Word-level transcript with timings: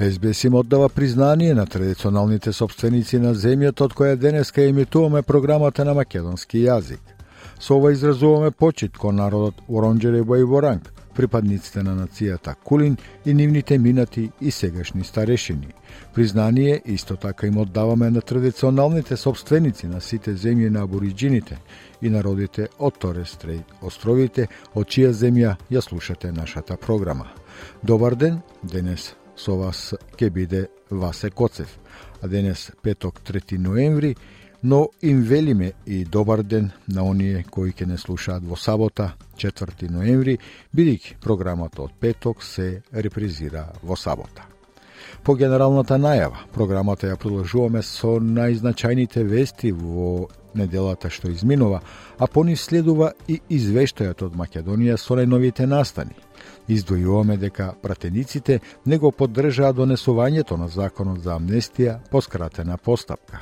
СБС 0.00 0.44
им 0.44 0.54
оддава 0.54 0.88
признание 0.88 1.54
на 1.54 1.66
традиционалните 1.66 2.52
собственици 2.52 3.18
на 3.18 3.32
земјата 3.34 3.82
од 3.82 3.96
која 3.98 4.14
денеска 4.16 4.62
емитуваме 4.62 5.22
програмата 5.26 5.84
на 5.84 5.94
македонски 5.94 6.62
јазик. 6.62 7.02
Со 7.58 7.74
ова 7.74 7.90
изразуваме 7.92 8.50
почит 8.50 8.96
кон 8.96 9.16
народот 9.16 9.54
Воронџерево 9.68 10.38
и 10.38 10.44
Воранг, 10.44 10.92
припадниците 11.16 11.82
на 11.82 11.96
нацијата 11.98 12.54
Кулин 12.64 12.96
и 13.26 13.34
нивните 13.34 13.78
минати 13.78 14.30
и 14.40 14.50
сегашни 14.50 15.04
старешини. 15.04 15.74
Признание 16.14 16.82
исто 16.86 17.16
така 17.16 17.46
им 17.46 17.58
оддаваме 17.58 18.10
на 18.10 18.20
традиционалните 18.20 19.16
собственици 19.16 19.86
на 19.86 20.00
сите 20.00 20.34
земји 20.34 20.70
на 20.70 20.82
абориджините 20.82 21.58
и 22.02 22.10
народите 22.10 22.68
од 22.78 22.98
Торес 22.98 23.34
Стрейт 23.34 23.66
островите, 23.82 24.46
од 24.74 24.86
чија 24.86 25.10
земја 25.10 25.56
ја 25.70 25.80
слушате 25.80 26.32
нашата 26.32 26.76
програма. 26.76 27.26
Добар 27.82 28.14
ден, 28.14 28.40
денес 28.62 29.17
со 29.38 29.54
вас 29.56 29.94
ќе 30.18 30.30
биде 30.30 30.66
Васе 30.90 31.30
Коцев. 31.30 31.78
А 32.20 32.28
денес 32.28 32.70
петок 32.82 33.20
3 33.22 33.58
ноември, 33.58 34.16
но 34.62 34.88
им 35.02 35.22
велиме 35.22 35.72
и 35.86 36.04
добар 36.04 36.42
ден 36.42 36.70
на 36.88 37.04
оние 37.04 37.44
кои 37.50 37.72
ќе 37.72 37.86
не 37.86 37.98
слушаат 37.98 38.42
во 38.42 38.56
сабота 38.56 39.14
4 39.38 39.90
ноември, 39.90 40.38
бидејќи 40.74 41.20
програмата 41.22 41.82
од 41.82 41.94
петок 42.00 42.42
се 42.42 42.82
репризира 42.92 43.68
во 43.82 43.96
сабота. 43.96 44.47
По 45.28 45.34
генералната 45.36 45.98
најава, 46.00 46.46
програмата 46.54 47.10
ја 47.10 47.18
продолжуваме 47.20 47.82
со 47.84 48.14
најзначајните 48.16 49.26
вести 49.28 49.74
во 49.76 50.28
неделата 50.56 51.10
што 51.12 51.28
изминува, 51.28 51.82
а 52.16 52.26
по 52.26 52.44
нив 52.48 52.56
следува 52.60 53.12
и 53.28 53.36
извештајот 53.52 54.24
од 54.24 54.38
Македонија 54.40 54.96
со 54.96 55.20
најновите 55.20 55.68
настани– 55.68 56.16
Издвојуваме 56.68 57.36
дека 57.40 57.72
пратениците 57.82 58.58
не 58.86 58.98
го 58.98 59.10
поддржаа 59.10 59.72
донесувањето 59.72 60.56
на 60.56 60.68
законот 60.68 61.22
за 61.24 61.36
амнестија 61.38 61.98
по 62.10 62.20
скратена 62.20 62.76
постапка. 62.76 63.40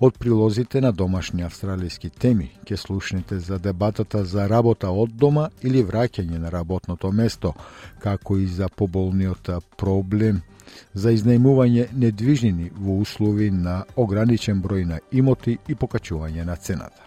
Од 0.00 0.18
прилозите 0.18 0.80
на 0.80 0.92
домашни 0.92 1.42
австралијски 1.42 2.10
теми 2.10 2.50
ќе 2.64 2.76
слушнете 2.76 3.38
за 3.38 3.58
дебатата 3.58 4.24
за 4.24 4.46
работа 4.48 4.90
од 4.90 5.10
дома 5.10 5.48
или 5.62 5.82
враќање 5.82 6.38
на 6.38 6.50
работното 6.50 7.12
место, 7.12 7.54
како 7.98 8.36
и 8.38 8.46
за 8.46 8.68
поболниот 8.68 9.50
проблем 9.76 10.42
за 10.94 11.12
изнајмување 11.14 11.88
недвижнини 11.92 12.70
во 12.74 12.98
услови 13.00 13.50
на 13.50 13.84
ограничен 13.96 14.62
број 14.62 14.84
на 14.84 15.00
имоти 15.12 15.58
и 15.68 15.74
покачување 15.74 16.44
на 16.44 16.56
цената. 16.56 17.04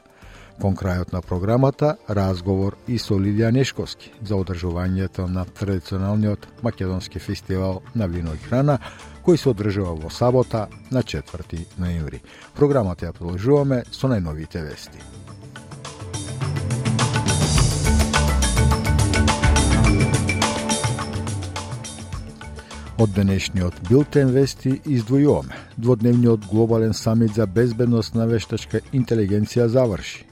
Кон 0.57 0.73
крајот 0.73 1.13
на 1.13 1.21
програмата, 1.21 1.97
разговор 2.09 2.77
и 2.87 2.97
со 2.97 3.13
Лидија 3.13 3.51
Нешковски 3.53 4.09
за 4.25 4.39
одржувањето 4.41 5.27
на 5.29 5.45
традиционалниот 5.45 6.47
македонски 6.63 7.19
фестивал 7.19 7.81
на 7.95 8.07
вино 8.07 8.33
и 8.33 8.41
храна, 8.49 8.79
кој 9.21 9.37
се 9.37 9.51
одржува 9.53 9.93
во 9.93 10.09
сабота 10.09 10.67
на 10.91 11.03
4 11.03 11.61
ноември. 11.77 12.23
Програмата 12.55 13.05
ја 13.05 13.13
продолжуваме 13.13 13.83
со 13.91 14.09
најновите 14.09 14.65
вести. 14.65 15.26
Од 22.97 23.11
денешниот 23.13 23.75
билтен 23.85 24.31
вести 24.33 24.71
издвојуваме. 24.89 25.53
Дводневниот 25.77 26.47
глобален 26.49 26.93
самит 26.97 27.35
за 27.35 27.45
безбедност 27.45 28.15
на 28.15 28.25
вештачка 28.25 28.79
интелигенција 28.89 29.67
заврши. 29.69 30.25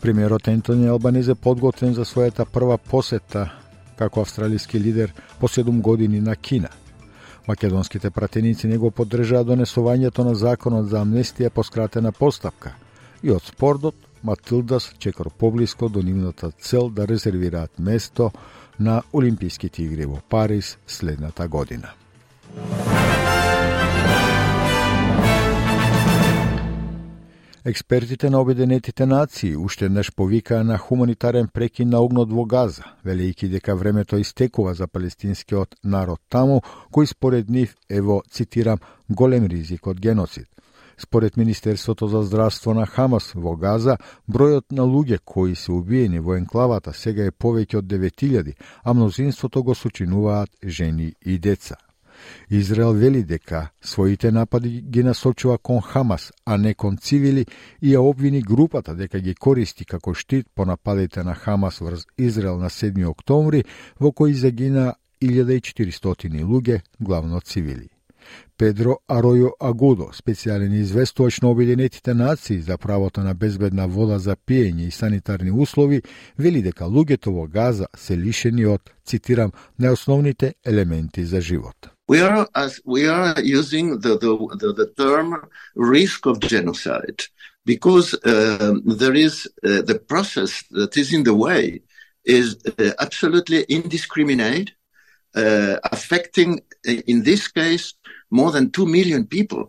Премиерот 0.00 0.48
Ентони 0.48 0.88
Албанезе 0.88 1.34
подготвен 1.34 1.92
за 1.92 2.06
својата 2.08 2.46
прва 2.48 2.78
посета 2.78 3.50
како 3.98 4.20
австралиски 4.20 4.80
лидер 4.80 5.12
по 5.40 5.48
7 5.48 5.80
години 5.80 6.20
на 6.20 6.36
Кина. 6.36 6.68
Македонските 7.48 8.10
пратеници 8.10 8.66
не 8.66 8.78
го 8.78 8.90
поддржаа 8.90 9.44
донесувањето 9.44 10.24
на 10.24 10.34
законот 10.34 10.88
за 10.88 11.04
амнестија 11.04 11.50
по 11.50 11.62
скратена 11.62 12.12
постапка 12.12 12.72
и 13.22 13.30
од 13.30 13.44
спордот 13.44 13.94
Матилдас 14.24 14.94
чекор 14.98 15.30
поблиско 15.30 15.88
до 15.88 16.02
нивната 16.02 16.50
цел 16.50 16.88
да 16.88 17.08
резервираат 17.08 17.78
место 17.78 18.30
на 18.78 19.02
Олимписките 19.12 19.82
игри 19.82 20.06
во 20.06 20.20
Париз 20.28 20.78
следната 20.86 21.48
година. 21.48 21.94
Експертите 27.66 28.30
на 28.30 28.40
Обединетите 28.40 29.06
нации 29.06 29.56
уште 29.56 29.84
еднаш 29.84 30.12
повикаа 30.12 30.64
на 30.64 30.78
хуманитарен 30.78 31.48
прекин 31.48 31.88
на 31.88 32.00
огнот 32.04 32.28
во 32.28 32.44
Газа, 32.44 32.84
велејќи 33.06 33.48
дека 33.48 33.74
времето 33.74 34.18
истекува 34.20 34.74
за 34.74 34.86
палестинскиот 34.86 35.78
народ 35.82 36.20
таму, 36.28 36.60
кој 36.92 37.08
според 37.08 37.48
нив 37.48 37.72
е 37.88 38.02
во, 38.04 38.20
цитирам, 38.30 38.84
голем 39.08 39.46
ризик 39.46 39.86
од 39.86 40.00
геноцид. 40.00 40.53
Според 40.98 41.36
Министерството 41.36 42.08
за 42.08 42.22
здравство 42.22 42.74
на 42.74 42.86
Хамас 42.86 43.32
во 43.34 43.56
Газа, 43.56 43.96
бројот 44.30 44.72
на 44.72 44.82
луѓе 44.82 45.18
кои 45.24 45.54
се 45.54 45.72
убиени 45.72 46.20
во 46.20 46.36
енклавата 46.36 46.92
сега 46.92 47.24
е 47.24 47.32
повеќе 47.32 47.78
од 47.78 47.84
9000, 47.84 48.54
а 48.84 48.94
мнозинството 48.94 49.62
го 49.62 49.74
сочинуваат 49.74 50.50
жени 50.64 51.14
и 51.26 51.38
деца. 51.38 51.76
Израел 52.50 52.92
вели 52.92 53.22
дека 53.22 53.68
своите 53.82 54.32
напади 54.32 54.82
ги 54.82 55.02
насочува 55.02 55.58
кон 55.58 55.80
Хамас, 55.80 56.32
а 56.46 56.58
не 56.58 56.74
кон 56.74 56.96
цивили 56.96 57.46
и 57.82 57.94
ја 57.94 57.98
обвини 57.98 58.42
групата 58.42 58.94
дека 58.94 59.20
ги 59.20 59.34
користи 59.34 59.84
како 59.84 60.14
штит 60.14 60.46
по 60.54 60.64
нападите 60.64 61.22
на 61.22 61.34
Хамас 61.34 61.78
врз 61.78 62.06
Израел 62.18 62.58
на 62.58 62.70
7 62.70 63.06
октомври, 63.06 63.64
во 64.00 64.12
кои 64.12 64.34
загина 64.34 64.94
1400 65.22 66.44
луѓе, 66.44 66.80
главно 67.00 67.40
цивили. 67.40 67.93
Педро 68.58 68.98
Аројо 69.08 69.50
Агудо, 69.60 70.10
специјален 70.12 70.72
известувач 70.80 71.40
на 71.40 71.50
Обединетите 71.50 72.14
нации 72.14 72.60
за 72.60 72.78
правото 72.78 73.20
на 73.20 73.34
безбедна 73.34 73.86
вода 73.88 74.18
за 74.18 74.36
пиење 74.36 74.88
и 74.88 74.90
санитарни 74.90 75.50
услови, 75.50 76.02
вели 76.38 76.62
дека 76.62 76.84
луѓето 76.84 77.34
во 77.34 77.46
Газа 77.46 77.86
се 77.96 78.16
лишени 78.16 78.66
од, 78.66 78.90
цитирам, 79.04 79.52
најосновните 79.80 80.54
елементи 80.64 81.24
за 81.24 81.40
живот. 81.40 81.90
We 82.06 82.20
are, 82.20 82.46
as 82.54 82.80
we 82.84 83.08
are 83.08 83.40
using 83.40 83.98
the, 84.00 84.18
the, 84.18 84.32
the, 84.60 84.72
the 84.72 84.86
term 84.96 85.34
risk 85.74 86.26
of 86.26 86.38
genocide 86.38 87.24
because 87.64 88.14
uh, 88.14 88.74
there 88.84 89.14
is 89.14 89.46
uh, 89.64 89.80
the 89.82 89.98
process 89.98 90.64
that 90.70 90.96
is 90.96 91.12
in 91.12 91.24
the 91.24 91.34
way 91.34 91.80
is 92.24 92.56
uh, 92.78 92.90
absolutely 93.00 93.64
indiscriminate, 93.68 94.72
uh, 95.34 95.76
affecting, 95.92 96.60
in 96.84 97.22
this 97.22 97.48
case, 97.48 97.94
more 98.30 98.50
than 98.52 98.70
2 98.70 98.86
million 98.86 99.26
people. 99.26 99.68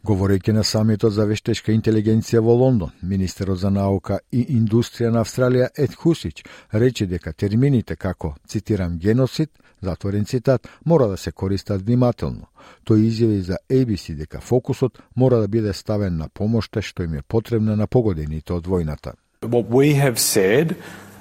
Говорејќи 0.00 0.52
на 0.56 0.62
самитот 0.64 1.12
за 1.12 1.26
вештешка 1.28 1.74
интелигенција 1.76 2.40
во 2.40 2.54
Лондон, 2.56 2.90
министерот 3.02 3.58
за 3.60 3.68
наука 3.70 4.20
и 4.32 4.46
индустрија 4.56 5.10
на 5.12 5.20
Австралија 5.20 5.68
Ед 5.76 5.94
Хусич 5.94 6.40
рече 6.72 7.06
дека 7.06 7.32
термините 7.32 7.96
како, 7.96 8.34
цитирам, 8.48 8.96
геноцид, 8.98 9.50
затворен 9.82 10.24
цитат, 10.24 10.68
мора 10.84 11.08
да 11.08 11.16
се 11.16 11.32
користат 11.32 11.82
внимателно. 11.82 12.48
Тој 12.88 13.04
изјави 13.10 13.40
за 13.40 13.58
ABC 13.68 14.14
дека 14.16 14.40
фокусот 14.40 14.98
мора 15.16 15.40
да 15.40 15.48
биде 15.48 15.72
ставен 15.72 16.16
на 16.16 16.28
помошта 16.28 16.82
што 16.82 17.02
им 17.02 17.14
е 17.14 17.22
потребна 17.22 17.76
на 17.76 17.86
погодените 17.86 18.52
од 18.52 18.66
војната. 18.66 19.12
What 19.42 19.68
we 19.68 19.92
have 20.00 20.16
said 20.16 20.76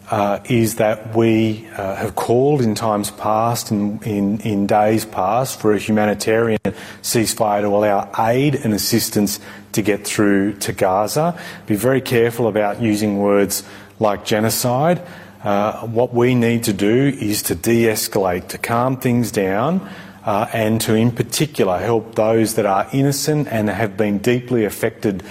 uh, 0.09 0.39
is 0.45 0.75
that 0.75 1.15
we 1.15 1.67
uh, 1.77 1.95
have 1.95 2.15
called 2.15 2.61
in 2.61 2.73
times 2.73 3.11
past 3.11 3.69
and 3.69 4.01
in, 4.05 4.39
in 4.41 4.65
days 4.65 5.05
past 5.05 5.59
for 5.59 5.73
a 5.73 5.77
humanitarian 5.77 6.59
ceasefire 7.01 7.61
to 7.61 7.67
allow 7.67 8.09
aid 8.17 8.55
and 8.55 8.73
assistance 8.73 9.39
to 9.71 9.81
get 9.81 10.05
through 10.05 10.53
to 10.53 10.73
Gaza. 10.73 11.39
Be 11.67 11.75
very 11.75 12.01
careful 12.01 12.47
about 12.47 12.81
using 12.81 13.19
words 13.19 13.63
like 13.99 14.25
genocide. 14.25 15.01
Uh, 15.43 15.85
what 15.87 16.13
we 16.13 16.33
need 16.33 16.63
to 16.63 16.73
do 16.73 17.15
is 17.19 17.43
to 17.43 17.55
de 17.55 17.83
escalate, 17.83 18.47
to 18.49 18.57
calm 18.57 18.97
things 18.97 19.31
down. 19.31 19.87
Uh, 20.25 20.47
and 20.53 20.81
to, 20.81 20.93
in 20.93 21.11
particular, 21.11 21.79
help 21.79 22.13
those 22.15 22.55
that 22.55 22.65
are 22.65 22.87
innocent 22.91 23.47
and 23.47 23.69
have 23.69 23.95
been 23.95 24.17
deeply 24.19 24.65
affected 24.65 25.23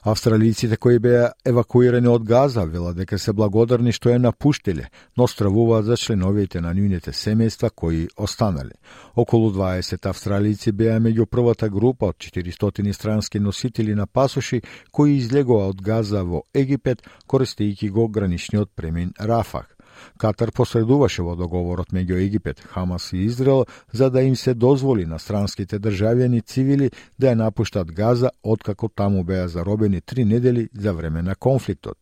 Австралијците 0.00 0.78
кои 0.80 0.98
беа 0.98 1.26
евакуирани 1.44 2.08
од 2.08 2.22
Газа 2.24 2.62
велат 2.64 2.96
дека 2.96 3.18
се 3.20 3.34
благодарни 3.36 3.92
што 3.92 4.08
ја 4.08 4.20
напуштиле, 4.24 4.86
но 5.16 5.26
стравуваат 5.28 5.84
за 5.84 5.96
членовите 6.00 6.60
на 6.64 6.72
нивните 6.74 7.12
семејства 7.12 7.68
кои 7.70 8.08
останале. 8.16 8.72
Околу 9.14 9.50
20 9.52 10.08
австралијци 10.08 10.72
беа 10.72 10.96
меѓу 11.00 11.26
првата 11.26 11.68
група 11.68 12.14
од 12.14 12.16
400 12.16 12.92
странски 12.92 13.40
носители 13.40 13.94
на 13.94 14.06
пасоши 14.06 14.62
кои 14.90 15.18
излегоа 15.18 15.68
од 15.68 15.82
Газа 15.82 16.24
во 16.24 16.42
Египет 16.54 17.04
користејќи 17.28 17.90
го 17.90 18.08
граничниот 18.08 18.70
премин 18.74 19.12
Рафах. 19.20 19.79
Катар 20.18 20.52
посредуваше 20.52 21.22
во 21.22 21.36
договорот 21.36 21.92
меѓу 21.92 22.20
Египет, 22.20 22.60
Хамас 22.60 23.12
и 23.12 23.24
Израел 23.24 23.66
за 23.92 24.10
да 24.10 24.22
им 24.22 24.36
се 24.36 24.54
дозволи 24.54 25.06
на 25.06 25.18
странските 25.18 25.78
државјани 25.78 26.44
цивили 26.44 26.90
да 27.18 27.32
ја 27.32 27.34
напуштат 27.34 27.92
Газа 27.92 28.30
откако 28.42 28.88
таму 28.88 29.24
беа 29.24 29.48
заробени 29.48 30.00
три 30.00 30.24
недели 30.24 30.68
за 30.74 30.92
време 30.92 31.22
на 31.22 31.34
конфликтот. 31.34 31.98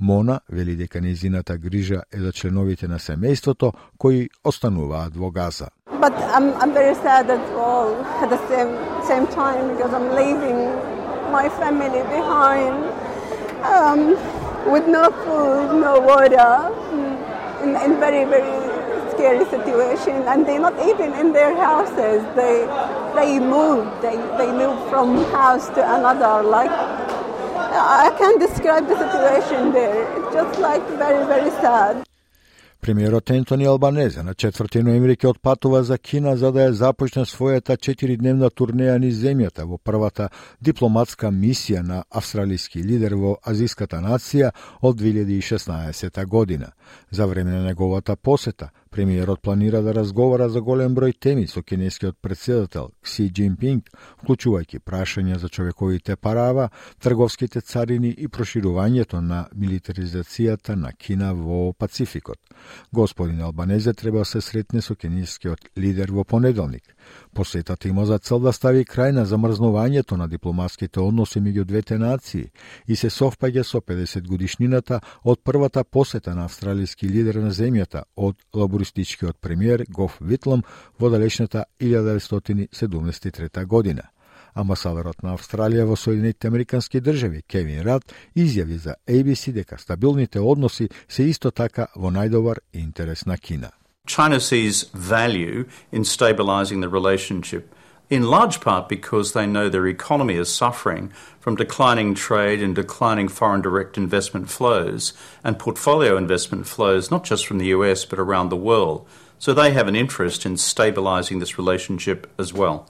Мона 0.00 0.40
вели 0.48 0.76
дека 0.76 1.00
незината 1.00 1.58
грижа 1.58 2.02
е 2.12 2.20
за 2.20 2.32
членовите 2.32 2.88
на 2.88 2.98
семејството 2.98 3.72
кои 3.98 4.28
остануваат 4.44 5.16
во 5.16 5.30
Газа. 5.30 5.68
But 6.00 6.14
I'm, 6.36 6.54
I'm 6.60 6.72
very 6.72 6.94
sad 6.94 7.28
at 7.30 7.44
all 7.52 7.92
at 8.22 8.30
the 8.30 8.40
same, 8.48 8.72
same 9.04 9.26
time 9.26 9.76
because 9.76 9.92
I'm 9.92 10.08
leaving 10.20 10.58
my 11.30 11.46
family 11.60 12.02
behind 12.16 12.76
um, 13.74 14.00
with 14.72 14.86
no 14.88 15.10
food, 15.22 15.80
no 15.86 16.00
water 16.00 16.79
in, 17.62 17.76
in 17.76 18.00
very, 18.00 18.24
very 18.24 18.54
scary 19.12 19.44
situation. 19.46 20.16
And 20.28 20.46
they're 20.46 20.60
not 20.60 20.78
even 20.88 21.12
in 21.14 21.32
their 21.32 21.54
houses. 21.56 22.22
They, 22.34 22.56
they 23.14 23.38
move. 23.38 23.84
They, 24.02 24.16
they 24.38 24.50
move 24.52 24.78
from 24.90 25.24
house 25.32 25.68
to 25.76 25.82
another. 25.96 26.42
Like, 26.42 26.70
I 26.70 28.14
can't 28.18 28.40
describe 28.40 28.86
the 28.88 28.98
situation 29.04 29.72
there. 29.72 30.00
It's 30.16 30.34
just 30.34 30.58
like 30.60 30.86
very, 30.98 31.24
very 31.26 31.50
sad. 31.62 32.04
Премиерот 32.80 33.30
Ентони 33.30 33.64
Албанезе 33.64 34.22
на 34.22 34.32
4 34.34 34.82
ноември 34.82 35.16
ќе 35.16 35.28
отпатува 35.28 35.82
за 35.82 35.98
Кина 35.98 36.36
за 36.36 36.48
да 36.52 36.60
ја 36.60 36.70
започне 36.72 37.26
својата 37.28 37.76
4-дневна 37.76 38.48
турнеја 38.48 38.96
низ 38.98 39.20
земјата 39.20 39.66
во 39.68 39.76
првата 39.76 40.30
дипломатска 40.64 41.28
мисија 41.28 41.82
на 41.82 42.04
австралиски 42.08 42.80
лидер 42.80 43.14
во 43.20 43.36
азиската 43.44 44.00
нација 44.00 44.50
од 44.80 44.96
2016 44.96 46.24
година. 46.24 46.72
За 47.10 47.26
време 47.26 47.50
на 47.50 47.62
неговата 47.62 48.16
посета, 48.16 48.70
Премиерот 48.90 49.42
планира 49.42 49.82
да 49.82 49.94
разговара 49.94 50.48
за 50.50 50.60
голем 50.60 50.94
број 50.98 51.14
теми 51.14 51.46
со 51.46 51.62
кинескиот 51.62 52.16
председател 52.18 52.88
Кси 53.06 53.28
Джинпинг, 53.30 53.86
вклучувајќи 54.18 54.80
прашања 54.82 55.38
за 55.38 55.48
човековите 55.48 56.16
парава, 56.16 56.70
трговските 56.98 57.60
царини 57.60 58.10
и 58.10 58.26
проширувањето 58.26 59.20
на 59.22 59.46
милитаризацијата 59.54 60.74
на 60.74 60.90
Кина 60.92 61.30
во 61.34 61.72
Пацификот. 61.72 62.38
Господин 62.92 63.40
Албанезе 63.40 63.92
треба 63.92 64.18
да 64.18 64.24
се 64.24 64.40
сретне 64.40 64.82
со 64.82 64.96
кинескиот 64.96 65.70
лидер 65.78 66.10
во 66.10 66.24
понеделник. 66.24 66.82
Посетата 67.34 67.88
има 67.88 68.06
за 68.06 68.18
цел 68.18 68.38
да 68.38 68.52
стави 68.52 68.84
крај 68.84 69.10
на 69.10 69.26
замрзнувањето 69.26 70.16
на 70.16 70.28
дипломатските 70.28 71.00
односи 71.00 71.40
меѓу 71.40 71.64
двете 71.64 71.98
нации 71.98 72.50
и 72.88 72.96
се 72.96 73.10
совпаѓа 73.10 73.62
со 73.62 73.80
50 73.80 74.28
годишнината 74.28 75.00
од 75.24 75.40
првата 75.44 75.84
посета 75.84 76.34
на 76.34 76.44
австралиски 76.44 77.08
лидер 77.08 77.34
на 77.34 77.50
земјата 77.50 78.02
од 78.16 78.36
лабористичкиот 78.54 79.36
премиер 79.40 79.84
Гоф 79.88 80.18
Витлам 80.20 80.62
во 80.98 81.10
далечната 81.10 81.64
1973 81.80 83.66
година. 83.66 84.02
Амбасадорот 84.54 85.22
на 85.22 85.34
Австралија 85.36 85.86
во 85.86 85.96
Соединетите 85.96 86.48
Американски 86.48 87.00
држави, 87.00 87.42
Кевин 87.46 87.82
Рад, 87.86 88.02
изјави 88.36 88.78
за 88.78 88.96
ABC 89.06 89.52
дека 89.52 89.78
стабилните 89.78 90.40
односи 90.40 90.88
се 91.08 91.28
исто 91.30 91.50
така 91.50 91.86
во 91.96 92.10
најдобар 92.10 92.58
интерес 92.72 93.26
на 93.26 93.38
Кина. 93.38 93.70
China 94.06 94.40
sees 94.40 94.84
value 94.94 95.68
in 95.92 96.04
stabilizing 96.04 96.80
the 96.80 96.88
relationship, 96.88 97.74
in 98.08 98.24
large 98.24 98.60
part 98.60 98.88
because 98.88 99.32
they 99.32 99.46
know 99.46 99.68
their 99.68 99.86
economy 99.86 100.34
is 100.34 100.52
suffering 100.52 101.12
from 101.38 101.54
declining 101.54 102.14
trade 102.14 102.60
and 102.60 102.74
declining 102.74 103.28
foreign 103.28 103.60
direct 103.60 103.96
investment 103.96 104.50
flows 104.50 105.12
and 105.44 105.60
portfolio 105.60 106.16
investment 106.16 106.66
flows, 106.66 107.10
not 107.10 107.22
just 107.22 107.46
from 107.46 107.58
the 107.58 107.68
US 107.68 108.04
but 108.04 108.18
around 108.18 108.48
the 108.48 108.56
world. 108.56 109.06
So 109.38 109.54
they 109.54 109.72
have 109.72 109.86
an 109.86 109.96
interest 109.96 110.44
in 110.44 110.56
stabilizing 110.56 111.38
this 111.38 111.56
relationship 111.56 112.28
as 112.36 112.52
well. 112.52 112.88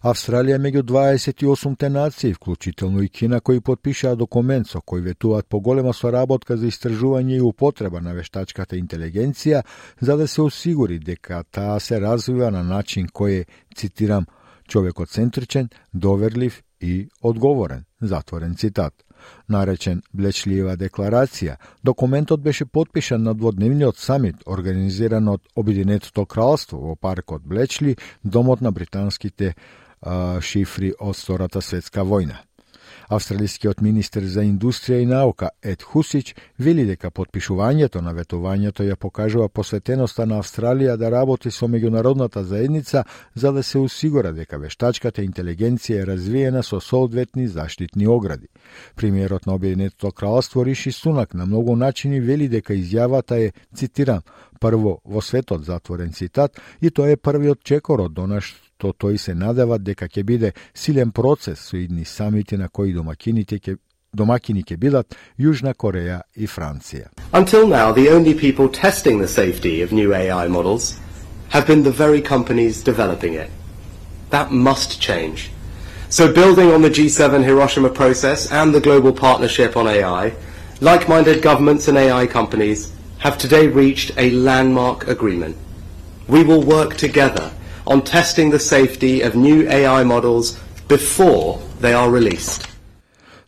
Австралија 0.00 0.56
меѓу 0.56 0.80
28 0.88 1.90
нации, 1.92 2.32
вклучително 2.32 3.02
и 3.04 3.08
Кина, 3.08 3.40
кои 3.40 3.60
подпишаа 3.60 4.16
документ 4.16 4.70
со 4.70 4.80
кој 4.80 5.02
ветуваат 5.04 5.46
поголема 5.46 5.92
соработка 5.92 6.56
за 6.56 6.70
истражување 6.72 7.36
и 7.36 7.42
употреба 7.44 8.00
на 8.00 8.14
вештачката 8.16 8.78
интелигенција, 8.80 9.60
за 10.00 10.16
да 10.16 10.26
се 10.26 10.40
осигури 10.40 10.98
дека 10.98 11.44
таа 11.52 11.76
се 11.80 12.00
развива 12.00 12.48
на 12.50 12.62
начин 12.64 13.12
кој 13.12 13.42
е, 13.42 13.44
цитирам, 13.76 14.24
човекоцентричен, 14.68 15.68
доверлив 15.92 16.62
и 16.80 17.08
одговорен, 17.22 17.84
затворен 18.00 18.56
цитат. 18.56 18.94
Наречен 19.48 20.00
Блечлиева 20.16 20.78
декларација, 20.80 21.58
документот 21.84 22.40
беше 22.40 22.64
подпишан 22.64 23.22
на 23.22 23.34
дводневниот 23.34 23.98
самит 23.98 24.36
организиран 24.46 25.28
од 25.28 25.42
Обединетото 25.54 26.24
кралство 26.24 26.78
во 26.78 26.96
паркот 26.96 27.42
Блечли, 27.44 27.96
домот 28.24 28.60
на 28.60 28.72
британските 28.72 29.54
шифри 30.40 30.92
од 30.98 31.16
Втората 31.16 31.60
светска 31.60 32.04
војна. 32.04 32.44
Австралискиот 33.10 33.80
министер 33.82 34.22
за 34.22 34.44
индустрија 34.46 35.00
и 35.02 35.06
наука 35.06 35.48
Ед 35.62 35.82
Хусич 35.82 36.34
вели 36.58 36.84
дека 36.86 37.10
подпишувањето 37.10 38.00
на 38.00 38.12
ветувањето 38.14 38.86
ја 38.86 38.94
покажува 38.96 39.48
посветеноста 39.48 40.26
на 40.26 40.38
Австралија 40.38 40.94
да 40.96 41.10
работи 41.10 41.50
со 41.50 41.66
меѓународната 41.66 42.40
заедница 42.40 43.04
за 43.34 43.52
да 43.52 43.62
се 43.62 43.78
осигура 43.78 44.32
дека 44.32 44.58
вештачката 44.58 45.22
интелигенција 45.26 46.02
е 46.02 46.06
развиена 46.06 46.62
со 46.62 46.80
соодветни 46.80 47.48
заштитни 47.48 48.06
огради. 48.06 48.48
Премиерот 48.96 49.46
на 49.46 49.54
Обединетото 49.54 50.12
кралство 50.12 50.66
Риши 50.66 50.92
Сунак 50.92 51.34
на 51.34 51.46
многу 51.46 51.76
начини 51.76 52.20
вели 52.20 52.48
дека 52.48 52.74
изјавата 52.74 53.42
е, 53.42 53.52
цитирам, 53.74 54.22
прво 54.60 55.00
во 55.04 55.20
светот 55.20 55.64
затворен 55.64 56.12
цитат 56.12 56.60
и 56.82 56.90
тоа 56.90 57.10
е 57.10 57.16
првиот 57.16 57.64
чекор 57.64 58.00
од 58.06 58.12
донаш 58.12 58.69
што 58.85 58.93
тој 58.93 59.17
се 59.17 59.33
надева 59.33 59.77
дека 59.79 60.07
ќе 60.07 60.23
биде 60.23 60.51
силен 60.73 61.11
процес 61.11 61.59
со 61.59 61.77
идни 61.77 62.05
самити 62.05 62.57
на 62.57 62.69
кои 62.69 62.93
домакините 62.93 63.59
ќе 63.59 63.77
домакини 64.13 64.63
ќе 64.63 64.77
бидат 64.77 65.15
Јужна 65.39 65.73
Кореја 65.73 66.21
и 66.35 66.47
Франција. 66.47 67.09
Until 67.33 67.67
now, 67.67 67.91
the 67.91 68.09
only 68.09 68.33
people 68.33 68.69
testing 68.69 69.19
the 69.19 69.27
safety 69.27 69.81
of 69.81 69.91
new 69.91 70.13
AI 70.13 70.47
models 70.47 70.95
have 71.49 71.67
been 71.67 71.83
the 71.83 71.91
very 71.91 72.21
companies 72.21 72.83
developing 72.83 73.33
it. 73.33 73.49
That 74.29 74.51
must 74.51 75.01
change. 75.01 75.51
So 76.09 76.31
building 76.31 76.71
on 76.71 76.81
the 76.81 76.89
G7 76.89 77.43
Hiroshima 77.43 77.89
process 77.89 78.51
and 78.51 78.73
the 78.73 78.79
global 78.79 79.11
partnership 79.11 79.75
on 79.75 79.87
AI, 79.87 80.33
like-minded 80.81 81.41
governments 81.41 81.87
and 81.87 81.97
AI 81.97 82.27
companies 82.27 82.91
have 83.19 83.37
today 83.37 83.67
reached 83.67 84.11
a 84.17 84.31
landmark 84.31 85.07
agreement. 85.07 85.57
We 86.27 86.43
will 86.43 86.61
work 86.61 86.95
together 86.95 87.51
on 87.89 88.01
testing 88.01 88.51
the 88.51 88.59
safety 88.59 89.21
of 89.21 89.35
new 89.35 89.67
AI 89.69 90.03
models 90.03 90.57
before 90.87 91.59
they 91.81 91.93
are 91.93 92.09
released. 92.09 92.67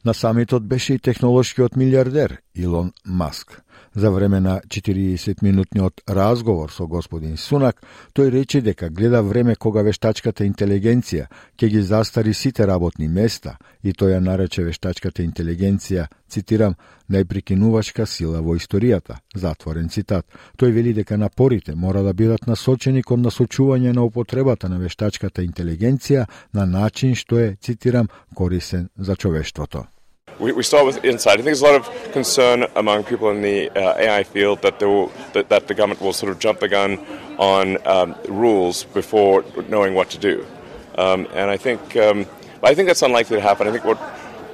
На 0.06 0.14
самитот 0.14 0.64
беше 0.64 0.94
и 0.94 1.00
технолошкиот 1.00 1.76
милиардер 1.76 2.40
Илон 2.56 2.94
Маск. 3.06 3.61
За 3.95 4.11
време 4.11 4.41
на 4.41 4.61
40-минутниот 4.61 6.01
разговор 6.09 6.73
со 6.73 6.87
господин 6.87 7.37
Сунак, 7.37 7.83
тој 8.17 8.31
рече 8.33 8.63
дека 8.65 8.89
гледа 8.89 9.21
време 9.23 9.55
кога 9.55 9.83
вештачката 9.85 10.47
интелигенција 10.49 11.27
ќе 11.61 11.69
ги 11.69 11.83
застари 11.83 12.33
сите 12.33 12.67
работни 12.67 13.09
места 13.09 13.59
и 13.83 13.93
тој 13.93 14.17
ја 14.17 14.25
нарече 14.25 14.65
вештачката 14.65 15.23
интелигенција, 15.23 16.09
цитирам, 16.25 16.79
најприкинувачка 17.13 18.07
сила 18.09 18.41
во 18.41 18.57
историјата, 18.57 19.21
затворен 19.35 19.93
цитат. 19.93 20.25
Тој 20.57 20.73
вели 20.73 20.95
дека 20.97 21.21
напорите 21.21 21.75
мора 21.77 22.03
да 22.03 22.15
бидат 22.17 22.47
насочени 22.49 23.03
кон 23.03 23.21
насочување 23.21 23.93
на 23.93 24.09
употребата 24.09 24.73
на 24.73 24.81
вештачката 24.81 25.45
интелигенција 25.45 26.27
на 26.55 26.65
начин 26.65 27.15
што 27.15 27.39
е, 27.39 27.57
цитирам, 27.61 28.09
корисен 28.35 28.89
за 28.97 29.17
човештвото. 29.17 29.92
We, 30.39 30.53
we 30.53 30.63
start 30.63 30.87
with 30.87 31.05
insight. 31.05 31.35
I 31.35 31.37
think 31.37 31.47
there's 31.47 31.63
a 31.63 31.67
lot 31.67 31.75
of 31.75 32.13
concern 32.13 32.67
among 32.77 33.05
people 33.05 33.31
in 33.31 33.43
the 33.43 33.71
uh, 33.71 33.99
AI 33.99 34.23
field 34.23 34.63
that, 34.63 34.81
will, 34.81 35.13
that, 35.35 35.49
that, 35.49 35.69
the 35.69 35.75
government 35.75 36.01
will 36.01 36.13
sort 36.13 36.33
of 36.33 36.39
jump 36.39 36.61
the 36.61 36.69
gun 36.69 36.99
on 37.39 37.87
um, 37.87 38.15
rules 38.29 38.85
before 38.85 39.45
knowing 39.69 39.95
what 39.95 40.11
to 40.11 40.19
do. 40.19 40.47
Um, 40.97 41.27
and 41.35 41.51
I 41.51 41.57
think, 41.57 41.97
um, 41.97 42.27
I 42.63 42.75
think 42.75 42.89
that's 42.89 43.03
unlikely 43.03 43.37
to 43.37 43.43
happen. 43.43 43.69
I 43.69 43.73
think 43.73 43.85
what, 43.85 43.99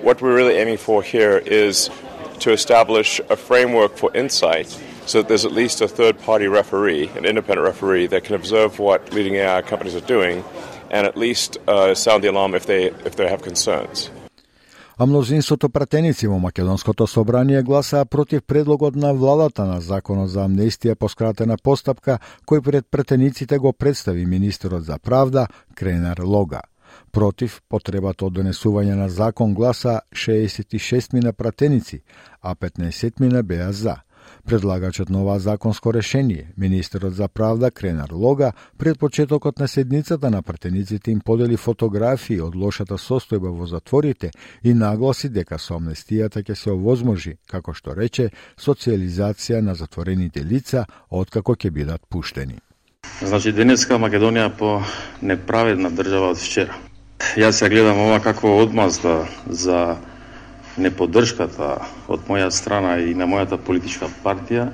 what 0.02 0.20
we're 0.20 0.34
really 0.34 0.54
aiming 0.54 0.78
for 0.78 1.02
here 1.02 1.38
is 1.38 1.90
to 2.40 2.52
establish 2.52 3.20
a 3.30 3.36
framework 3.36 3.96
for 3.96 4.14
insight 4.14 4.68
so 5.06 5.22
that 5.22 5.28
there's 5.28 5.44
at 5.44 5.52
least 5.52 5.80
a 5.80 5.88
third 5.88 6.18
party 6.20 6.46
referee, 6.46 7.08
an 7.16 7.24
independent 7.24 7.64
referee, 7.64 8.06
that 8.08 8.24
can 8.24 8.34
observe 8.34 8.78
what 8.78 9.12
leading 9.12 9.36
AI 9.36 9.62
companies 9.62 9.94
are 9.94 10.00
doing 10.00 10.44
and 10.90 11.06
at 11.06 11.16
least 11.16 11.58
uh, 11.66 11.94
sound 11.94 12.24
the 12.24 12.28
alarm 12.28 12.54
if 12.54 12.66
they, 12.66 12.86
if 12.86 13.16
they 13.16 13.28
have 13.28 13.42
concerns. 13.42 14.10
А 14.98 15.06
мнозинството 15.06 15.68
пратеници 15.68 16.26
во 16.26 16.38
Македонското 16.38 17.06
собрание 17.06 17.62
гласаа 17.62 18.04
против 18.04 18.42
предлогот 18.42 18.96
на 18.96 19.12
владата 19.14 19.64
на 19.64 19.80
законот 19.80 20.30
за 20.30 20.42
амнестија 20.42 20.94
по 20.94 21.08
скратена 21.08 21.56
постапка 21.56 22.18
кој 22.46 22.62
пред 22.62 22.90
пратениците 22.90 23.58
го 23.58 23.72
представи 23.72 24.26
министерот 24.26 24.82
за 24.82 24.98
правда 24.98 25.46
Кренар 25.74 26.18
Лога. 26.18 26.62
Против 27.12 27.62
потребата 27.68 28.26
од 28.26 28.32
донесување 28.32 28.96
на 28.98 29.08
закон 29.08 29.54
гласа 29.54 30.00
66 30.12 31.14
мина 31.14 31.32
пратеници, 31.32 32.02
а 32.42 32.54
15 32.54 33.20
мина 33.20 33.42
беа 33.42 33.72
за. 33.72 34.02
Предлагачот 34.48 35.10
на 35.10 35.20
ова 35.22 35.38
законско 35.38 35.94
решение, 35.94 36.46
министерот 36.56 37.14
за 37.14 37.28
правда 37.28 37.70
Кренар 37.70 38.10
Лога, 38.12 38.52
пред 38.78 38.98
почетокот 38.98 39.58
на 39.58 39.68
седницата 39.68 40.30
на 40.30 40.42
пратениците 40.42 41.10
им 41.10 41.20
подели 41.20 41.56
фотографии 41.56 42.40
од 42.40 42.56
лошата 42.56 42.96
состојба 42.96 43.52
во 43.52 43.66
затворите 43.68 44.30
и 44.64 44.72
нагласи 44.72 45.28
дека 45.28 45.58
со 45.58 45.76
амнестијата 45.76 46.40
ќе 46.40 46.54
се 46.56 46.70
овозможи, 46.72 47.36
како 47.44 47.74
што 47.76 47.92
рече, 47.92 48.30
социализација 48.56 49.60
на 49.60 49.74
затворените 49.74 50.40
лица 50.40 50.86
откако 51.10 51.52
ќе 51.52 51.70
бидат 51.70 52.00
пуштени. 52.08 52.56
Значи 53.20 53.52
денеска 53.52 54.00
Македонија 54.00 54.48
по 54.48 54.80
неправедна 55.20 55.90
држава 55.92 56.32
од 56.32 56.40
вчера. 56.40 56.72
Јас 57.36 57.60
ја 57.60 57.68
гледам 57.68 58.00
ова 58.00 58.20
како 58.24 58.56
одмазда 58.62 59.26
за 59.44 59.98
неподдршката 60.78 61.56
па 61.56 62.14
од 62.14 62.24
моја 62.28 62.50
страна 62.50 62.98
и 63.02 63.14
на 63.14 63.26
мојата 63.26 63.58
политичка 63.58 64.08
партија 64.24 64.70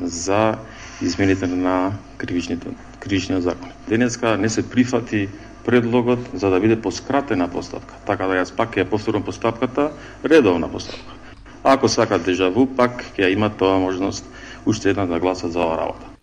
за 0.00 0.58
измените 1.02 1.46
на 1.46 1.92
кривичните, 2.18 2.74
кривичниот 3.00 3.42
закон. 3.42 3.70
Денеска 3.88 4.36
не 4.36 4.48
се 4.48 4.70
прифати 4.70 5.28
предлогот 5.64 6.18
за 6.34 6.50
да 6.50 6.60
биде 6.60 6.80
поскратена 6.82 7.48
постапка, 7.48 7.94
така 8.06 8.26
да 8.26 8.40
јас 8.40 8.54
пак 8.56 8.74
ќе 8.74 8.84
ја 8.84 8.90
повторам 8.90 9.22
постапката 9.22 9.90
редовна 10.24 10.68
постапка. 10.68 11.12
Ако 11.64 11.88
сакат 11.88 12.24
дежаву, 12.24 12.66
пак 12.66 13.04
ќе 13.18 13.32
има 13.32 13.50
тоа 13.50 13.78
можност 13.78 14.24
уште 14.66 14.90
една 14.90 15.06
да 15.06 15.20
гласа 15.20 15.48
за 15.48 15.60
оваа 15.60 15.78
работа. 15.78 16.17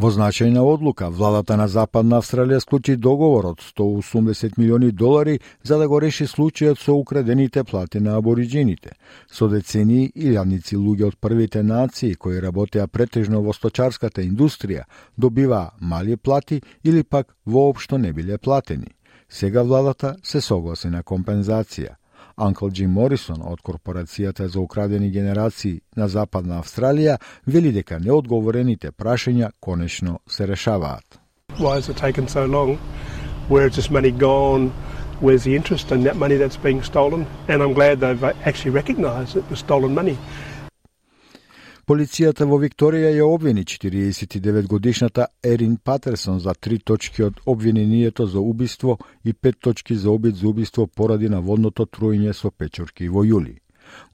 Во 0.00 0.08
значајна 0.08 0.62
одлука, 0.64 1.10
владата 1.12 1.58
на 1.60 1.66
Западна 1.68 2.22
Австралија 2.22 2.62
склучи 2.64 2.94
договор 2.96 3.50
од 3.50 3.58
180 3.60 4.56
милиони 4.56 4.88
долари 4.96 5.34
за 5.62 5.76
да 5.76 5.88
го 5.88 5.98
реши 6.00 6.24
случајот 6.24 6.80
со 6.80 6.94
украдените 6.96 7.64
плати 7.64 8.00
на 8.00 8.14
абориджините. 8.16 8.94
Со 9.28 9.50
децении 9.52 10.08
илјадници 10.16 10.80
луѓе 10.80 11.10
од 11.10 11.20
првите 11.20 11.62
нации 11.62 12.14
кои 12.14 12.40
работеа 12.40 12.88
претежно 12.88 13.42
во 13.44 13.52
сточарската 13.52 14.24
индустрија 14.24 14.88
добиваа 15.18 15.76
мали 15.80 16.16
плати 16.16 16.62
или 16.82 17.02
пак 17.02 17.36
воопшто 17.44 17.98
не 17.98 18.12
биле 18.12 18.38
платени. 18.38 18.96
Сега 19.28 19.62
владата 19.62 20.16
се 20.22 20.40
согласи 20.40 20.88
на 20.88 21.02
компензација. 21.02 21.99
Анкл 22.40 22.68
Джим 22.68 22.90
Морисон 22.96 23.42
од 23.44 23.60
Корпорацијата 23.60 24.46
за 24.48 24.60
украдени 24.60 25.10
генерации 25.10 25.80
на 25.96 26.08
Западна 26.08 26.62
Австралија 26.62 27.18
вели 27.46 27.72
дека 27.72 27.98
неодговорените 28.00 28.92
прашања 28.92 29.50
конечно 29.60 30.20
се 30.28 30.48
решаваат. 30.48 31.20
Why 31.58 31.76
has 31.76 31.88
it 31.88 31.96
taken 31.96 32.28
so 32.28 32.46
long? 32.46 32.78
Where 33.50 33.66
is 33.68 33.76
this 33.76 33.90
money 33.90 34.10
gone? 34.10 34.72
Where's 35.20 35.44
the 35.44 35.54
interest 35.54 35.92
in 35.92 36.04
that 36.04 36.16
money 36.16 36.36
that's 36.38 36.56
being 36.56 36.82
stolen? 36.82 37.26
And 37.48 37.62
I'm 37.62 37.74
glad 37.74 38.00
they've 38.00 38.24
actually 38.48 38.70
recognised 38.70 39.36
it 39.36 39.44
was 39.50 39.58
stolen 39.58 39.94
money. 39.94 40.16
Полицијата 41.90 42.46
во 42.46 42.54
Викторија 42.62 43.08
ја 43.10 43.24
обвини 43.26 43.64
49 43.66 44.68
годишната 44.70 45.24
Ерин 45.42 45.72
Патерсон 45.76 46.38
за 46.38 46.52
три 46.54 46.78
точки 46.78 47.24
од 47.26 47.40
обвинението 47.46 48.26
за 48.26 48.40
убиство 48.40 48.98
и 49.24 49.32
пет 49.32 49.58
точки 49.60 49.96
за 49.96 50.10
обид 50.10 50.36
за 50.36 50.48
убиство 50.48 50.86
поради 50.86 51.28
наводното 51.28 51.86
труење 51.86 52.32
со 52.32 52.50
печурки 52.50 53.08
во 53.08 53.24
јули. 53.24 53.56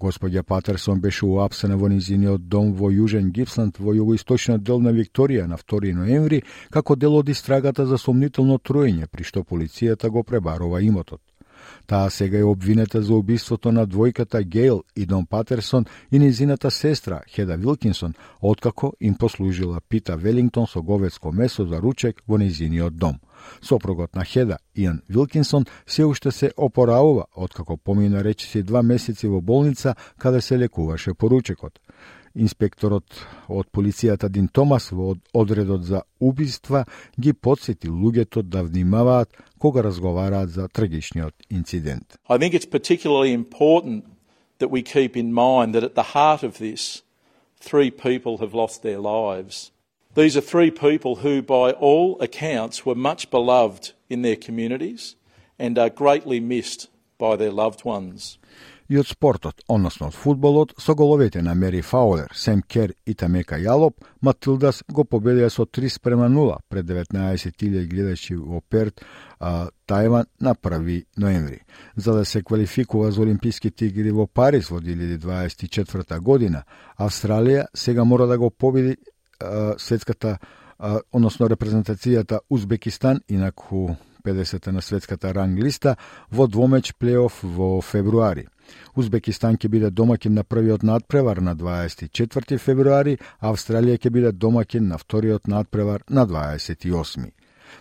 Господја 0.01 0.43
Патерсон 0.43 1.05
беше 1.05 1.27
уапсена 1.27 1.77
во 1.77 1.93
низиниот 1.93 2.49
дом 2.49 2.73
во 2.73 2.89
Јужен 2.89 3.29
Гипсланд 3.31 3.77
во 3.79 3.93
југоисточниот 3.93 4.65
дел 4.65 4.81
на 4.81 4.97
Викторија 4.97 5.45
на 5.47 5.61
2 5.61 5.93
ноември 6.01 6.43
како 6.71 6.97
дел 6.97 7.21
од 7.21 7.29
истрагата 7.29 7.85
за 7.87 7.99
сомнително 7.99 8.57
труење, 8.57 9.07
при 9.07 9.23
што 9.23 9.45
полицијата 9.45 10.09
го 10.09 10.23
пребарува 10.23 10.81
имотот. 10.81 11.21
Таа 11.87 12.11
сега 12.11 12.39
е 12.39 12.45
обвинета 12.45 13.03
за 13.03 13.15
убиството 13.15 13.73
на 13.73 13.87
двојката 13.87 14.45
Гейл 14.45 14.83
и 14.97 15.07
Дон 15.07 15.27
Патерсон 15.27 15.85
и 16.13 16.19
низината 16.19 16.71
сестра 16.71 17.21
Хеда 17.29 17.57
Вилкинсон, 17.57 18.15
откако 18.41 18.93
им 19.01 19.15
послужила 19.15 19.81
Пита 19.89 20.17
Велингтон 20.17 20.67
со 20.67 20.83
говецко 20.83 21.33
месо 21.33 21.67
за 21.67 21.81
ручек 21.81 22.23
во 22.29 22.39
низиниот 22.39 22.97
дом. 22.97 23.21
Сопругот 23.63 24.15
на 24.15 24.25
Хеда, 24.25 24.59
Иан 24.75 25.03
Вилкинсон, 25.09 25.65
се 25.87 26.05
уште 26.05 26.31
се 26.31 26.53
опоравува, 26.57 27.25
откако 27.37 27.77
помина 27.77 28.25
речиси 28.25 28.63
два 28.63 28.83
месеци 28.83 29.27
во 29.27 29.41
болница, 29.41 29.95
каде 30.19 30.41
се 30.41 30.59
лекуваше 30.59 31.15
поручекот. 31.15 31.79
Инспекторот 32.37 33.17
од 33.49 33.69
полицијата 33.73 34.29
Дин 34.29 34.51
Томас 34.53 34.91
во 34.93 35.15
одредот 35.33 35.87
за 35.89 36.03
убиства 36.21 36.85
ги 37.17 37.33
подсети 37.33 37.89
луѓето 37.89 38.43
да 38.43 38.63
внимаваат 38.63 39.33
кога 39.59 39.83
разговараат 39.83 40.51
за 40.51 40.69
трагичниот 40.69 41.35
инцидент. 41.51 42.19
I 42.29 42.37
think 42.37 42.53
it's 42.53 42.67
particularly 42.67 43.33
important 43.33 44.05
that 44.59 44.71
we 44.71 44.83
keep 44.83 45.17
in 45.17 45.33
mind 45.33 45.75
that 45.75 45.85
at 45.85 45.95
the 45.95 46.13
heart 46.15 46.43
of 46.43 46.59
this, 46.59 47.03
three 47.59 47.91
people 47.91 48.39
have 48.39 48.55
lost 48.55 48.83
their 48.83 49.01
lives. 49.01 49.73
These 50.15 50.37
are 50.37 50.43
three 50.43 50.71
people 50.71 51.17
who, 51.25 51.43
by 51.43 51.73
all 51.73 52.19
accounts, 52.21 52.85
were 52.87 52.95
much 52.95 53.31
beloved 53.31 53.93
in 54.09 54.23
their 54.23 54.37
communities 54.37 55.17
and 55.59 55.79
are 55.79 55.91
greatly 55.91 56.41
missed 56.41 56.89
by 57.19 57.37
their 57.37 57.51
loved 57.51 57.85
ones 57.85 58.39
и 58.89 58.99
од 58.99 59.09
спортот, 59.09 59.63
односно 59.69 60.09
од 60.11 60.15
фудбалот, 60.15 60.75
со 60.79 60.95
головете 60.95 61.43
на 61.43 61.55
Мери 61.55 61.83
Фаулер, 61.83 62.33
Сем 62.35 62.63
Кер 62.63 62.95
и 63.07 63.15
Тамека 63.15 63.59
Јалоп, 63.59 64.05
Матилдас 64.23 64.83
го 64.89 65.05
победија 65.05 65.51
со 65.51 65.67
3 65.67 65.91
спрема 65.91 66.29
0 66.29 66.59
пред 66.69 66.87
19.000 66.87 67.87
гледачи 67.87 68.37
во 68.37 68.61
Перт, 68.61 69.03
а, 69.41 69.69
Тајван 69.89 70.27
на 70.41 70.55
1 70.55 71.05
ноември. 71.17 71.61
За 71.97 72.15
да 72.15 72.25
се 72.25 72.43
квалификува 72.43 73.11
за 73.13 73.23
Олимписките 73.23 73.87
игри 73.87 74.11
во 74.11 74.27
Париз 74.27 74.71
во 74.71 74.81
2024 74.81 76.21
година, 76.21 76.65
Австралија 76.99 77.67
сега 77.75 78.05
мора 78.05 78.27
да 78.27 78.39
го 78.39 78.51
победи 78.51 78.97
а, 79.41 79.75
светската, 79.79 80.39
а, 80.79 81.01
односно 81.13 81.49
репрезентацијата 81.49 82.41
Узбекистан, 82.51 83.21
инаку 83.29 83.97
50 84.27 84.73
на 84.73 84.83
светската 84.83 85.35
ранг 85.35 85.59
листа 85.59 85.97
во 86.31 86.47
двомеч 86.47 86.93
плейоф 86.99 87.41
во 87.43 87.81
февруари. 87.81 88.47
Узбекистан 88.97 89.57
ќе 89.57 89.69
биде 89.69 89.91
домакин 89.91 90.35
на 90.35 90.45
првиот 90.45 90.83
надпревар 90.83 91.37
на 91.37 91.57
24 91.57 92.59
февруари, 92.59 93.19
а 93.41 93.53
Австралија 93.53 93.99
ќе 93.99 94.11
биде 94.11 94.33
домакин 94.33 94.89
на 94.89 94.99
вториот 94.99 95.49
надпревар 95.49 96.05
на 96.11 96.27
28. 96.27 97.31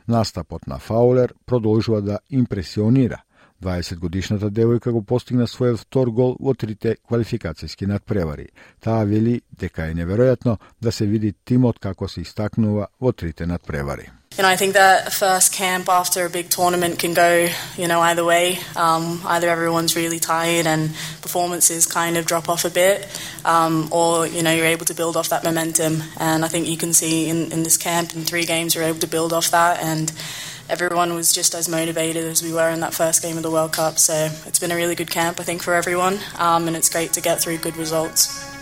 Настапот 0.07 0.67
на 0.67 0.79
Фаулер 0.79 1.33
продолжува 1.45 2.01
да 2.01 2.19
импресионира. 2.29 3.21
20 3.63 3.99
годишната 3.99 4.49
девојка 4.51 4.91
го 4.91 5.01
постигна 5.01 5.47
својот 5.47 5.85
втор 5.85 6.11
гол 6.11 6.35
во 6.39 6.53
трите 6.53 6.97
квалификацијски 7.07 7.87
надпревари. 7.87 8.49
Таа 8.83 9.05
вели 9.05 9.41
дека 9.51 9.87
е 9.87 9.95
неверојатно 9.95 10.57
да 10.81 10.91
се 10.91 11.07
види 11.07 11.33
тимот 11.45 11.79
како 11.79 12.07
се 12.07 12.21
истакнува 12.21 12.87
во 12.99 13.11
трите 13.11 13.45
надпревари. 13.45 14.11
You 14.37 14.41
know, 14.41 14.49
I 14.49 14.57
think 14.57 14.73
that 14.73 15.13
first 15.13 15.53
camp 15.53 15.87
after 15.87 16.25
a 16.25 16.29
big 16.29 16.49
tournament 16.49 16.99
can 16.99 17.13
go, 17.13 17.47
you 17.77 17.87
know, 17.87 18.01
either 18.01 18.25
way. 18.25 18.59
Um, 18.75 19.21
either 19.25 19.47
everyone's 19.47 19.95
really 19.95 20.19
tired 20.19 20.67
and 20.67 20.89
performances 21.21 21.85
kind 21.85 22.17
of 22.17 22.25
drop 22.25 22.49
off 22.49 22.65
a 22.65 22.69
bit, 22.69 23.07
um, 23.45 23.87
or, 23.93 24.27
you 24.27 24.43
know, 24.43 24.53
you're 24.53 24.65
able 24.65 24.85
to 24.87 24.93
build 24.93 25.15
off 25.15 25.29
that 25.29 25.45
momentum. 25.45 26.03
And 26.17 26.43
I 26.43 26.49
think 26.49 26.67
you 26.67 26.75
can 26.75 26.91
see 26.91 27.29
in, 27.29 27.53
in 27.53 27.63
this 27.63 27.77
camp, 27.77 28.13
in 28.13 28.23
three 28.23 28.43
games, 28.43 28.75
you're 28.75 28.83
able 28.83 28.99
to 28.99 29.07
build 29.07 29.31
off 29.31 29.51
that. 29.51 29.81
And 29.81 30.11
everyone 30.69 31.13
was 31.13 31.31
just 31.31 31.55
as 31.55 31.69
motivated 31.69 32.25
as 32.25 32.43
we 32.43 32.51
were 32.51 32.69
in 32.71 32.81
that 32.81 32.93
first 32.93 33.21
game 33.21 33.37
of 33.37 33.43
the 33.43 33.51
World 33.51 33.71
Cup. 33.71 33.97
So 33.97 34.29
it's 34.45 34.59
been 34.59 34.71
a 34.71 34.75
really 34.75 34.95
good 34.95 35.09
camp, 35.09 35.39
I 35.39 35.43
think, 35.43 35.63
for 35.63 35.73
everyone. 35.75 36.19
Um, 36.37 36.67
and 36.67 36.75
it's 36.75 36.89
great 36.89 37.13
to 37.13 37.21
get 37.21 37.41
through 37.41 37.59
good 37.59 37.77
results. 37.77 38.54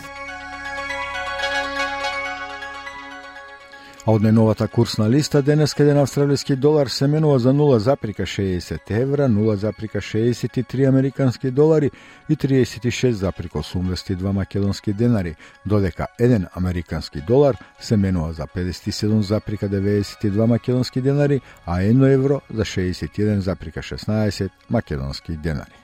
А 4.04 4.12
од 4.12 4.20
најновата 4.20 4.66
курсна 4.68 5.06
листа 5.08 5.40
денес 5.42 5.72
еден 5.80 5.98
австралиски 6.02 6.58
долар 6.60 6.90
се 6.92 7.08
менува 7.08 7.38
за 7.40 7.54
0,60 7.54 8.92
евра, 8.92 9.30
0,63 9.30 10.88
американски 10.88 11.52
долари 11.52 11.92
и 12.30 12.36
36,82 12.36 14.32
македонски 14.32 14.94
денари, 14.94 15.36
додека 15.66 16.08
еден 16.20 16.48
американски 16.56 17.22
долар 17.22 17.58
се 17.80 17.98
менува 17.98 18.34
за 18.34 18.48
57,92 18.48 20.46
македонски 20.46 21.02
денари, 21.02 21.42
а 21.66 21.80
1 21.80 22.14
евро 22.14 22.42
за 22.54 22.66
61,16 22.66 24.50
македонски 24.70 25.32
денари. 25.32 25.84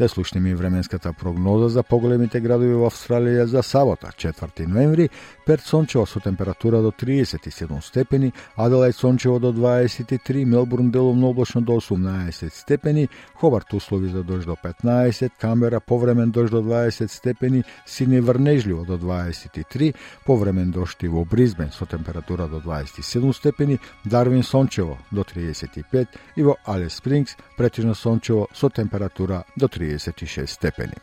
Да 0.00 0.08
слушнеме 0.08 0.50
и 0.50 0.54
временската 0.54 1.12
прогноза 1.12 1.68
за 1.68 1.82
поголемите 1.82 2.40
градови 2.40 2.72
во 2.72 2.88
Австралија 2.88 3.44
за 3.44 3.60
сабота, 3.60 4.08
4 4.16 4.64
ноември, 4.64 5.10
Перт 5.46 5.64
сончево 5.64 6.04
со 6.06 6.20
температура 6.20 6.82
до 6.82 6.90
37 6.90 7.80
степени, 7.80 8.32
Аделајд 8.56 8.92
сончево 8.92 9.40
до 9.40 9.52
23, 9.52 10.44
Мелбурн 10.44 10.90
делумно 10.90 11.28
облачно 11.28 11.60
до 11.62 11.74
18 11.74 12.52
степени, 12.54 13.08
Хобарт 13.34 13.72
услови 13.74 14.08
за 14.08 14.22
дожд 14.22 14.46
до 14.46 14.56
15, 14.56 15.32
Камбера 15.38 15.80
повремен 15.80 16.30
дожд 16.30 16.52
до 16.52 16.62
20 16.62 17.10
степени, 17.10 17.64
Сидни 17.86 18.20
врнежливо 18.20 18.84
до 18.84 18.98
23, 18.98 19.94
повремен 20.26 20.70
дожд 20.70 21.02
и 21.02 21.08
во 21.08 21.24
Бризбен 21.24 21.72
со 21.72 21.86
температура 21.86 22.46
до 22.46 22.60
27 22.60 23.32
степени, 23.32 23.80
Дарвин 24.04 24.42
сончево 24.42 24.98
до 25.10 25.24
35 25.24 26.08
и 26.36 26.42
во 26.42 26.56
Алес 26.64 26.94
Спрингс 26.94 27.36
претежно 27.56 27.94
сончево 27.94 28.48
со 28.52 28.68
температура 28.68 29.44
до 29.56 29.68
36 29.68 30.52
степени. 30.52 30.94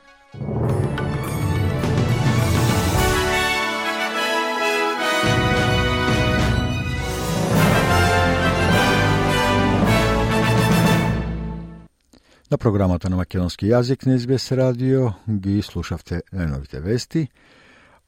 На 12.51 12.57
програмата 12.57 13.09
на 13.09 13.17
македонски 13.19 13.67
јазик 13.67 14.05
на 14.07 14.15
СБС 14.15 14.53
радио 14.55 15.09
ги 15.27 15.59
слушавте 15.61 16.21
најновите 16.31 16.79
вести. 16.79 17.25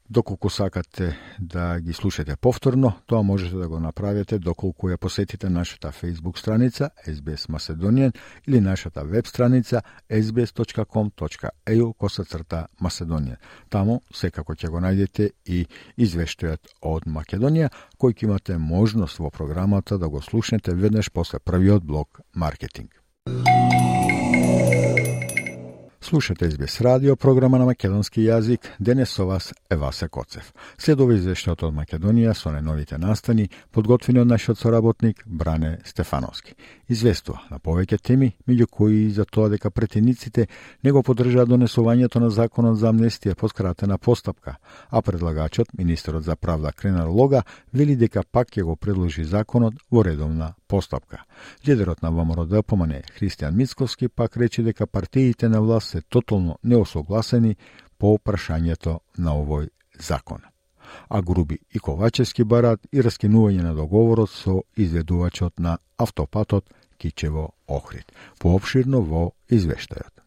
Доколку 0.08 0.48
сакате 0.50 1.18
да 1.38 1.80
ги 1.80 1.92
слушате 1.92 2.36
повторно, 2.36 2.92
тоа 3.06 3.22
можете 3.22 3.56
да 3.56 3.68
го 3.68 3.80
направите 3.80 4.38
доколку 4.38 4.88
ја 4.88 4.96
посетите 4.96 5.50
нашата 5.50 5.92
Facebook 5.92 6.38
страница 6.38 6.90
SBS 7.06 7.50
Macedonian 7.52 8.16
или 8.48 8.60
нашата 8.60 9.04
веб 9.04 9.26
страница 9.26 9.82
sbs.com.eu 10.10 11.92
косацрта 11.92 12.66
Macedonian. 12.82 13.36
Таму 13.68 14.00
секако 14.14 14.54
ќе 14.54 14.70
го 14.70 14.80
најдете 14.80 15.30
и 15.44 15.66
извештајот 15.98 16.80
од 16.80 17.04
Македонија, 17.04 17.68
кој 18.00 18.16
ќе 18.16 18.24
имате 18.24 18.58
можност 18.58 19.20
во 19.20 19.30
програмата 19.30 19.98
да 19.98 20.08
го 20.08 20.22
слушнете 20.22 20.74
веднаш 20.74 21.12
после 21.12 21.38
првиот 21.38 21.84
блок 21.84 22.20
маркетинг. 22.34 22.96
Слушате 26.10 26.50
СБС 26.50 26.80
радио, 26.80 27.16
програма 27.16 27.58
на 27.58 27.66
македонски 27.68 28.24
јазик. 28.26 28.66
Денес 28.80 29.12
со 29.14 29.26
вас 29.26 29.52
е 29.70 29.76
Васе 29.76 30.08
Коцев. 30.08 30.48
Следува 30.74 31.14
извештајот 31.14 31.62
од 31.68 31.74
Македонија 31.76 32.32
со 32.34 32.50
најновите 32.50 32.98
настани, 32.98 33.44
подготвени 33.70 34.18
од 34.18 34.26
нашиот 34.26 34.58
соработник 34.58 35.22
Бране 35.24 35.78
Стефановски. 35.86 36.56
Известува 36.88 37.44
на 37.50 37.60
повеќе 37.62 38.00
теми, 38.02 38.32
меѓу 38.48 38.66
кои 38.66 39.04
и 39.04 39.10
за 39.14 39.24
тоа 39.24 39.52
дека 39.54 39.70
претениците 39.70 40.48
не 40.82 40.90
го 40.90 41.04
поддржаа 41.06 41.46
донесувањето 41.46 42.18
на 42.18 42.30
законот 42.30 42.78
за 42.82 42.90
амнестија 42.90 43.38
по 43.38 43.48
скратена 43.48 43.98
постапка, 43.98 44.56
а 44.90 45.02
предлагачот, 45.02 45.68
министерот 45.78 46.24
за 46.24 46.34
правда 46.34 46.72
Кренар 46.72 47.06
Лога, 47.06 47.44
вели 47.72 47.94
дека 47.94 48.24
пак 48.32 48.50
ќе 48.50 48.66
го 48.66 48.74
предложи 48.74 49.24
законот 49.24 49.78
во 49.92 50.02
редовна 50.02 50.54
постапка. 50.66 51.22
Лидерот 51.66 52.02
на 52.02 52.10
ВМРО 52.10 52.46
ДПМН 52.46 53.02
Христијан 53.14 53.54
Мицковски 53.54 54.08
пак 54.08 54.36
рече 54.36 54.62
дека 54.62 54.86
партиите 54.86 55.48
на 55.48 55.60
власт 55.60 55.88
се 55.88 55.99
тотално 56.00 56.58
неосогласени 56.62 57.56
по 57.98 58.18
прашањето 58.18 59.00
на 59.18 59.34
овој 59.36 59.68
закон. 59.98 60.40
А 61.08 61.22
Груби 61.22 61.58
и 61.74 61.78
Ковачевски 61.78 62.44
барат 62.44 62.86
и 62.92 63.02
раскинување 63.02 63.62
на 63.62 63.74
договорот 63.74 64.30
со 64.30 64.62
изведувачот 64.76 65.58
на 65.58 65.78
автопатот 65.98 66.70
Кичево 66.98 67.52
Охрид. 67.68 68.12
Пообширно 68.38 69.00
во 69.00 69.30
извештајот. 69.48 70.19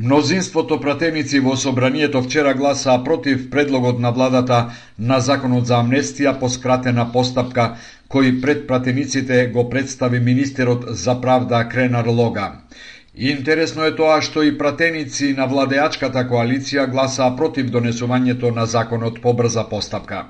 Мнозинството 0.00 0.80
пратеници 0.80 1.40
во 1.44 1.56
собранието 1.60 2.22
вчера 2.22 2.54
гласаа 2.54 3.04
против 3.04 3.50
предлогот 3.50 3.98
на 4.00 4.10
владата 4.10 4.72
на 4.98 5.18
законот 5.20 5.66
за 5.66 5.76
амнестија 5.76 6.38
по 6.40 6.48
скратена 6.48 7.04
постапка, 7.12 7.66
кој 8.08 8.30
пред 8.40 8.62
пратениците 8.70 9.42
го 9.52 9.68
представи 9.68 10.20
министерот 10.20 10.86
за 10.88 11.14
правда 11.20 11.68
Кренар 11.68 12.06
Лога. 12.06 12.46
Интересно 13.14 13.84
е 13.84 13.92
тоа 13.96 14.22
што 14.24 14.42
и 14.42 14.56
пратеници 14.58 15.34
на 15.36 15.46
владеачката 15.50 16.22
коалиција 16.30 16.86
гласаа 16.88 17.36
против 17.36 17.68
донесувањето 17.74 18.54
на 18.56 18.64
законот 18.66 19.20
по 19.20 19.34
брза 19.34 19.66
постапка. 19.68 20.22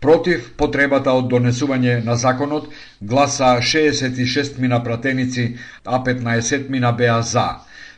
Против 0.00 0.46
потребата 0.56 1.12
од 1.12 1.28
донесување 1.28 1.98
на 2.04 2.16
законот 2.16 2.72
гласаа 3.02 3.60
66 3.60 4.58
мина 4.58 4.80
пратеници, 4.80 5.58
а 5.84 6.00
15 6.00 6.70
мина 6.70 6.92
беа 6.92 7.20
за. 7.22 7.46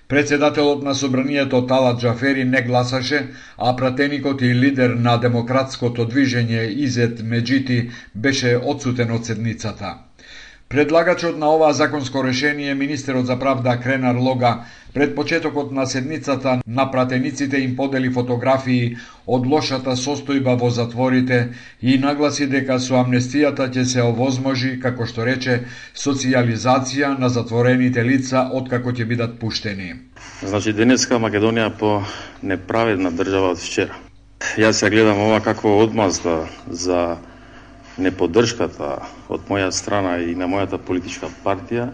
Председателот 0.09 0.83
на 0.83 0.95
собранието 0.95 1.67
Тала 1.67 1.97
Джафери 1.99 2.45
не 2.45 2.62
гласаше, 2.62 3.29
а 3.59 3.77
пратеникот 3.77 4.43
и 4.43 4.55
лидер 4.55 4.90
на 4.90 5.17
демократското 5.17 6.05
движење 6.05 6.67
Изет 6.69 7.23
Меджити 7.23 7.90
беше 8.14 8.57
одсутен 8.57 9.11
од 9.11 9.25
седницата. 9.25 9.95
Предлагачот 10.68 11.38
на 11.38 11.50
ова 11.55 11.72
законско 11.72 12.24
решение, 12.24 12.74
министерот 12.74 13.27
за 13.27 13.38
правда 13.38 13.81
Кренар 13.83 14.16
Лога, 14.16 14.64
пред 14.94 15.14
почетокот 15.14 15.72
на 15.72 15.87
седницата 15.87 16.61
на 16.66 16.90
пратениците 16.90 17.59
им 17.59 17.77
подели 17.77 18.11
фотографии 18.11 18.96
од 19.27 19.46
лошата 19.46 19.96
состојба 19.98 20.55
во 20.61 20.70
затворите 20.70 21.53
и 21.83 21.98
нагласи 21.98 22.46
дека 22.46 22.79
со 22.79 23.03
амнестијата 23.03 23.68
ќе 23.68 23.85
се 23.85 24.03
овозможи, 24.03 24.79
како 24.81 25.07
што 25.07 25.27
рече, 25.27 25.61
социализација 25.94 27.18
на 27.18 27.29
затворените 27.29 28.05
лица 28.05 28.48
откако 28.53 28.92
ќе 28.92 29.05
бидат 29.05 29.38
пуштени. 29.40 29.94
Значи 30.42 30.72
денеска 30.72 31.18
Македонија 31.18 31.70
по 31.79 32.03
неправедна 32.42 33.11
држава 33.11 33.55
од 33.55 33.62
вчера. 33.62 33.94
Јас 34.57 34.83
ја 34.85 34.90
гледам 34.90 35.20
ова 35.20 35.40
како 35.40 35.79
одмазда 35.83 36.46
за 36.70 37.16
неподдршката 37.98 38.98
од 39.28 39.48
моја 39.48 39.70
страна 39.70 40.18
и 40.18 40.35
на 40.35 40.48
мојата 40.50 40.78
политичка 40.78 41.30
партија 41.44 41.90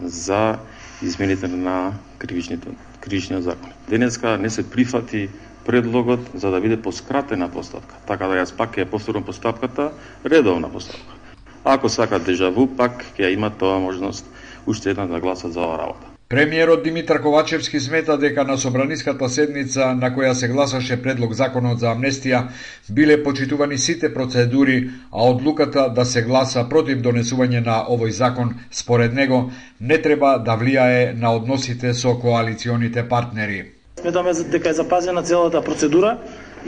за 0.00 0.58
измените 1.02 1.48
на 1.48 1.92
кривичните 2.18 2.74
кривичниот 3.00 3.42
закон. 3.42 3.70
Денеска 3.88 4.38
не 4.38 4.50
се 4.50 4.70
прифати 4.70 5.28
предлогот 5.66 6.20
за 6.34 6.50
да 6.50 6.60
биде 6.60 6.82
поскратена 6.82 7.48
постапка, 7.48 7.94
така 8.06 8.28
да 8.28 8.40
јас 8.40 8.56
пак 8.56 8.76
ќе 8.76 8.88
повторам 8.90 9.24
постапката 9.24 9.92
редовна 10.24 10.68
постапка. 10.72 11.20
Ако 11.64 11.88
сакат 11.88 12.24
дежаву, 12.24 12.66
пак 12.66 13.04
ќе 13.16 13.32
има 13.32 13.50
тоа 13.50 13.78
можност 13.80 14.26
уште 14.66 14.90
една 14.90 15.06
да 15.06 15.20
гласат 15.20 15.52
за 15.52 15.60
оваа 15.60 15.78
работа. 15.78 16.13
Премиерот 16.28 16.82
Димитар 16.82 17.20
Ковачевски 17.20 17.80
смета 17.80 18.18
дека 18.18 18.44
на 18.44 18.56
собраниската 18.58 19.28
седница 19.28 19.90
на 19.94 20.08
која 20.08 20.32
се 20.32 20.48
гласаше 20.48 20.96
предлог 21.02 21.34
законот 21.36 21.78
за 21.78 21.90
амнестија 21.92 22.40
биле 22.88 23.18
почитувани 23.22 23.78
сите 23.78 24.08
процедури, 24.14 24.90
а 25.12 25.28
одлуката 25.30 25.90
да 25.92 26.04
се 26.04 26.22
гласа 26.22 26.64
против 26.70 27.04
донесување 27.04 27.60
на 27.66 27.76
овој 27.92 28.08
закон 28.08 28.54
според 28.70 29.12
него 29.12 29.50
не 29.80 30.00
треба 30.00 30.38
да 30.38 30.56
влијае 30.56 31.12
на 31.12 31.34
односите 31.36 31.92
со 31.94 32.16
коалиционите 32.16 33.04
партнери. 33.08 33.74
Сметаме 34.00 34.32
дека 34.32 34.70
е 34.70 34.80
запазена 34.80 35.22
целата 35.22 35.62
процедура 35.62 36.18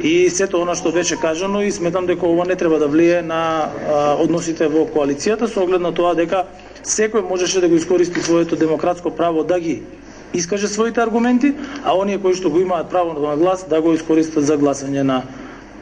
и 0.03 0.31
сето 0.31 0.61
она 0.61 0.75
што 0.75 0.93
беше 0.93 1.17
кажано 1.17 1.63
и 1.63 1.73
сметам 1.73 2.07
дека 2.07 2.27
ова 2.27 2.45
не 2.45 2.57
треба 2.57 2.79
да 2.79 2.89
влие 2.89 3.23
на 3.23 3.71
а, 3.89 4.17
односите 4.21 4.69
во 4.69 4.85
коалицијата 4.87 5.47
со 5.47 5.63
оглед 5.65 5.81
на 5.81 5.93
тоа 5.93 6.15
дека 6.15 6.45
секој 6.85 7.25
можеше 7.29 7.61
да 7.61 7.69
го 7.69 7.77
искористи 7.77 8.21
своето 8.21 8.57
демократско 8.57 9.11
право 9.11 9.45
да 9.45 9.61
ги 9.61 9.83
искаже 10.35 10.69
своите 10.69 11.01
аргументи, 11.01 11.55
а 11.85 11.97
оние 11.97 12.19
кои 12.19 12.35
што 12.35 12.51
го 12.51 12.61
имаат 12.61 12.91
право 12.91 13.13
на 13.13 13.37
глас 13.37 13.65
да 13.69 13.81
го 13.81 13.93
искористат 13.93 14.45
за 14.45 14.59
гласање 14.59 15.03
на 15.03 15.23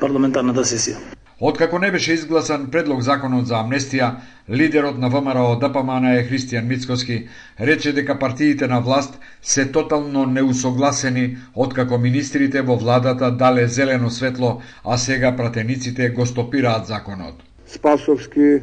парламентарната 0.00 0.64
сесија. 0.64 1.13
Откако 1.40 1.78
не 1.78 1.90
беше 1.90 2.12
изгласан 2.12 2.68
предлог 2.70 3.00
законот 3.02 3.48
за 3.50 3.56
амнестија, 3.58 4.10
лидерот 4.48 4.98
на 5.02 5.08
ВМРО 5.10 5.56
ДПМН 5.58 6.12
е 6.12 6.26
Христијан 6.28 6.68
Мицкоски 6.68 7.16
рече 7.60 7.92
дека 7.92 8.18
партиите 8.18 8.68
на 8.68 8.80
власт 8.80 9.18
се 9.42 9.66
тотално 9.72 10.26
неусогласени 10.26 11.36
откако 11.54 11.98
министрите 11.98 12.62
во 12.62 12.76
владата 12.76 13.30
дале 13.30 13.66
зелено 13.68 14.10
светло, 14.10 14.60
а 14.84 14.96
сега 14.96 15.36
пратениците 15.36 16.08
го 16.10 16.26
стопираат 16.26 16.86
законот. 16.86 17.42
Спасовски, 17.66 18.60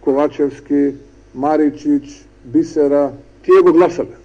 Ковачевски, 0.00 0.92
Маричич, 1.34 2.24
Бисера, 2.44 3.12
тие 3.42 3.62
го 3.64 3.72
гласале 3.72 4.16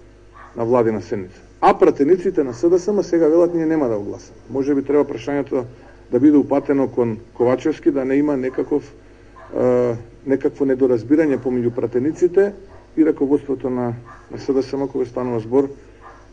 на 0.56 0.64
владина 0.64 1.02
седница. 1.02 1.40
А 1.60 1.78
пратениците 1.78 2.44
на 2.44 2.54
СДСМ 2.54 3.02
сега 3.02 3.28
велат 3.28 3.54
ние 3.54 3.66
нема 3.66 3.88
да 3.88 3.96
го 3.96 4.04
гласаме. 4.04 4.38
Може 4.50 4.74
би 4.74 4.84
треба 4.84 5.04
прашањето 5.04 5.64
да 6.10 6.20
биде 6.20 6.36
упатено 6.36 6.88
кон 6.88 7.18
Ковачевски, 7.34 7.90
да 7.90 8.04
не 8.04 8.14
има 8.14 8.36
некаков 8.36 8.92
е, 9.54 9.96
некакво 10.26 10.66
недоразбирање 10.66 11.38
помеѓу 11.42 11.74
пратениците 11.74 12.52
и 12.96 13.04
раководството 13.04 13.70
на, 13.70 13.92
на 14.30 14.38
СДСМ 14.38 14.88
кога 14.92 15.06
станува 15.06 15.40
збор 15.40 15.70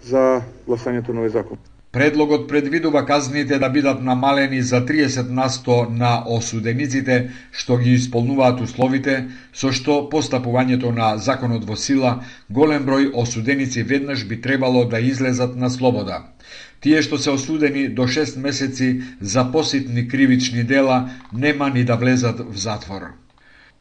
за 0.03 0.41
гласањето 0.67 1.13
на 1.13 1.23
овој 1.23 1.33
закон. 1.33 1.57
Предлогот 1.93 2.47
предвидува 2.49 3.05
казните 3.05 3.59
да 3.61 3.69
бидат 3.69 4.01
намалени 4.01 4.61
за 4.61 4.79
30 4.85 5.29
насто 5.29 5.75
на 5.89 6.23
осудениците 6.25 7.29
што 7.51 7.77
ги 7.77 7.93
исполнуваат 7.93 8.61
условите, 8.65 9.29
со 9.53 9.69
што 9.69 9.99
постапувањето 10.09 10.89
на 10.89 11.17
законот 11.17 11.69
во 11.69 11.77
сила, 11.77 12.23
голем 12.49 12.87
број 12.89 13.11
осуденици 13.13 13.83
веднаш 13.83 14.25
би 14.25 14.41
требало 14.41 14.85
да 14.85 14.99
излезат 14.99 15.55
на 15.55 15.69
слобода. 15.69 16.33
Тие 16.83 17.01
што 17.01 17.17
се 17.17 17.31
осудени 17.31 17.87
до 17.87 18.07
6 18.11 18.37
месеци 18.43 19.01
за 19.21 19.45
поситни 19.51 20.07
кривични 20.07 20.63
дела 20.63 21.09
нема 21.33 21.69
ни 21.69 21.83
да 21.83 21.95
влезат 21.95 22.39
в 22.39 22.57
затвор. 22.57 23.22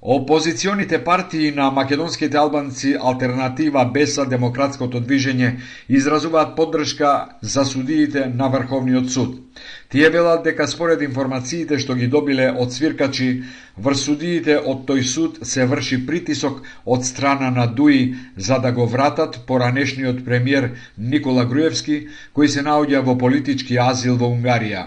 Опозиционите 0.04 1.04
партии 1.04 1.52
на 1.52 1.70
македонските 1.70 2.36
албанци 2.36 2.96
Алтернатива 3.00 3.84
Беса 3.94 4.24
Демократското 4.26 4.98
движење 4.98 5.50
изразуваат 5.88 6.56
поддршка 6.56 7.10
за 7.40 7.62
судиите 7.64 8.24
на 8.26 8.48
Врховниот 8.50 9.12
суд. 9.12 9.36
Тие 9.88 10.10
велат 10.10 10.42
дека 10.42 10.66
според 10.66 11.04
информациите 11.06 11.78
што 11.78 11.94
ги 11.94 12.08
добиле 12.10 12.48
од 12.50 12.74
свиркачи, 12.74 13.28
врз 13.78 14.02
судиите 14.08 14.56
од 14.58 14.82
тој 14.90 15.06
суд 15.06 15.38
се 15.46 15.68
врши 15.70 16.00
притисок 16.06 16.64
од 16.84 17.06
страна 17.06 17.52
на 17.54 17.68
ДУИ 17.70 18.16
за 18.36 18.58
да 18.58 18.72
го 18.72 18.88
вратат 18.90 19.38
поранешниот 19.46 20.24
премиер 20.24 20.72
Никола 20.98 21.46
Груевски, 21.46 22.08
кој 22.34 22.50
се 22.50 22.66
наоѓа 22.66 23.04
во 23.06 23.14
политички 23.14 23.78
азил 23.78 24.18
во 24.18 24.34
Унгарија. 24.34 24.82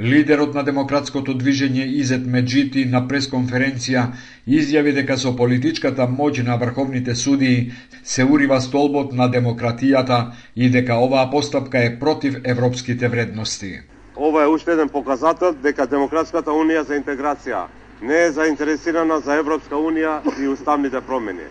Лидерот 0.00 0.54
на 0.54 0.62
демократското 0.64 1.34
движење 1.36 1.84
Изет 2.00 2.22
Меджити 2.24 2.86
на 2.88 3.02
пресконференција 3.08 4.04
изјави 4.48 4.94
дека 4.96 5.16
со 5.20 5.34
политичката 5.36 6.06
моќ 6.08 6.40
на 6.46 6.54
врховните 6.62 7.14
судии 7.14 7.66
се 8.12 8.24
урива 8.24 8.60
столбот 8.64 9.12
на 9.12 9.26
демократијата 9.28 10.20
и 10.56 10.70
дека 10.70 10.96
оваа 10.96 11.26
постапка 11.30 11.82
е 11.84 11.98
против 12.00 12.38
европските 12.44 13.08
вредности. 13.08 13.72
Ова 14.16 14.42
е 14.42 14.46
уште 14.46 14.72
еден 14.72 14.88
показател 14.88 15.52
дека 15.52 15.86
Демократската 15.86 16.50
унија 16.50 16.86
за 16.88 16.96
интеграција 16.96 17.66
не 18.00 18.22
е 18.24 18.32
заинтересирана 18.32 19.20
за 19.20 19.36
Европска 19.36 19.76
унија 19.76 20.22
и 20.40 20.48
уставните 20.48 21.00
промени. 21.00 21.44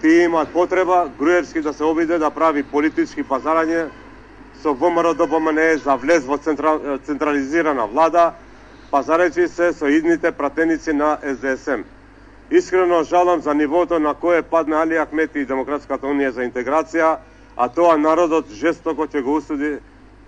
Тие 0.00 0.24
имаат 0.24 0.52
потреба 0.52 1.08
Груевски 1.18 1.60
да 1.60 1.72
се 1.72 1.84
обиде 1.84 2.18
да 2.18 2.30
прави 2.30 2.62
политички 2.62 3.24
пазарање 3.24 3.88
со 4.62 4.74
ВМРО 4.74 5.14
ДПМН 5.14 5.78
за 5.84 5.96
влез 5.96 6.24
во 6.24 6.36
централ, 6.38 6.80
централизирана 7.06 7.86
влада, 7.86 8.34
пазаречи 8.90 9.48
се 9.48 9.72
со 9.72 9.88
идните 9.88 10.32
пратеници 10.32 10.92
на 10.92 11.18
СДСМ. 11.22 11.82
Искрено 12.50 13.02
жалам 13.02 13.40
за 13.40 13.54
нивото 13.54 13.98
на 13.98 14.14
кое 14.14 14.42
падна 14.42 14.82
Али 14.82 14.98
Ахмети 14.98 15.38
и 15.38 15.46
Демократската 15.46 16.06
унија 16.06 16.30
за 16.30 16.42
интеграција, 16.42 17.18
а 17.56 17.68
тоа 17.68 17.96
народот 17.96 18.50
жестоко 18.50 19.06
ќе 19.06 19.22
го 19.22 19.38
усуди 19.38 19.78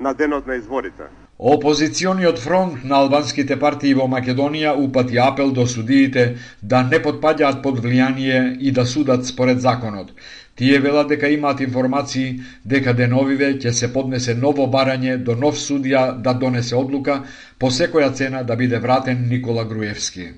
на 0.01 0.14
денот 0.14 0.47
на 0.47 0.55
изборите. 0.55 1.21
Опозициониот 1.42 2.38
фронт 2.38 2.85
на 2.85 3.00
албанските 3.02 3.57
партии 3.59 3.96
во 3.98 4.05
Македонија 4.11 4.76
упати 4.78 5.16
апел 5.18 5.48
до 5.50 5.64
судиите 5.66 6.26
да 6.72 6.83
не 6.90 7.00
подпаѓаат 7.02 7.59
под 7.64 7.81
влијание 7.83 8.42
и 8.61 8.70
да 8.70 8.85
судат 8.87 9.26
според 9.26 9.61
законот. 9.61 10.12
Тие 10.55 10.78
велат 10.78 11.09
дека 11.09 11.33
имаат 11.35 11.64
информации 11.66 12.38
дека 12.64 12.94
деновиве 12.94 13.50
ќе 13.59 13.74
се 13.74 13.90
поднесе 13.92 14.37
ново 14.38 14.68
барање 14.70 15.16
до 15.18 15.35
нов 15.35 15.59
судија 15.59 16.05
да 16.22 16.38
донесе 16.44 16.78
одлука 16.78 17.18
по 17.59 17.74
секоја 17.74 18.14
цена 18.14 18.44
да 18.46 18.57
биде 18.57 18.78
вратен 18.78 19.26
Никола 19.28 19.64
Груевски. 19.64 20.31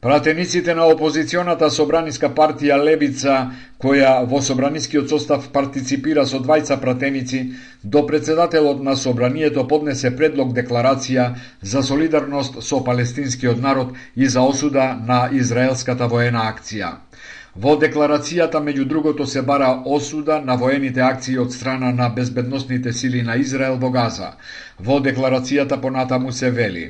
Пратениците 0.00 0.74
на 0.78 0.84
опозиционата 0.86 1.68
Собраниска 1.74 2.28
партија 2.30 2.76
Левица, 2.78 3.32
која 3.82 4.12
во 4.30 4.38
Собранискиот 4.48 5.10
состав 5.10 5.48
партиципира 5.50 6.22
со 6.32 6.38
двајца 6.38 6.76
пратеници, 6.78 7.40
до 7.82 8.04
председателот 8.06 8.78
на 8.88 8.94
Собранието 8.94 9.64
поднесе 9.66 10.12
предлог 10.20 10.52
декларација 10.54 11.26
за 11.62 11.82
солидарност 11.82 12.62
со 12.62 12.78
палестинскиот 12.84 13.58
народ 13.58 13.90
и 14.14 14.28
за 14.28 14.46
осуда 14.46 14.86
на 15.10 15.18
израелската 15.32 16.06
воена 16.06 16.46
акција. 16.46 16.94
Во 17.56 17.74
декларацијата 17.74 18.62
меѓу 18.62 18.84
другото 18.86 19.26
се 19.26 19.42
бара 19.42 19.82
осуда 19.84 20.38
на 20.38 20.54
воените 20.54 21.02
акции 21.02 21.38
од 21.42 21.50
страна 21.50 21.90
на 21.92 22.08
безбедносните 22.08 22.92
сили 22.92 23.22
на 23.22 23.34
Израел 23.36 23.82
во 23.82 23.90
Газа. 23.90 24.36
Во 24.78 25.00
декларацијата 25.02 25.80
понатаму 25.82 26.32
се 26.32 26.50
вели 26.50 26.86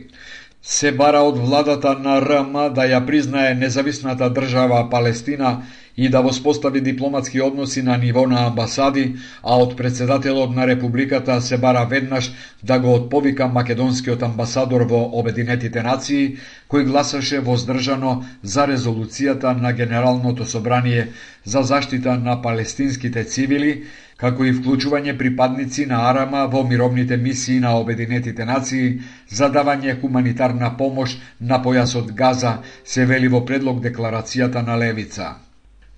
се 0.63 0.93
бара 0.93 1.21
од 1.23 1.39
владата 1.39 1.95
на 1.99 2.21
РМ 2.21 2.53
да 2.75 2.85
ја 2.91 3.05
признае 3.07 3.55
независната 3.55 4.31
држава 4.31 4.89
Палестина 4.91 5.63
и 5.97 6.09
да 6.09 6.21
воспостави 6.21 6.81
дипломатски 6.81 7.41
односи 7.41 7.83
на 7.83 7.97
ниво 7.97 8.27
на 8.27 8.47
амбасади, 8.47 9.15
а 9.43 9.57
од 9.59 9.77
председателот 9.77 10.55
на 10.57 10.67
Републиката 10.67 11.41
се 11.41 11.59
бара 11.59 11.87
веднаш 11.91 12.33
да 12.63 12.79
го 12.79 12.95
отповика 12.95 13.49
македонскиот 13.49 14.23
амбасадор 14.23 14.87
во 14.87 15.01
Обединетите 15.13 15.83
нации, 15.83 16.37
кој 16.71 16.85
гласаше 16.85 17.41
воздржано 17.41 18.25
за 18.43 18.67
резолуцијата 18.67 19.55
на 19.61 19.73
Генералното 19.73 20.47
собрание 20.47 21.09
за 21.45 21.63
заштита 21.63 22.19
на 22.19 22.43
палестинските 22.43 23.25
цивили, 23.25 23.85
како 24.19 24.45
и 24.45 24.53
вклучување 24.53 25.15
припадници 25.19 25.87
на 25.87 25.99
Арама 26.11 26.47
во 26.53 26.65
мировните 26.67 27.17
мисии 27.17 27.61
на 27.65 27.75
Обединетите 27.79 28.45
нации 28.45 29.01
за 29.41 29.51
давање 29.57 29.99
хуманитарна 30.01 30.73
помош 30.79 31.19
на 31.41 31.61
појасот 31.67 32.15
Газа, 32.23 32.59
се 32.85 33.07
вели 33.07 33.29
во 33.29 33.45
предлог 33.47 33.83
декларацијата 33.85 34.65
на 34.67 34.79
Левица. 34.79 35.37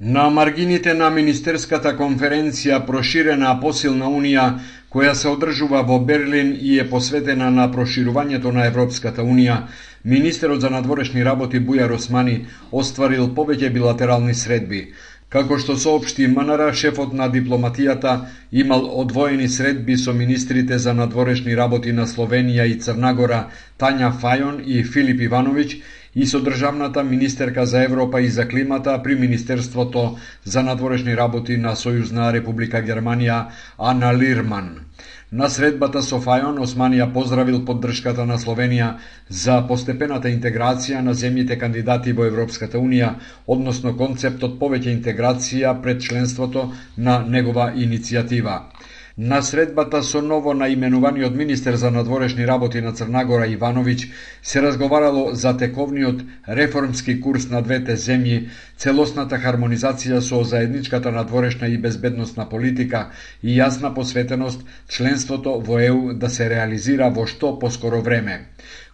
На 0.01 0.31
маргините 0.31 0.95
на 0.95 1.11
Министерската 1.11 1.91
конференција 1.97 2.79
проширена 2.87 3.51
посилна 3.61 4.07
унија 4.09 4.45
која 4.93 5.13
се 5.15 5.29
одржува 5.29 5.83
во 5.89 5.99
Берлин 6.01 6.55
и 6.61 6.79
е 6.81 6.87
посветена 6.91 7.51
на 7.51 7.67
проширувањето 7.73 8.53
на 8.53 8.65
Европската 8.67 9.23
унија, 9.23 9.59
министерот 10.05 10.61
за 10.61 10.71
надворешни 10.71 11.25
работи 11.25 11.61
Бујар 11.61 11.93
Османи 11.95 12.47
остварил 12.73 13.29
повеќе 13.37 13.73
билатерални 13.73 14.35
средби. 14.35 14.81
Како 15.31 15.57
што 15.63 15.77
соопшти 15.79 16.25
МНР, 16.27 16.63
шефот 16.79 17.13
на 17.19 17.29
дипломатијата 17.31 18.15
имал 18.63 18.89
одвоени 19.03 19.47
средби 19.57 19.95
со 20.05 20.13
министрите 20.13 20.79
за 20.85 20.95
надворешни 21.01 21.55
работи 21.61 21.93
на 21.99 22.07
Словенија 22.13 22.67
и 22.67 22.75
Црнагора 22.87 23.39
Тања 23.79 24.11
Фајон 24.25 24.59
и 24.67 24.83
Филип 24.83 25.23
Ивановиќ 25.29 25.77
и 26.15 26.27
со 26.27 26.41
државната 26.43 27.05
министерка 27.07 27.67
за 27.67 27.85
Европа 27.85 28.21
и 28.21 28.29
за 28.29 28.49
климата 28.49 28.99
при 29.05 29.15
Министерството 29.15 30.19
за 30.45 30.63
надворешни 30.63 31.17
работи 31.17 31.57
на 31.57 31.77
Сојузна 31.79 32.33
Република 32.33 32.83
Германија 32.83 33.45
Ана 33.79 34.11
Лирман. 34.13 34.90
На 35.33 35.47
средбата 35.47 36.01
со 36.03 36.19
Фајон 36.23 36.57
Османија 36.63 37.05
поздравил 37.15 37.61
поддршката 37.67 38.25
на 38.27 38.39
Словенија 38.45 38.87
за 39.43 39.59
постепената 39.69 40.33
интеграција 40.35 41.03
на 41.09 41.15
земјите 41.21 41.57
кандидати 41.61 42.15
во 42.21 42.27
Европската 42.27 42.81
Унија, 42.81 43.13
односно 43.47 43.93
концептот 44.01 44.57
повеќе 44.59 44.91
интеграција 44.97 45.77
пред 45.85 46.03
членството 46.09 46.65
на 46.97 47.15
негова 47.37 47.69
иницијатива. 47.87 48.57
На 49.19 49.43
средбата 49.43 50.03
со 50.03 50.23
ново 50.23 50.55
наименуваниот 50.55 51.35
министер 51.35 51.75
за 51.75 51.91
надворешни 51.91 52.47
работи 52.47 52.81
на 52.81 52.93
Црнагора 52.93 53.47
Ивановиќ 53.51 54.09
се 54.43 54.63
разговарало 54.63 55.35
за 55.35 55.57
тековниот 55.57 56.23
реформски 56.49 57.21
курс 57.21 57.49
на 57.51 57.63
двете 57.63 57.97
земји, 57.97 58.49
целосната 58.77 59.37
хармонизација 59.43 60.21
со 60.21 60.45
заедничката 60.45 61.11
надворешна 61.11 61.69
и 61.69 61.79
безбедносна 61.79 62.49
политика 62.49 63.11
и 63.43 63.59
јасна 63.59 63.95
посветеност 63.95 64.63
членството 64.89 65.59
во 65.61 65.81
ЕУ 65.81 66.15
да 66.15 66.31
се 66.31 66.49
реализира 66.49 67.11
во 67.11 67.27
што 67.27 67.59
поскоро 67.59 68.01
време. 68.01 68.47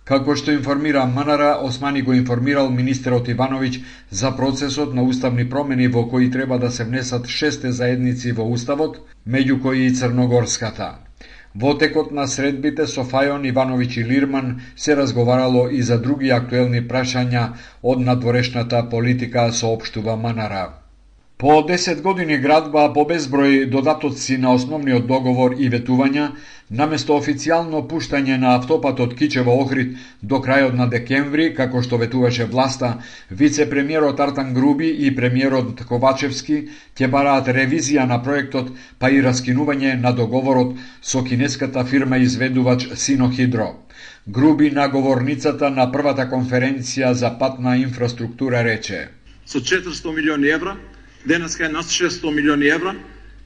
Како 0.07 0.35
што 0.39 0.53
информира 0.55 1.01
Манара, 1.13 1.47
Османи 1.69 2.01
го 2.09 2.13
информирал 2.15 2.69
министерот 2.75 3.31
Ивановиќ 3.33 3.79
за 4.21 4.31
процесот 4.41 4.93
на 4.99 5.03
уставни 5.13 5.47
промени 5.55 5.89
во 5.97 6.05
кои 6.13 6.29
треба 6.37 6.59
да 6.65 6.71
се 6.77 6.87
внесат 6.91 7.27
шесте 7.39 7.73
заедници 7.81 8.37
во 8.37 8.47
уставот, 8.59 9.01
меѓу 9.27 9.59
кои 9.67 9.83
и 9.87 9.97
Црногорската. 10.03 10.89
Во 11.57 11.75
текот 11.83 12.15
на 12.21 12.29
средбите 12.37 12.87
со 12.95 13.03
Фајон 13.03 13.51
Ивановиќ 13.51 13.99
и 13.99 14.09
Лирман 14.13 14.57
се 14.77 14.97
разговарало 15.03 15.69
и 15.69 15.83
за 15.83 15.99
други 15.99 16.31
актуелни 16.41 16.87
прашања 16.89 17.47
од 17.83 18.09
надворешната 18.09 18.89
политика, 18.91 19.53
соопштува 19.53 20.17
Манара. 20.17 20.67
По 21.39 21.61
10 21.69 22.01
години 22.01 22.39
градба 22.41 22.83
по 22.95 23.03
безброј 23.09 23.67
додатоци 23.69 24.39
на 24.45 24.55
основниот 24.57 25.07
договор 25.07 25.59
и 25.59 25.67
ветувања, 25.69 26.31
наместо 26.71 27.15
официјално 27.15 27.83
пуштање 27.89 28.37
на 28.43 28.55
автопатот 28.57 29.15
Кичево 29.19 29.55
Охрид 29.63 29.97
до 30.23 30.41
крајот 30.43 30.75
на 30.75 30.89
декември, 30.91 31.53
како 31.55 31.83
што 31.83 31.99
ветуваше 31.99 32.45
власта, 32.45 32.99
вице-премиерот 33.31 34.21
Артан 34.21 34.53
Груби 34.55 34.89
и 34.89 35.15
премиерот 35.15 35.85
Ковачевски 35.87 36.59
ќе 36.99 37.11
бараат 37.11 37.49
ревизија 37.49 38.07
на 38.07 38.19
проектот, 38.23 38.73
па 38.99 39.11
и 39.11 39.23
раскинување 39.23 39.95
на 40.01 40.13
договорот 40.13 40.75
со 41.03 41.23
кинеската 41.23 41.85
фирма 41.85 42.19
изведувач 42.19 42.89
Синохидро. 42.95 43.77
Груби 44.27 44.71
на 44.71 44.89
говорницата 44.89 45.71
на 45.71 45.87
првата 45.93 46.27
конференција 46.27 47.13
за 47.13 47.31
патна 47.39 47.77
инфраструктура 47.79 48.65
рече: 48.65 49.09
Со 49.47 49.61
400 49.61 50.15
милиони 50.15 50.49
евра 50.49 50.77
денеска 51.27 51.67
е 51.67 51.69
над 51.69 51.87
600 51.87 52.35
милиони 52.35 52.67
евра 52.67 52.95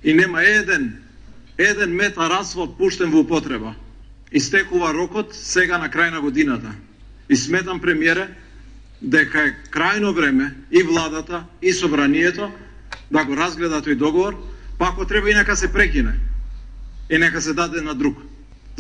и 0.05 0.15
нема 0.15 0.43
еден 0.43 1.10
Еден 1.61 1.93
метар 1.93 2.33
асфалт 2.33 2.79
пуштен 2.79 3.11
во 3.13 3.21
употреба. 3.21 3.75
Истекува 4.33 4.95
рокот 4.97 5.35
сега 5.37 5.77
на 5.79 5.91
крај 5.93 6.11
на 6.11 6.21
годината. 6.21 6.73
И 7.29 7.37
сметам 7.37 7.81
премиере 7.81 8.29
дека 9.03 9.43
е 9.45 9.57
крајно 9.69 10.15
време 10.15 10.55
и 10.71 10.83
владата 10.83 11.45
и 11.63 11.73
собранието 11.73 12.49
да 13.11 13.25
го 13.25 13.37
разгледа 13.37 13.83
тој 13.85 13.95
договор, 13.95 14.39
па 14.79 14.89
ако 14.89 15.05
треба 15.05 15.31
и 15.31 15.35
нека 15.35 15.57
се 15.57 15.73
прекине. 15.73 16.17
И 17.11 17.19
нека 17.19 17.41
се 17.41 17.53
даде 17.53 17.81
на 17.81 17.95
друг. 17.95 18.17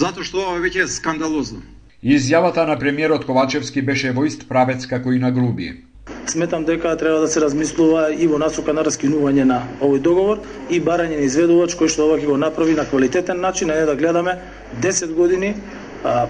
Затоа 0.00 0.24
што 0.24 0.40
ова 0.40 0.56
веќе 0.64 0.84
е 0.84 0.88
скандалозно. 0.88 1.60
Изјавата 2.00 2.64
на 2.64 2.78
премиерот 2.78 3.26
Ковачевски 3.28 3.82
беше 3.82 4.12
во 4.16 4.24
ист 4.24 4.48
правец 4.48 4.86
како 4.86 5.12
и 5.12 5.18
на 5.18 5.30
Груби. 5.30 5.84
Сметам 6.26 6.64
дека 6.64 6.96
треба 6.96 7.20
да 7.20 7.28
се 7.28 7.40
размислува 7.40 8.12
и 8.14 8.26
во 8.26 8.38
насока 8.38 8.72
на 8.72 8.84
раскинување 8.86 9.44
на 9.44 9.62
овој 9.80 10.00
договор 10.00 10.42
и 10.70 10.80
барање 10.80 11.18
на 11.18 11.26
изведувач 11.26 11.74
кој 11.74 11.90
што 11.90 12.06
ова 12.06 12.18
ќе 12.20 12.28
го 12.30 12.36
направи 12.36 12.74
на 12.78 12.84
квалитетен 12.84 13.40
начин, 13.40 13.70
а 13.70 13.80
не 13.80 13.86
да 13.86 13.96
гледаме 13.96 14.38
10 14.82 15.14
години 15.14 15.54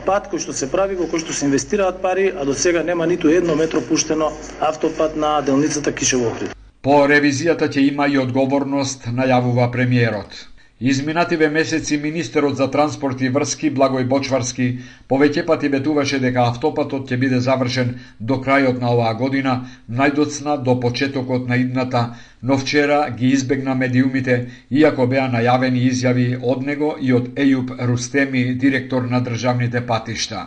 пат 0.07 0.31
кој 0.33 0.41
што 0.43 0.53
се 0.53 0.71
прави, 0.71 0.97
во 0.99 1.07
кој 1.11 1.23
што 1.25 1.33
се 1.33 1.47
инвестираат 1.47 2.01
пари, 2.03 2.31
а 2.33 2.45
до 2.45 2.55
сега 2.55 2.83
нема 2.83 3.07
ниту 3.07 3.29
едно 3.29 3.55
метро 3.57 3.81
пуштено 3.81 4.33
автопат 4.61 5.17
на 5.17 5.41
делницата 5.43 5.93
Кишево 5.93 6.31
Охрид. 6.33 6.55
По 6.83 7.05
ревизијата 7.07 7.69
ќе 7.69 7.91
има 7.93 8.09
и 8.09 8.19
одговорност, 8.19 9.05
најавува 9.13 9.71
премиерот. 9.71 10.50
Изминативе 10.83 11.49
месеци 11.49 11.97
министерот 11.99 12.57
за 12.57 12.71
транспорт 12.71 13.21
и 13.21 13.29
врски 13.29 13.69
Благој 13.77 14.07
Бочварски 14.09 14.69
повеќе 15.13 15.43
пати 15.51 15.69
ветуваше 15.75 16.21
дека 16.23 16.47
автопатот 16.51 17.11
ќе 17.11 17.19
биде 17.21 17.41
завршен 17.47 17.91
до 18.31 18.39
крајот 18.47 18.81
на 18.81 18.95
оваа 18.95 19.13
година, 19.19 19.53
најдоцна 19.99 20.57
до 20.65 20.79
почетокот 20.81 21.49
на 21.53 21.59
идната, 21.61 22.03
но 22.43 22.57
вчера 22.57 23.11
ги 23.19 23.35
избегна 23.37 23.75
медиумите, 23.75 24.39
иако 24.71 25.07
беа 25.07 25.27
најавени 25.29 25.85
изјави 25.91 26.29
од 26.41 26.65
него 26.65 26.95
и 27.01 27.13
од 27.13 27.29
Ејуб 27.37 27.77
Рустеми, 27.93 28.55
директор 28.55 29.05
на 29.05 29.21
државните 29.21 29.85
патишта. 29.87 30.47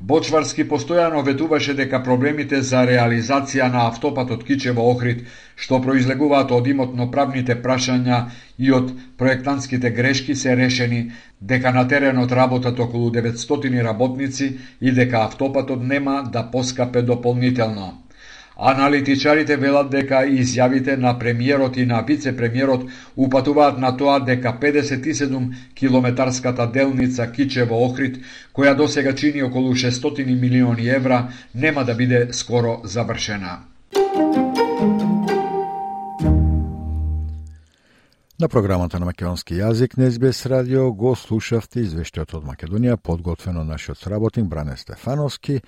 Бочварски 0.00 0.64
постојано 0.68 1.20
ветуваше 1.24 1.74
дека 1.78 1.98
проблемите 2.04 2.60
за 2.68 2.84
реализација 2.88 3.66
на 3.72 3.82
автопатот 3.88 4.46
Кичево 4.48 4.86
Охрид, 4.92 5.26
што 5.64 5.80
произлегуваат 5.86 6.54
од 6.56 6.70
имотно 6.72 7.06
правните 7.16 7.56
прашања 7.66 8.20
и 8.58 8.72
од 8.78 8.94
проектантските 9.20 9.90
грешки 9.98 10.34
се 10.34 10.56
решени, 10.56 11.02
дека 11.52 11.72
на 11.76 11.86
теренот 11.88 12.32
работат 12.32 12.80
околу 12.80 13.10
900 13.18 13.84
работници 13.88 14.48
и 14.80 14.92
дека 14.92 15.24
автопатот 15.26 15.84
нема 15.92 16.22
да 16.32 16.48
поскапе 16.50 17.02
дополнително. 17.02 17.92
Аналитичарите 18.60 19.56
велат 19.56 19.88
дека 19.88 20.18
изјавите 20.28 20.96
на 21.00 21.14
премиерот 21.18 21.78
и 21.80 21.86
на 21.86 22.02
вице-премиерот 22.04 22.82
упатуваат 23.16 23.78
на 23.80 23.96
тоа 23.96 24.18
дека 24.20 24.52
57 24.60 25.54
километарската 25.74 26.66
делница 26.66 27.30
Кичево 27.32 27.80
Охрид, 27.86 28.18
која 28.52 28.76
досега 28.76 29.14
чини 29.14 29.42
околу 29.42 29.72
600 29.72 30.36
милиони 30.40 30.88
евра, 30.88 31.28
нема 31.54 31.84
да 31.84 31.94
биде 31.94 32.28
скоро 32.32 32.80
завршена. 32.84 33.58
На 38.40 38.48
програмата 38.48 38.98
на 38.98 39.04
македонски 39.04 39.54
јазик 39.54 39.98
на 40.00 40.06
СБС 40.10 40.46
радио 40.48 40.86
го 40.96 41.10
слушавте 41.16 41.82
извештајот 41.84 42.38
од 42.38 42.44
Македонија 42.48 42.96
подготвено 42.96 43.64
нашиот 43.68 43.98
сработник 44.00 44.46
Бране 44.48 44.76
Стефановски. 44.80 45.58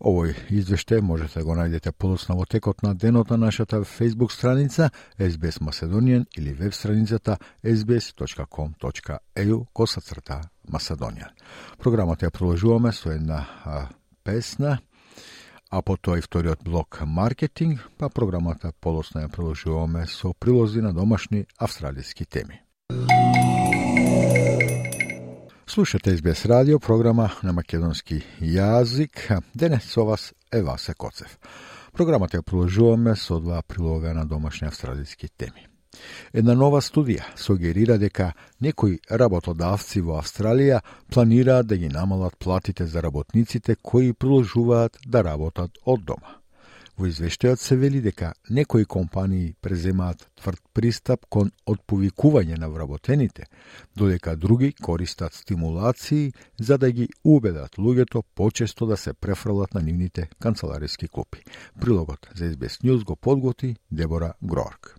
Овој 0.00 0.32
извештај 0.48 1.02
можете 1.04 1.40
да 1.40 1.44
го 1.44 1.54
најдете 1.58 1.92
подоцна 1.92 2.34
во 2.38 2.46
текот 2.48 2.82
на 2.82 2.94
денот 2.94 3.30
на 3.30 3.36
нашата 3.36 3.82
Facebook 3.84 4.32
страница 4.32 4.90
SBS 5.18 5.60
Macedonian 5.60 6.24
или 6.38 6.52
веб 6.52 6.74
страницата 6.74 7.36
sbs.com.eu 7.64 9.66
косацрта 9.72 10.40
Macedonian. 10.72 11.28
Програмата 11.78 12.26
ја 12.26 12.30
продолжуваме 12.30 12.92
со 12.92 13.12
една 13.12 13.44
а, 13.64 13.88
песна 14.24 14.78
а 15.70 15.82
потоа 15.82 16.18
и 16.18 16.22
вториот 16.22 16.64
блок 16.64 17.02
маркетинг, 17.06 17.84
па 17.98 18.08
програмата 18.08 18.72
подоцна 18.80 19.28
ја 19.28 19.28
продолжуваме 19.28 20.06
со 20.06 20.32
прилози 20.32 20.80
на 20.80 20.94
домашни 20.94 21.44
австралиски 21.58 22.24
теми. 22.24 22.62
Слушате 25.70 26.16
СБС 26.16 26.46
радио, 26.46 26.80
програма 26.80 27.28
на 27.42 27.52
македонски 27.52 28.16
јазик. 28.42 29.38
Денес 29.54 29.84
со 29.86 30.02
вас 30.04 30.32
е 30.52 30.62
Васе 30.66 30.94
Коцев. 30.98 31.36
Програмата 31.94 32.40
ја 32.40 32.42
продолжуваме 32.42 33.14
со 33.14 33.38
два 33.38 33.62
прилога 33.62 34.10
на 34.10 34.24
домашни 34.26 34.66
австралијски 34.66 35.30
теми. 35.38 35.68
Една 36.34 36.56
нова 36.58 36.80
студија 36.82 37.22
сугерира 37.38 38.00
дека 38.02 38.32
некои 38.60 38.98
работодавци 39.10 40.02
во 40.02 40.18
Австралија 40.18 40.82
планираат 41.06 41.70
да 41.70 41.78
ги 41.78 41.88
намалат 41.88 42.34
платите 42.38 42.86
за 42.86 43.02
работниците 43.02 43.76
кои 43.76 44.12
продолжуваат 44.12 44.98
да 45.06 45.22
работат 45.22 45.78
од 45.86 46.02
дома. 46.02 46.39
Во 47.00 47.08
извештајот 47.08 47.62
се 47.64 47.78
вели 47.80 48.02
дека 48.04 48.34
некои 48.52 48.84
компании 48.84 49.54
преземаат 49.64 50.26
тврд 50.36 50.60
пристап 50.76 51.22
кон 51.32 51.48
отповикување 51.64 52.58
на 52.60 52.68
вработените, 52.68 53.46
додека 53.96 54.34
други 54.36 54.74
користат 54.84 55.32
стимулации 55.32 56.34
за 56.60 56.76
да 56.78 56.90
ги 56.92 57.08
убедат 57.24 57.78
луѓето 57.78 58.22
почесто 58.34 58.86
да 58.86 58.96
се 58.96 59.14
префрлат 59.14 59.74
на 59.74 59.80
нивните 59.80 60.28
канцелариски 60.40 61.08
клупи. 61.08 61.40
Прилогот 61.80 62.28
за 62.34 62.50
SBS 62.52 62.84
News 62.84 63.04
го 63.04 63.16
подготи 63.16 63.76
Дебора 63.90 64.34
Грорк. 64.42 64.96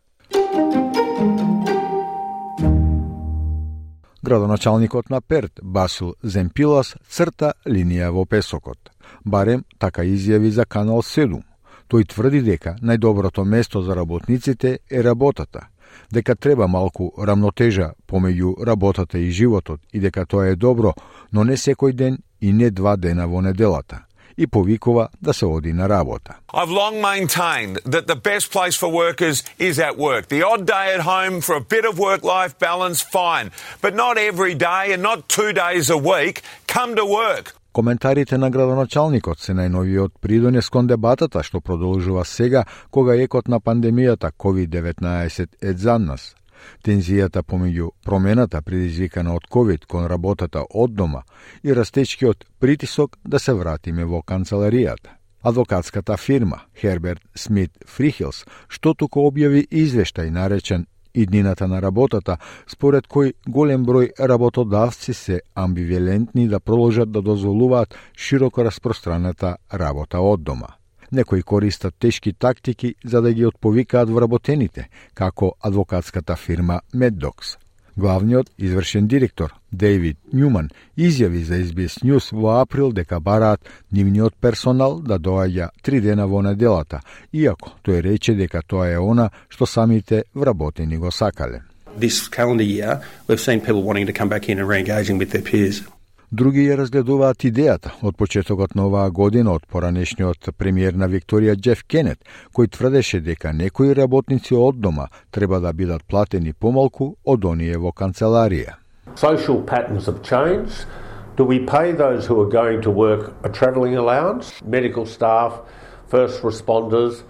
Градоначалникот 4.23 5.09
на 5.09 5.21
Перт, 5.21 5.59
Басил 5.63 6.15
Земпилас, 6.23 6.95
црта 7.09 7.53
линија 7.65 8.09
во 8.09 8.25
песокот. 8.25 8.89
Барем 9.25 9.65
така 9.77 10.01
изјави 10.01 10.49
за 10.49 10.65
Канал 10.65 11.01
7. 11.01 11.50
Тој 11.91 12.05
тврди 12.07 12.39
дека 12.39 12.77
најдоброто 12.79 13.43
место 13.43 13.81
за 13.83 13.95
работниците 13.95 14.77
е 14.89 15.03
работата, 15.03 15.67
дека 16.11 16.35
треба 16.35 16.67
малку 16.67 17.11
рамнотежа 17.19 17.91
помеѓу 18.07 18.65
работата 18.65 19.19
и 19.19 19.31
животот 19.31 19.81
и 19.93 19.99
дека 19.99 20.25
тоа 20.25 20.47
е 20.47 20.55
добро, 20.55 20.93
но 21.31 21.43
не 21.43 21.57
секој 21.59 21.91
ден 21.91 22.17
и 22.39 22.53
не 22.53 22.71
два 22.71 22.95
дена 22.95 23.27
во 23.27 23.41
неделата 23.41 24.05
и 24.37 24.47
повикува 24.47 25.09
да 25.21 25.33
се 25.33 25.45
оди 25.45 25.73
на 25.73 25.89
работа. 25.89 26.35
I've 26.53 26.69
long 26.69 27.01
maintained 27.01 27.75
that 27.85 28.07
the 28.07 28.15
best 28.15 28.51
place 28.51 28.75
for 28.81 28.89
workers 28.89 29.43
is 29.59 29.79
at 29.79 29.97
work. 29.97 30.27
The 30.27 30.43
odd 30.43 30.65
day 30.65 30.87
at 30.95 31.01
home 31.01 31.41
for 31.41 31.55
a 31.55 31.65
bit 31.75 31.85
of 31.85 31.99
work-life 31.99 32.53
balance, 32.59 32.99
fine. 33.01 33.51
But 33.81 33.93
not 33.95 34.15
every 34.17 34.55
day 34.55 34.93
and 34.93 35.01
not 35.03 35.27
two 35.27 35.51
days 35.53 35.89
a 35.89 35.97
week. 35.97 36.35
Come 36.67 36.95
to 36.95 37.05
work. 37.05 37.60
Коментарите 37.71 38.35
на 38.37 38.49
градоначалникот 38.51 39.39
се 39.39 39.53
најновиот 39.55 40.17
придонес 40.19 40.67
кон 40.69 40.89
дебатата 40.91 41.39
што 41.39 41.61
продолжува 41.63 42.25
сега 42.27 42.65
кога 42.91 43.15
екот 43.15 43.47
на 43.47 43.61
пандемијата 43.63 44.31
COVID-19 44.35 45.47
е 45.61 45.73
за 45.73 45.95
нас. 45.99 46.35
Тензијата 46.83 47.45
помеѓу 47.47 47.93
промената 48.03 48.61
предизвикана 48.61 49.35
од 49.35 49.47
COVID 49.47 49.87
кон 49.87 50.05
работата 50.11 50.65
од 50.69 50.91
дома 50.91 51.23
и 51.63 51.71
растечкиот 51.71 52.43
притисок 52.59 53.17
да 53.23 53.39
се 53.39 53.53
вратиме 53.53 54.03
во 54.05 54.19
канцеларијата. 54.19 55.15
Адвокатската 55.41 56.17
фирма 56.17 56.59
Херберт 56.75 57.23
Смит 57.35 57.71
Фрихилс 57.87 58.43
што 58.67 58.93
туку 58.93 59.23
објави 59.31 59.63
извештај 59.71 60.29
наречен 60.29 60.87
иднината 61.13 61.67
на 61.67 61.81
работата, 61.81 62.37
според 62.67 63.07
кој 63.07 63.33
голем 63.47 63.85
број 63.85 64.11
работодавци 64.19 65.13
се 65.13 65.41
амбивалентни 65.55 66.47
да 66.47 66.59
продолжат 66.59 67.11
да 67.11 67.21
дозволуваат 67.21 67.95
широко 68.17 68.65
распространата 68.65 69.57
работа 69.73 70.19
од 70.19 70.43
дома. 70.43 70.67
Некои 71.11 71.43
користат 71.43 71.95
тешки 71.99 72.33
тактики 72.33 72.95
за 73.05 73.21
да 73.21 73.33
ги 73.33 73.45
отповикаат 73.45 74.09
вработените, 74.09 74.89
како 75.13 75.55
адвокатската 75.59 76.35
фирма 76.35 76.81
Меддокс. 76.93 77.57
Главниот 78.01 78.47
извршен 78.57 79.07
директор 79.07 79.51
Дейвид 79.71 80.17
Нјуман 80.33 80.71
изјави 80.97 81.43
за 81.45 81.59
SBS 81.61 82.01
News 82.01 82.31
во 82.33 82.55
април 82.61 82.89
дека 82.91 83.19
бараат 83.19 83.61
нивниот 83.91 84.33
персонал 84.41 84.97
да 85.05 85.19
доаѓа 85.19 85.69
три 85.83 86.01
дена 86.01 86.25
во 86.25 86.41
неделата, 86.41 87.03
иако 87.31 87.75
тој 87.85 88.01
рече 88.01 88.33
дека 88.33 88.63
тоа 88.65 88.89
е 88.89 88.97
она 88.97 89.29
што 89.49 89.69
самите 89.69 90.23
вработени 90.33 90.97
го 90.97 91.11
сакале. 91.11 91.61
This 91.95 92.27
calendar 92.27 92.65
year, 92.65 93.01
we've 93.27 93.39
seen 93.39 93.61
people 93.61 93.83
wanting 93.83 94.07
to 94.07 94.13
come 94.13 94.29
back 94.29 94.49
in 94.49 94.57
and 94.57 94.67
re-engaging 94.67 95.19
with 95.19 95.29
their 95.29 95.45
peers. 95.45 95.83
Други 96.31 96.61
ја 96.63 96.77
разгледуваат 96.79 97.43
идејата 97.43 97.89
од 98.07 98.15
почетокот 98.15 98.71
на 98.79 98.85
оваа 98.87 99.09
година 99.11 99.51
од 99.57 99.65
поранешниот 99.67 100.47
премиер 100.55 100.95
на 100.95 101.09
Викторија 101.11 101.57
Джеф 101.59 101.81
Кенет, 101.83 102.23
кој 102.55 102.69
тврдеше 102.71 103.19
дека 103.19 103.51
некои 103.51 103.91
работници 103.91 104.55
од 104.55 104.79
дома 104.79 105.09
треба 105.35 105.59
да 105.59 105.73
бидат 105.73 106.07
платени 106.07 106.53
помалку 106.53 107.09
од 107.25 107.43
оние 107.43 107.75
во 107.75 107.91
канцеларија. 107.91 108.77
Social 109.15 109.59
patterns 109.59 110.07
have 110.07 110.23
changed. 110.23 110.87
Do 111.35 111.43
we 111.43 111.59
pay 111.59 111.91
those 111.91 112.25
who 112.27 112.39
are 112.39 112.49
going 112.49 112.81
to 112.87 112.91
work 112.91 113.33
a 113.43 113.49
travelling 113.49 113.97
allowance? 113.97 114.63
Medical 114.63 115.05
staff, 115.05 115.59
first 116.07 116.43
responders 116.43 117.23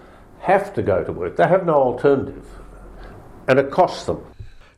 have 0.46 0.72
to 0.74 0.82
go 0.82 1.02
to 1.02 1.10
work. 1.10 1.34
They 1.34 1.48
have 1.48 1.66
no 1.66 1.74
alternative. 1.74 2.46
And 3.48 3.58
it 3.58 3.72
costs 3.72 4.06
them. 4.06 4.22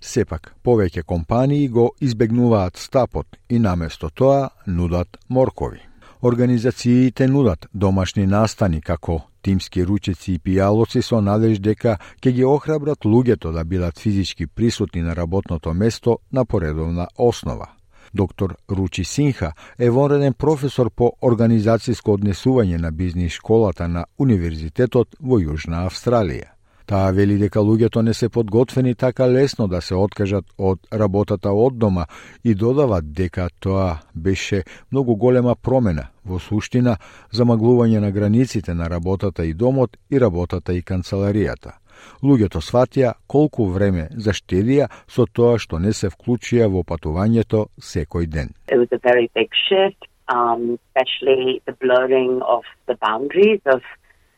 Сепак, 0.05 0.51
повеќе 0.61 1.03
компании 1.03 1.69
го 1.69 1.95
избегнуваат 2.01 2.77
стапот 2.77 3.39
и 3.49 3.59
наместо 3.59 4.11
тоа 4.11 4.51
нудат 4.67 5.17
моркови. 5.29 5.81
Организациите 6.23 7.27
нудат 7.29 7.67
домашни 7.73 8.27
настани 8.27 8.83
како 8.83 9.23
тимски 9.43 9.85
ручеци 9.85 10.35
и 10.35 10.39
пијалоци 10.45 11.03
со 11.03 11.21
надеж 11.25 11.59
дека 11.61 11.97
ќе 12.21 12.33
ги 12.37 12.45
охрабрат 12.45 13.09
луѓето 13.09 13.53
да 13.53 13.65
бидат 13.65 13.99
физички 13.99 14.47
присутни 14.47 15.03
на 15.03 15.17
работното 15.17 15.75
место 15.75 16.19
на 16.33 16.45
поредовна 16.45 17.09
основа. 17.19 17.69
Доктор 18.15 18.57
Ручи 18.71 19.05
Синха 19.05 19.53
е 19.79 19.91
вонреден 19.91 20.35
професор 20.35 20.91
по 20.91 21.13
организацијско 21.23 22.19
однесување 22.19 22.77
на 22.77 22.93
бизнис 22.93 23.33
школата 23.33 23.89
на 23.89 24.05
Универзитетот 24.19 25.17
во 25.21 25.41
Јужна 25.41 25.87
Австралија. 25.89 26.54
Таа 26.87 27.13
вели 27.17 27.39
дека 27.41 27.63
луѓето 27.65 28.03
не 28.05 28.13
се 28.15 28.29
подготвени 28.29 28.95
така 28.95 29.25
лесно 29.25 29.69
да 29.69 29.81
се 29.81 29.95
откажат 29.95 30.45
од 30.59 30.81
работата 30.93 31.53
од 31.53 31.79
дома 31.79 32.05
и 32.45 32.55
додава 32.55 33.01
дека 33.01 33.49
тоа 33.61 34.01
беше 34.15 34.65
многу 34.93 35.17
голема 35.17 35.55
промена, 35.57 36.11
во 36.25 36.39
суштина 36.39 36.97
замаглување 37.33 38.05
на 38.05 38.11
границите 38.11 38.75
на 38.75 38.91
работата 38.91 39.47
и 39.47 39.55
домот 39.55 39.97
и 40.11 40.21
работата 40.21 40.75
и 40.75 40.83
канцеларијата. 40.83 41.81
Луѓето 42.23 42.61
сватија 42.61 43.15
колку 43.27 43.71
време 43.73 44.09
заштедија 44.13 44.91
со 45.09 45.25
тоа 45.25 45.59
што 45.59 45.79
не 45.79 45.93
се 45.93 46.13
вклучија 46.13 46.69
во 46.69 46.85
патувањето 46.85 47.69
секој 47.81 48.27
ден. 48.27 48.53
It 48.69 48.77
was 48.77 48.93
a 48.93 49.01
very 49.01 49.31
big 49.35 49.49
shift, 49.57 50.05
um, 50.29 50.77
especially 50.77 51.63
the 51.65 51.73
blurring 51.81 52.43
of 52.43 52.65
the 52.87 52.97
boundaries 53.01 53.61
of 53.65 53.81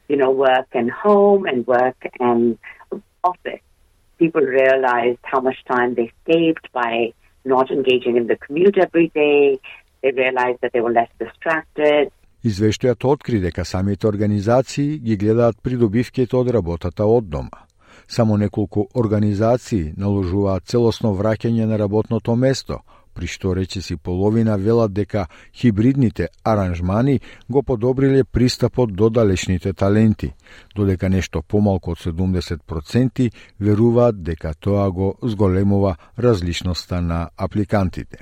you 0.08 0.16
know, 0.16 0.30
work 0.30 0.68
and 0.72 0.90
home 0.90 1.46
and 1.46 1.66
work 1.66 1.96
and 2.20 2.58
office. 3.24 3.64
People 4.18 4.42
realized 4.42 5.18
how 5.22 5.40
much 5.40 5.58
time 5.68 5.94
they 5.94 6.10
saved 6.26 6.66
by 6.72 7.12
not 7.44 7.70
engaging 7.70 8.16
in 8.16 8.26
the 8.26 8.36
commute 8.36 8.78
every 8.78 9.08
day. 9.14 9.58
They 10.02 10.12
realized 10.12 10.58
that 10.62 10.72
they 10.72 10.80
were 10.80 10.92
less 10.92 11.10
distracted. 11.18 12.10
Извештајот 12.44 13.04
откри 13.04 13.40
дека 13.40 13.64
самите 13.64 14.06
организации 14.06 14.98
ги 14.98 15.16
гледаат 15.16 15.56
придобивките 15.62 16.36
од 16.36 16.50
работата 16.54 17.04
од 17.04 17.28
дома. 17.28 17.66
Само 18.06 18.36
неколку 18.36 18.86
организации 18.94 19.94
наложуваат 19.96 20.64
целосно 20.64 21.10
враќање 21.18 21.66
на 21.66 21.78
работното 21.78 22.36
место– 22.36 22.82
при 23.16 23.26
што 23.26 23.54
рече 23.56 23.80
си 23.82 23.96
половина 23.96 24.58
велат 24.60 24.92
дека 24.92 25.26
хибридните 25.56 26.28
аранжмани 26.44 27.20
го 27.50 27.62
подобриле 27.62 28.24
пристапот 28.24 28.92
до 28.92 29.10
далечните 29.10 29.72
таленти, 29.72 30.32
додека 30.76 31.08
нешто 31.08 31.42
помалку 31.42 31.96
од 31.96 31.98
70% 32.04 33.30
веруваат 33.60 34.22
дека 34.22 34.54
тоа 34.54 34.90
го 34.90 35.14
зголемува 35.22 35.96
различноста 36.18 37.00
на 37.00 37.28
апликантите. 37.36 38.18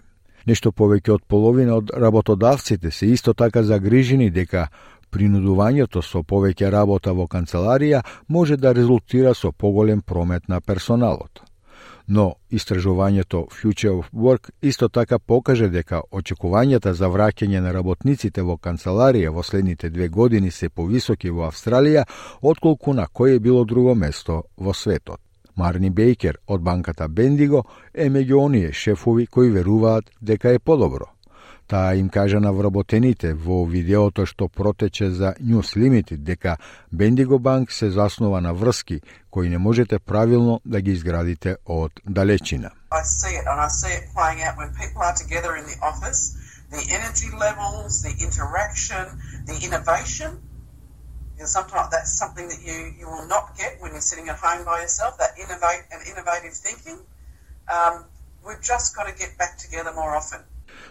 Нешто 0.47 0.71
повеќе 0.73 1.11
од 1.17 1.23
половина 1.29 1.79
од 1.81 1.91
работодавците 1.91 2.91
се 2.91 3.07
исто 3.07 3.35
така 3.35 3.63
загрижени 3.63 4.31
дека 4.31 4.69
принудувањето 5.11 6.03
со 6.03 6.23
повеќе 6.23 6.71
работа 6.71 7.15
во 7.17 7.27
канцеларија 7.27 8.03
може 8.29 8.57
да 8.57 8.75
резултира 8.75 9.35
со 9.35 9.53
поголем 9.53 10.03
промет 10.03 10.49
на 10.49 10.61
персоналот 10.61 11.44
но 12.09 12.35
истражувањето 12.51 13.47
Future 13.63 13.91
of 13.91 14.07
Work 14.13 14.51
исто 14.63 14.89
така 14.89 15.19
покаже 15.19 15.69
дека 15.69 16.01
очекувањата 16.13 16.93
за 16.93 17.09
враќање 17.09 17.61
на 17.61 17.73
работниците 17.73 18.43
во 18.43 18.57
канцеларија 18.57 19.31
во 19.31 19.43
следните 19.43 19.91
две 19.91 20.09
години 20.09 20.51
се 20.51 20.69
повисоки 20.69 21.31
во 21.31 21.49
Австралија 21.49 22.05
отколку 22.43 22.93
на 22.93 23.07
кое 23.07 23.39
било 23.39 23.65
друго 23.65 23.95
место 23.95 24.43
во 24.57 24.75
светот. 24.75 25.21
Марни 25.57 25.91
Бейкер 25.91 26.39
од 26.47 26.63
банката 26.63 27.09
Бендиго 27.09 27.65
е 27.95 28.11
меѓу 28.11 28.41
оние 28.45 28.73
шефови 28.73 29.27
кои 29.27 29.51
веруваат 29.51 30.11
дека 30.21 30.51
е 30.53 30.59
подобро. 30.59 31.14
Таа 31.69 31.95
им 31.95 32.09
кажа 32.09 32.41
на 32.41 32.53
вработените 32.53 33.33
во 33.35 33.65
видеото 33.65 34.27
што 34.27 34.49
протече 34.49 35.11
за 35.11 35.35
News 35.41 35.77
Limited 35.81 36.19
дека 36.19 36.57
Бендиго 36.93 37.39
Банк 37.39 37.73
се 37.73 37.91
заснова 37.91 38.41
на 38.41 38.53
врски 38.55 39.01
кои 39.31 39.49
не 39.49 39.59
можете 39.59 39.99
правилно 39.99 40.61
да 40.65 40.81
ги 40.81 40.93
изградите 40.93 41.57
од 41.65 41.93
далечина. 42.05 42.71
I 42.93 43.03
see 43.03 43.35
it 43.41 43.47
and 43.47 43.59
I 43.61 43.69
see 43.69 43.93
it 43.99 44.05
playing 44.15 44.41
out 44.47 44.57
when 44.61 44.71
people 44.83 45.03
are 45.03 45.17
together 45.25 45.57
in 45.57 45.65
the 45.65 45.79
office, 45.91 46.23
the 46.71 46.85
energy 46.99 47.31
levels, 47.47 48.03
the 48.07 48.15
interaction, 48.27 49.05
the 49.51 49.57
innovation. 49.67 50.31
And 51.39 51.49
sometimes 51.49 51.89
that's 51.91 52.13
something 52.23 52.47
that 52.53 52.61
you, 52.69 52.77
you 53.01 53.07
will 53.09 53.27
not 53.27 53.57
get 53.59 53.81
when 53.81 53.93
you're 53.93 54.09
sitting 54.13 54.29
at 54.29 54.37
home 54.37 54.65
by 54.65 54.77
yourself, 54.85 55.19
that 55.19 55.33
innovate 55.45 55.85
and 55.93 56.01
innovative 56.11 56.55
thinking. 56.67 56.99
Um, 57.77 58.05
we've 58.47 58.63
just 58.63 58.95
got 58.97 59.09
to 59.09 59.15
get 59.23 59.37
back 59.39 59.59
together 59.59 59.93
more 59.93 60.15
often. 60.15 60.41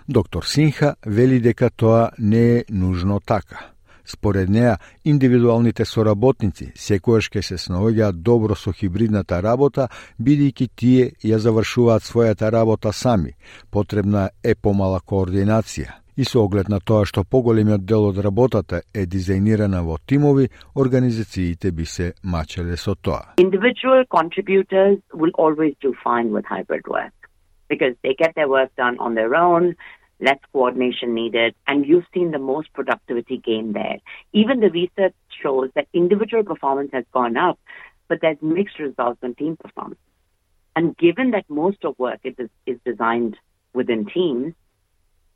Доктор 0.09 0.43
Синха 0.43 0.95
вели 1.05 1.39
дека 1.39 1.69
тоа 1.69 2.09
не 2.19 2.57
е 2.57 2.63
нужно 2.69 3.19
така. 3.19 3.73
Според 4.05 4.49
неа, 4.49 4.77
индивидуалните 5.05 5.85
соработници 5.85 6.73
секојаш 6.75 7.29
ќе 7.31 7.41
се 7.41 7.55
снаоѓаат 7.55 8.19
добро 8.19 8.55
со 8.59 8.73
хибридната 8.75 9.39
работа, 9.39 9.87
бидејќи 10.19 10.67
тие 10.75 11.05
ја 11.23 11.39
завршуваат 11.39 12.03
својата 12.03 12.51
работа 12.51 12.91
сами. 12.91 13.31
Потребна 13.71 14.29
е 14.43 14.55
помала 14.55 14.99
координација. 14.99 16.03
И 16.17 16.25
со 16.25 16.43
оглед 16.43 16.67
на 16.69 16.79
тоа 16.79 17.07
што 17.09 17.23
поголемиот 17.23 17.85
дел 17.85 18.11
од 18.11 18.19
работата 18.19 18.83
е 18.93 19.07
дизајнирана 19.07 19.81
во 19.87 19.97
тимови, 20.05 20.49
организациите 20.75 21.71
би 21.71 21.85
се 21.85 22.13
мачеле 22.23 22.77
со 22.77 22.95
тоа. 22.95 23.33
Individual 23.39 24.03
contributors 24.11 24.99
will 25.13 25.31
always 25.39 25.73
do 25.79 25.95
fine 26.03 26.35
with 26.35 26.45
hybrid 26.45 26.85
work. 26.87 27.22
Because 27.73 27.95
they 28.03 28.13
get 28.13 28.35
their 28.35 28.47
work 28.47 28.75
done 28.75 28.99
on 28.99 29.15
their 29.15 29.33
own, 29.35 29.75
less 30.19 30.37
coordination 30.51 31.13
needed, 31.13 31.55
and 31.67 31.85
you've 31.87 32.05
seen 32.13 32.29
the 32.31 32.39
most 32.39 32.71
productivity 32.73 33.37
gain 33.37 33.73
there. 33.73 33.97
Even 34.31 34.59
the 34.59 34.69
research 34.69 35.15
shows 35.41 35.69
that 35.75 35.87
individual 35.93 36.43
performance 36.43 36.91
has 36.93 37.05
gone 37.11 37.35
up, 37.35 37.59
but 38.07 38.19
there's 38.21 38.37
mixed 38.41 38.77
results 38.79 39.19
on 39.23 39.33
team 39.33 39.57
performance. 39.57 39.99
And 40.75 40.95
given 40.97 41.31
that 41.31 41.49
most 41.49 41.83
of 41.83 41.97
work 41.97 42.19
is, 42.23 42.35
is 42.65 42.79
designed 42.85 43.37
within 43.73 44.05
teams, 44.05 44.53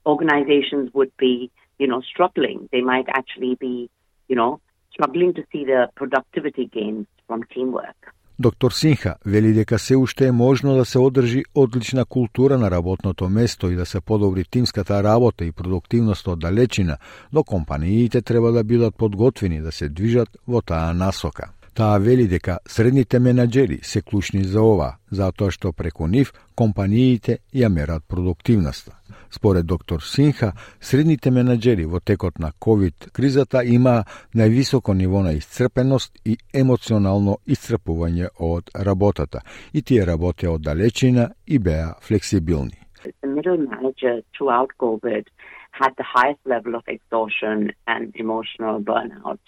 organizations 0.05 0.93
would 0.93 1.11
be, 1.17 1.51
you 1.79 1.87
know, 1.87 2.01
struggling. 2.01 2.69
They 2.71 2.81
might 2.81 3.07
actually 3.09 3.55
be, 3.55 3.89
you 4.27 4.35
know, 4.35 4.61
struggling 4.91 5.33
to 5.35 5.43
see 5.51 5.65
the 5.65 5.89
productivity 5.95 6.65
gains 6.65 7.07
from 7.27 7.43
teamwork. 7.53 8.13
Доктор 8.39 8.71
Синха 8.71 9.15
вели 9.25 9.53
дека 9.53 9.79
се 9.79 9.95
уште 9.95 10.27
е 10.27 10.31
можно 10.31 10.75
да 10.75 10.85
се 10.85 10.99
одржи 10.99 11.43
одлична 11.55 12.05
култура 12.05 12.57
на 12.57 12.71
работното 12.71 13.29
место 13.29 13.71
и 13.71 13.75
да 13.75 13.85
се 13.85 14.01
подобри 14.01 14.43
тимската 14.43 15.03
работа 15.03 15.45
и 15.45 15.51
продуктивност 15.51 16.27
од 16.27 16.39
далечина, 16.39 16.97
но 17.33 17.43
компаниите 17.43 18.21
треба 18.21 18.51
да 18.51 18.63
бидат 18.63 18.95
подготвени 18.95 19.61
да 19.61 19.71
се 19.71 19.89
движат 19.89 20.29
во 20.47 20.61
таа 20.61 20.93
насока. 20.93 21.56
Таа 21.77 21.99
вели 22.01 22.23
дека 22.25 22.55
средните 22.65 23.19
менаџери 23.21 23.75
се 23.85 24.01
клучни 24.01 24.39
за 24.43 24.61
ова, 24.65 24.87
затоа 25.13 25.53
што 25.53 25.69
преку 25.77 26.07
нив 26.09 26.31
компаниите 26.57 27.35
ја 27.53 27.69
мерат 27.69 28.01
продуктивноста. 28.09 28.95
Според 29.29 29.67
доктор 29.67 30.01
Синха, 30.01 30.53
средните 30.81 31.29
менаџери 31.29 31.85
во 31.85 31.99
текот 31.99 32.39
на 32.39 32.49
COVID 32.65 33.11
кризата 33.13 33.61
има 33.61 33.93
највисоко 34.33 34.97
ниво 34.97 35.21
на 35.21 35.35
исцрпеност 35.37 36.17
и 36.25 36.37
емоционално 36.53 37.37
исцрпување 37.45 38.33
од 38.39 38.73
работата, 38.73 39.45
и 39.73 39.85
тие 39.85 40.09
работеа 40.09 40.57
од 40.57 40.65
далечина 40.65 41.29
и 41.45 41.59
беа 41.59 41.93
флексибилни. 42.01 42.81
The 43.21 43.29
middle 43.29 43.61
manager 43.69 44.25
throughout 44.33 44.73
COVID 44.81 45.29
had 45.77 45.93
the 46.01 46.09
highest 46.17 46.41
level 46.49 46.73
of 46.73 46.89
exhaustion 46.89 47.69
and 47.85 48.15
emotional 48.15 48.81
burnout 48.81 49.45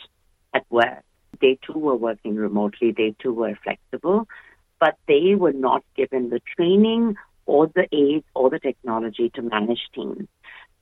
at 0.53 0.65
work. 0.69 1.08
They 1.40 1.58
too 1.66 1.78
were 1.78 1.96
working 1.96 2.36
remotely, 2.36 2.92
they 2.92 3.14
too 3.22 3.32
were 3.32 3.56
flexible, 3.62 4.26
but 4.80 4.94
they 5.08 5.34
were 5.34 5.52
not 5.52 5.82
given 5.96 6.30
the 6.30 6.40
training 6.56 7.16
or 7.46 7.66
the 7.66 7.86
aids 7.92 8.24
or 8.34 8.50
the 8.50 8.58
technology 8.58 9.30
to 9.34 9.42
manage 9.42 9.84
teams. 9.94 10.26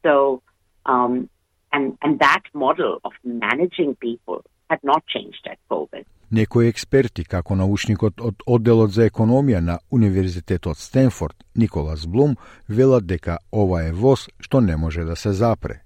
So, 0.03 0.43
um, 0.87 1.29
and, 1.73 1.97
and 2.03 2.19
that 2.21 2.43
model 2.55 3.01
of 3.05 3.13
managing 3.25 3.97
people 3.97 4.45
had 4.71 4.81
not 4.83 5.07
changed 5.07 5.47
at 5.47 5.59
COVID. 5.71 6.05
Некои 6.33 6.71
експерти, 6.73 7.27
како 7.29 7.53
научникот 7.61 8.23
од 8.25 8.41
одделот 8.49 8.95
за 8.97 9.05
економија 9.11 9.59
на 9.61 9.75
Универзитетот 9.93 10.79
Стенфорд, 10.81 11.37
Николас 11.55 12.07
Блум, 12.07 12.39
велат 12.69 13.05
дека 13.07 13.37
ова 13.53 13.83
е 13.85 13.93
воз 13.93 14.31
што 14.41 14.61
не 14.61 14.77
може 14.77 15.05
да 15.05 15.17
се 15.17 15.33
запре. 15.33 15.83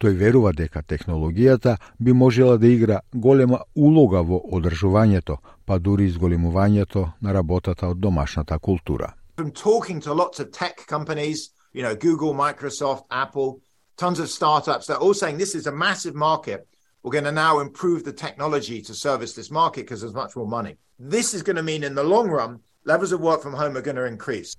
Тој 0.00 0.16
верува 0.18 0.52
дека 0.52 0.82
технологијата 0.82 1.76
би 1.98 2.12
можела 2.12 2.58
да 2.58 2.66
игра 2.66 3.00
голема 3.14 3.60
улога 3.74 4.22
во 4.22 4.40
одржувањето, 4.52 5.36
па 5.66 5.78
дури 5.78 6.06
изголемувањето 6.10 7.08
на 7.20 7.32
работата 7.32 7.88
од 7.88 7.98
домашната 7.98 8.58
култура. 8.58 9.14
From 9.36 9.50
talking 9.50 10.00
to 10.00 10.14
lots 10.14 10.40
of 10.40 10.50
tech 10.52 10.86
companies, 10.86 11.50
you 11.72 11.82
know, 11.82 11.94
Google, 11.94 12.34
Microsoft, 12.34 13.04
Apple, 13.10 13.60
tons 13.96 14.18
of 14.20 14.28
startups, 14.28 14.86
they're 14.86 15.04
all 15.06 15.14
saying 15.14 15.38
this 15.38 15.54
is 15.54 15.66
a 15.66 15.72
massive 15.72 16.14
market. 16.14 16.66
We're 17.02 17.12
going 17.12 17.24
to 17.24 17.32
now 17.32 17.58
improve 17.60 18.04
the 18.04 18.12
technology 18.12 18.80
to 18.82 18.94
service 18.94 19.32
this 19.34 19.50
market 19.50 19.82
because 19.84 20.00
there's 20.02 20.14
much 20.14 20.36
more 20.36 20.46
money. 20.46 20.76
This 20.98 21.34
is 21.34 21.42
going 21.42 21.56
to 21.56 21.62
mean 21.62 21.82
in 21.82 21.94
the 21.94 22.04
long 22.04 22.28
run 22.30 22.60
levels 22.84 23.12
of 23.12 23.20
work 23.20 23.42
from 23.42 23.54
home 23.54 23.76
are 23.76 23.82
going 23.82 23.96
to 23.96 24.04
increase. 24.04 24.56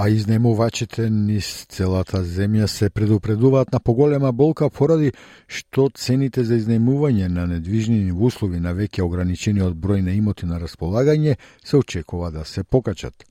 А 0.00 0.08
изнемувачите 0.08 1.10
низ 1.10 1.66
целата 1.68 2.22
земја 2.24 2.66
се 2.66 2.90
предупредуваат 2.90 3.72
на 3.72 3.80
поголема 3.80 4.32
болка 4.32 4.70
поради 4.70 5.12
што 5.46 5.90
цените 5.92 6.44
за 6.44 6.56
изнемување 6.56 7.28
на 7.28 7.44
недвижнини 7.50 8.12
во 8.12 8.30
услови 8.30 8.60
на 8.64 8.72
веќе 8.72 9.04
ограничени 9.04 9.60
од 9.60 9.76
број 9.76 10.00
на 10.06 10.16
имоти 10.16 10.48
на 10.48 10.56
располагање 10.62 11.36
се 11.64 11.76
очекува 11.76 12.30
да 12.30 12.44
се 12.44 12.64
покачат. 12.64 13.26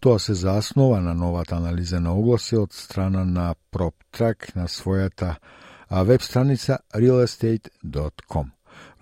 Тоа 0.00 0.18
се 0.18 0.34
заснова 0.34 1.00
на 1.00 1.14
новата 1.14 1.56
анализа 1.56 2.00
на 2.00 2.12
огласи 2.12 2.56
од 2.56 2.72
страна 2.72 3.24
на 3.24 3.54
PropTrack 3.72 4.56
на 4.56 4.68
својата 4.68 5.34
веб 6.04 6.22
страница 6.22 6.78
realestate.com. 6.94 8.46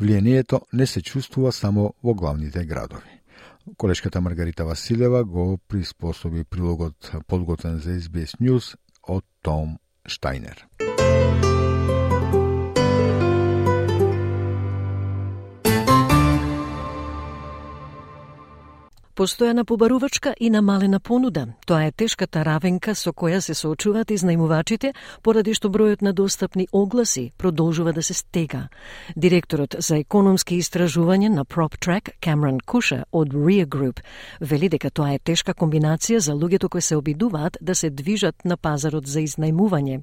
Влијанието 0.01 0.61
не 0.73 0.87
се 0.87 1.03
чувствува 1.03 1.53
само 1.53 1.95
во 2.03 2.15
главните 2.15 2.65
градови. 2.65 3.18
Колешката 3.77 4.21
Маргарита 4.21 4.65
Василева 4.65 5.25
го 5.25 5.59
приспособи 5.69 6.45
прилогот 6.45 7.13
подготвен 7.27 7.79
за 7.79 7.91
SBS 7.91 8.41
News 8.41 8.77
од 9.03 9.25
Том 9.43 9.79
Штайнер. 10.07 10.67
Постојана 19.19 19.65
побарувачка 19.65 20.35
и 20.41 20.49
намалена 20.51 21.01
понуда. 21.01 21.47
Тоа 21.67 21.89
е 21.89 21.91
тешката 21.91 22.45
равенка 22.47 22.93
со 22.95 23.11
која 23.11 23.41
се 23.43 23.55
соочуваат 23.55 24.13
изнајмувачите, 24.15 24.93
поради 25.27 25.55
што 25.59 25.71
бројот 25.75 26.05
на 26.07 26.13
достапни 26.13 26.69
огласи 26.73 27.33
продолжува 27.37 27.93
да 27.93 28.03
се 28.03 28.15
стега. 28.15 28.69
Директорот 29.17 29.75
за 29.79 29.99
економски 29.99 30.61
истражување 30.63 31.33
на 31.35 31.45
PropTrack, 31.45 32.13
Камерон 32.21 32.61
Куша 32.61 33.01
од 33.11 33.35
Rear 33.35 33.67
Group, 33.67 34.05
вели 34.41 34.69
дека 34.69 34.91
тоа 34.91 35.11
е 35.17 35.19
тешка 35.19 35.51
комбинација 35.51 36.19
за 36.19 36.39
луѓето 36.39 36.69
кои 36.69 36.81
се 36.81 36.97
обидуваат 36.97 37.59
да 37.61 37.75
се 37.75 37.91
движат 37.91 38.45
на 38.45 38.57
пазарот 38.57 39.07
за 39.07 39.21
изнајмување. 39.21 40.01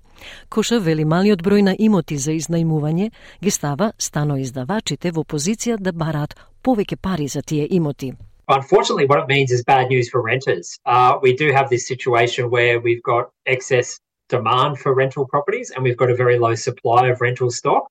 Куша 0.50 0.80
вели 0.80 1.06
малиот 1.06 1.40
број 1.40 1.62
на 1.62 1.76
имоти 1.80 2.18
за 2.18 2.36
изнајмување 2.36 3.12
ги 3.42 3.52
става 3.52 3.94
станоиздавачите 3.98 5.12
во 5.12 5.24
позиција 5.24 5.80
да 5.80 5.94
бараат 5.94 6.36
повеќе 6.64 6.96
пари 6.96 7.28
за 7.28 7.42
тие 7.42 7.68
имоти. 7.72 8.14
Unfortunately, 8.49 9.07
what 9.07 9.21
it 9.21 9.29
means 9.29 9.53
is 9.53 9.63
bad 9.63 9.89
news 9.89 10.09
for 10.11 10.21
renters. 10.21 10.67
Uh, 10.85 11.19
we 11.23 11.37
do 11.37 11.53
have 11.53 11.71
this 11.71 11.87
situation 11.87 12.51
where 12.51 12.81
we've 12.81 13.03
got 13.03 13.31
excess 13.47 14.01
demand 14.29 14.79
for 14.79 14.95
rental 14.95 15.25
properties 15.27 15.71
and 15.71 15.85
we've 15.85 15.97
got 15.97 16.11
a 16.11 16.17
very 16.17 16.39
low 16.39 16.55
supply 16.55 17.09
of 17.13 17.21
rental 17.21 17.51
stock. 17.51 17.83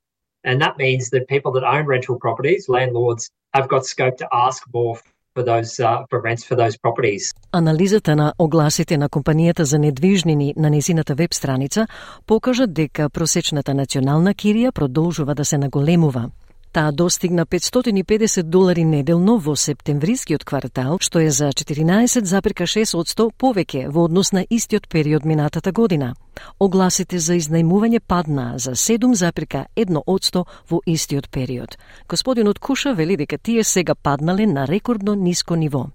And 0.43 0.61
that 0.61 0.77
means 0.77 1.09
that 1.11 1.27
people 1.27 1.51
that 1.53 1.63
own 1.75 1.86
rental 1.86 2.17
properties, 2.25 2.61
landlords, 2.67 3.30
have 3.53 3.67
got 3.67 3.86
scope 3.86 4.17
to 4.17 4.27
ask 4.32 4.63
more 4.73 4.95
for 5.34 5.43
those 5.43 5.71
uh, 5.80 6.05
for 6.09 6.17
rents 6.27 6.43
for 6.49 6.55
those 6.55 6.77
properties. 6.77 7.34
Анализата 7.51 8.15
на 8.15 8.34
огласите 8.39 8.97
на 8.97 9.09
компанијата 9.09 9.61
за 9.61 9.80
недвижнини 9.80 10.53
на 10.57 10.69
незината 10.69 11.15
веб 11.15 11.34
страница 11.34 11.88
покажа 12.27 12.67
дека 12.67 13.09
просечната 13.09 13.73
национална 13.73 14.34
кирија 14.34 14.71
продолжува 14.71 15.36
да 15.36 15.45
се 15.45 15.57
наголемува. 15.57 16.30
Таа 16.74 16.92
достигна 16.92 17.46
550 17.46 18.42
долари 18.42 18.84
неделно 18.84 19.36
во 19.38 19.54
септемврискиот 19.54 20.42
квартал, 20.44 20.98
што 20.98 21.20
е 21.22 21.30
за 21.30 21.52
14,6% 21.54 23.28
повеќе 23.38 23.84
во 23.94 24.08
однос 24.08 24.32
на 24.34 24.42
истиот 24.42 24.88
период 24.90 25.22
минатата 25.24 25.70
година. 25.70 26.16
Огласите 26.58 27.22
за 27.22 27.38
изнајмување 27.38 28.00
паднаа 28.02 28.58
за 28.58 28.74
7,1% 28.74 30.44
во 30.70 30.80
истиот 30.86 31.30
период. 31.30 31.78
Господинот 32.08 32.58
Куша 32.58 32.92
вели 32.92 33.16
дека 33.16 33.38
тие 33.38 33.62
сега 33.62 33.94
паднале 33.94 34.46
на 34.46 34.66
рекордно 34.66 35.14
ниско 35.14 35.54
ниво. 35.54 35.93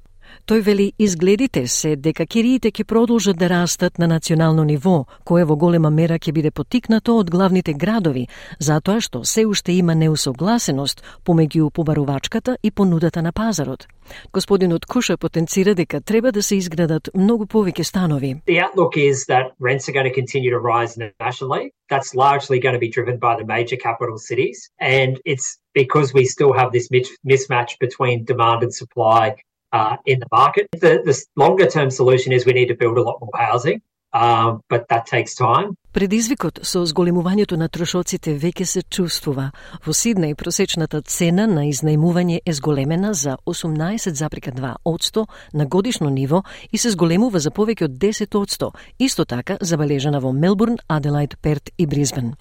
Тој 0.49 0.61
вели 0.61 0.93
изгледите 0.99 1.67
се 1.67 1.95
дека 1.95 2.25
кириите 2.25 2.71
ќе 2.71 2.84
продолжат 2.84 3.38
да 3.38 3.49
растат 3.49 3.99
на 3.99 4.07
национално 4.07 4.63
ниво, 4.63 5.05
кое 5.23 5.43
во 5.45 5.55
голема 5.55 5.89
мера 5.89 6.17
ќе 6.19 6.32
биде 6.34 6.51
потикнато 6.51 7.17
од 7.21 7.30
главните 7.30 7.73
градови, 7.73 8.27
затоа 8.59 8.97
што 8.99 9.21
се 9.23 9.45
уште 9.45 9.71
има 9.77 9.95
неусогласеност 9.95 11.03
помеѓу 11.25 11.69
побарувачката 11.69 12.57
и 12.63 12.71
понудата 12.71 13.21
на 13.21 13.32
пазарот. 13.32 13.86
Господинот 14.34 14.86
Куша 14.86 15.17
потенцира 15.17 15.75
дека 15.75 16.01
треба 16.01 16.32
да 16.32 16.43
се 16.43 16.55
изградат 16.55 17.09
многу 17.15 17.45
повеќе 17.45 17.84
станови. 17.84 18.41
The 18.47 18.57
outlook 18.65 18.97
is 18.97 19.27
that 19.30 19.53
rents 19.61 19.88
are 19.89 19.93
going 19.93 20.09
to 20.09 20.15
continue 20.21 20.49
to 20.49 20.59
rise 20.59 20.97
nationally. 20.97 21.71
That's 21.89 22.15
largely 22.15 22.59
going 22.59 22.73
to 22.73 22.80
be 22.80 22.89
driven 22.89 23.17
by 23.19 23.36
the 23.36 23.45
major 23.45 23.77
capital 23.77 24.17
cities 24.17 24.57
and 24.82 25.19
it's 25.25 25.59
because 25.73 26.13
we 26.13 26.25
still 26.25 26.53
have 26.53 26.71
this 26.71 26.89
mismatch 27.32 27.77
between 27.80 28.25
demand 28.25 28.63
and 28.63 28.73
supply 28.73 29.36
uh, 29.72 29.97
in 30.05 30.20
the 30.20 30.28
market. 30.32 30.67
The, 30.72 31.01
the 31.05 31.15
longer 31.36 31.67
term 31.67 31.89
solution 31.89 32.34
is 32.34 32.45
we 32.45 32.53
need 32.53 32.67
to 32.67 32.76
build 32.76 32.97
a 32.97 33.03
lot 33.03 33.17
more 33.22 33.38
housing. 33.38 33.82
Uh, 34.11 34.57
but 34.70 34.88
that 34.89 35.05
takes 35.05 35.36
time. 35.36 35.76
Предизвикот 35.93 36.59
со 36.65 36.82
зголемувањето 36.86 37.57
на 37.57 37.67
трошоците 37.70 38.34
веќе 38.34 38.65
се 38.65 38.82
чувствува. 38.82 39.51
Во 39.86 39.93
Сиднеј 39.93 40.34
просечната 40.36 41.01
цена 41.01 41.45
на 41.47 41.67
изнајмување 41.70 42.39
е 42.45 42.53
зголемена 42.53 43.13
за 43.13 43.38
18,2% 43.45 45.26
на 45.53 45.65
годишно 45.65 46.09
ниво 46.09 46.43
и 46.72 46.78
се 46.78 46.89
зголемува 46.89 47.39
за 47.39 47.51
повеќе 47.51 47.84
од 47.84 47.91
10%, 47.91 48.72
исто 48.99 49.26
така 49.26 49.57
забележана 49.61 50.20
во 50.20 50.34
Мелбурн, 50.34 50.78
Аделајд, 50.89 51.36
Перт 51.41 51.70
и 51.78 51.86
Бризбен. 51.86 52.34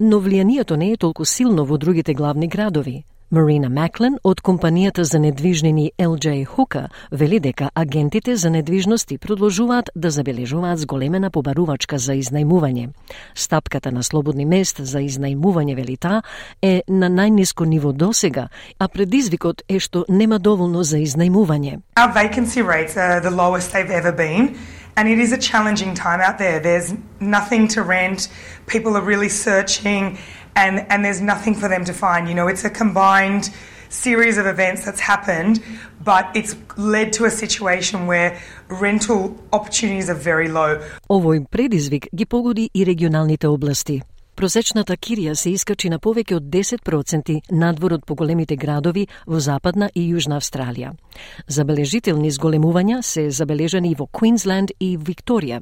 Но 0.00 0.20
влијанието 0.20 0.76
не 0.76 0.92
е 0.92 0.96
толку 0.96 1.24
силно 1.24 1.64
во 1.64 1.78
другите 1.78 2.14
главни 2.14 2.48
градови. 2.48 3.04
Марина 3.30 3.68
Маклен 3.70 4.16
од 4.26 4.40
компанијата 4.42 5.04
за 5.06 5.18
недвижнини 5.22 5.92
LJ 5.98 6.46
Hooker 6.46 6.88
вели 7.12 7.38
дека 7.40 7.68
агентите 7.74 8.34
за 8.36 8.50
недвижности 8.50 9.18
продолжуваат 9.18 9.90
да 9.94 10.10
забележуваат 10.10 10.78
зголемена 10.78 11.30
побарувачка 11.30 11.98
за 11.98 12.16
изнајмување. 12.18 12.88
Стапката 13.34 13.92
на 13.92 14.02
слободни 14.02 14.44
мест 14.44 14.82
за 14.82 14.98
изнајмување 14.98 15.76
велита 15.76 16.22
е 16.62 16.82
на 16.88 17.06
најниско 17.06 17.64
ниво 17.64 17.92
досега, 17.92 18.48
а 18.78 18.88
предизвикот 18.88 19.62
е 19.68 19.78
што 19.78 20.04
нема 20.08 20.38
доволно 20.38 20.82
за 20.82 20.98
изнајмување. 20.98 21.78
Our 22.02 22.12
vacancy 22.12 22.66
rates 22.66 22.96
are 22.96 23.20
the 23.20 23.30
lowest 23.30 23.70
they've 23.70 23.94
ever 23.94 24.12
been. 24.12 24.56
And 24.96 25.08
it 25.08 25.18
is 25.18 25.32
a 25.32 25.38
challenging 25.38 25.94
time 25.94 26.20
out 26.20 26.38
there. 26.38 26.60
There's 26.60 26.92
nothing 27.20 27.68
to 27.68 27.82
rent. 27.82 28.28
People 28.66 28.96
are 28.96 29.06
really 29.06 29.28
searching 29.28 30.18
and, 30.56 30.86
and 30.90 31.04
there's 31.04 31.20
nothing 31.20 31.54
for 31.54 31.68
them 31.68 31.84
to 31.84 31.92
find. 31.92 32.28
You 32.28 32.34
know, 32.34 32.48
it's 32.48 32.64
a 32.64 32.70
combined 32.70 33.50
series 33.88 34.38
of 34.38 34.46
events 34.46 34.84
that's 34.84 35.00
happened, 35.00 35.62
but 36.04 36.30
it's 36.34 36.56
led 36.76 37.12
to 37.14 37.24
a 37.24 37.30
situation 37.30 38.06
where 38.06 38.38
rental 38.68 39.36
opportunities 39.52 40.08
are 40.08 40.14
very 40.14 40.48
low. 40.48 40.80
Ovoj 41.08 41.46
predizvik 41.50 42.08
gi 42.16 42.24
pogodi 42.26 42.68
i 42.72 42.84
regionalnite 42.84 43.48
oblasti. 43.48 44.02
Просечната 44.40 44.94
кирија 44.96 45.34
се 45.36 45.50
искачи 45.52 45.90
на 45.92 45.98
повеќе 46.00 46.38
од 46.38 46.46
10% 46.48 47.34
надвор 47.52 47.92
од 47.98 48.06
поголемите 48.08 48.56
градови 48.56 49.02
во 49.26 49.36
Западна 49.36 49.90
и 49.94 50.06
Јужна 50.14 50.38
Австралија. 50.40 50.94
Забележителни 51.46 52.30
зголемувања 52.32 53.02
се 53.04 53.26
забележани 53.30 53.90
и 53.90 53.98
во 53.98 54.06
Квинсленд 54.06 54.72
и 54.80 54.96
Викторија, 54.96 55.60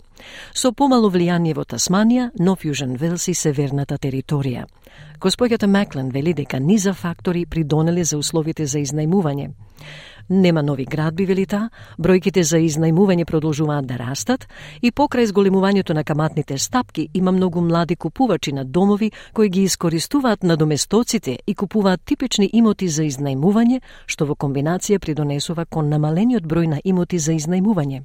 со 0.54 0.70
помало 0.70 1.10
влијание 1.10 1.56
во 1.58 1.64
Тасманија, 1.66 2.30
Нов 2.38 2.62
Јужен 2.62 2.94
Велс 3.00 3.26
и 3.26 3.34
Северната 3.34 3.98
територија. 3.98 4.68
Господјата 5.18 5.66
Маклен 5.66 6.12
вели 6.14 6.34
дека 6.34 6.60
низа 6.60 6.94
фактори 6.94 7.46
придонеле 7.46 8.04
за 8.04 8.18
условите 8.18 8.66
за 8.66 8.78
изнајмување. 8.78 9.50
Нема 10.30 10.62
нови 10.62 10.84
градби, 10.84 11.24
велита, 11.24 11.70
бројките 11.96 12.42
за 12.44 12.58
изнајмување 12.60 13.24
продолжуваат 13.24 13.86
да 13.88 13.96
растат 13.96 14.42
и 14.82 14.90
покрај 14.92 15.24
зголемувањето 15.30 15.94
на 15.96 16.04
каматните 16.04 16.58
стапки 16.58 17.08
има 17.14 17.32
многу 17.32 17.60
млади 17.60 17.96
купувачи 17.96 18.52
на 18.52 18.64
домови 18.64 19.10
кои 19.32 19.48
ги 19.48 19.62
искористуваат 19.62 20.42
на 20.42 20.56
доместоците 20.56 21.38
и 21.46 21.54
купуваат 21.54 22.04
типични 22.04 22.50
имоти 22.52 22.88
за 22.88 23.08
изнајмување, 23.08 23.80
што 24.06 24.26
во 24.26 24.36
комбинација 24.36 24.98
придонесува 24.98 25.64
кон 25.64 25.88
намалениот 25.88 26.44
број 26.44 26.66
на 26.66 26.80
имоти 26.84 27.18
за 27.18 27.32
изнајмување. 27.32 28.02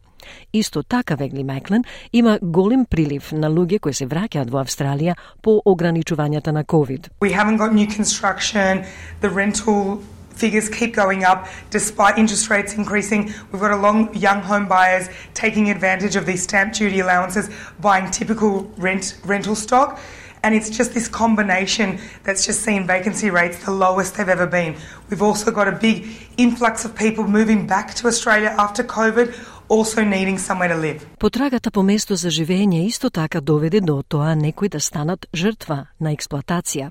Исто 0.54 0.84
така, 0.84 1.16
Вегли 1.16 1.44
Маклен, 1.44 1.84
има 2.14 2.40
голем 2.42 2.86
прилив 2.86 3.32
на 3.32 3.52
луѓе 3.52 3.80
кои 3.80 3.94
се 3.94 4.08
враќаат 4.08 4.50
во 4.50 4.64
Австралија 4.64 5.20
по 5.42 5.60
ограничувањата 5.66 6.52
на 6.52 6.64
COVID. 6.64 7.10
We 7.20 7.36
haven't 7.36 7.58
got 7.58 7.74
new 7.74 7.88
construction, 7.88 8.86
the 9.20 9.30
rental 9.30 10.00
figures 10.39 10.69
keep 10.69 10.95
going 10.95 11.25
up 11.25 11.49
despite 11.71 12.17
interest 12.17 12.49
rates 12.49 12.75
increasing. 12.75 13.35
We've 13.51 13.61
got 13.61 13.73
a 13.73 13.77
long 13.77 14.15
young 14.15 14.41
home 14.43 14.69
buyers 14.69 15.09
taking 15.35 15.71
advantage 15.71 16.17
of 16.17 16.27
these 16.27 16.43
stamp 16.43 16.75
duty 16.75 17.01
allowances, 17.01 17.51
buying 17.81 18.11
typical 18.11 18.71
rent 18.77 19.19
rental 19.25 19.57
stock. 19.57 20.01
And 20.45 20.55
it's 20.55 20.71
just 20.71 20.95
this 20.95 21.09
combination 21.09 21.99
that's 22.23 22.47
just 22.47 22.63
seen 22.63 22.87
vacancy 22.87 23.29
rates 23.29 23.65
the 23.65 23.73
lowest 23.73 24.15
they've 24.15 24.29
ever 24.29 24.47
been. 24.47 24.77
We've 25.11 25.21
also 25.21 25.51
got 25.51 25.67
a 25.67 25.73
big 25.73 26.07
influx 26.37 26.85
of 26.85 26.95
people 26.95 27.25
moving 27.27 27.67
back 27.67 27.95
to 27.95 28.07
Australia 28.07 28.55
after 28.57 28.85
COVID, 28.85 29.35
also 29.69 30.05
needing 30.05 30.39
somewhere 30.39 30.69
to 30.69 30.77
live. 30.77 31.07
Потрагата 31.19 31.71
по 31.71 31.83
место 31.83 32.17
за 32.17 32.31
живење 32.31 32.87
исто 32.87 33.11
така 33.11 33.41
доведе 33.41 33.81
до 33.81 34.03
тоа 34.03 34.35
некои 34.37 34.69
да 34.69 34.81
станат 34.81 35.27
жртва 35.35 35.87
на 36.01 36.15
експлоатација. 36.15 36.91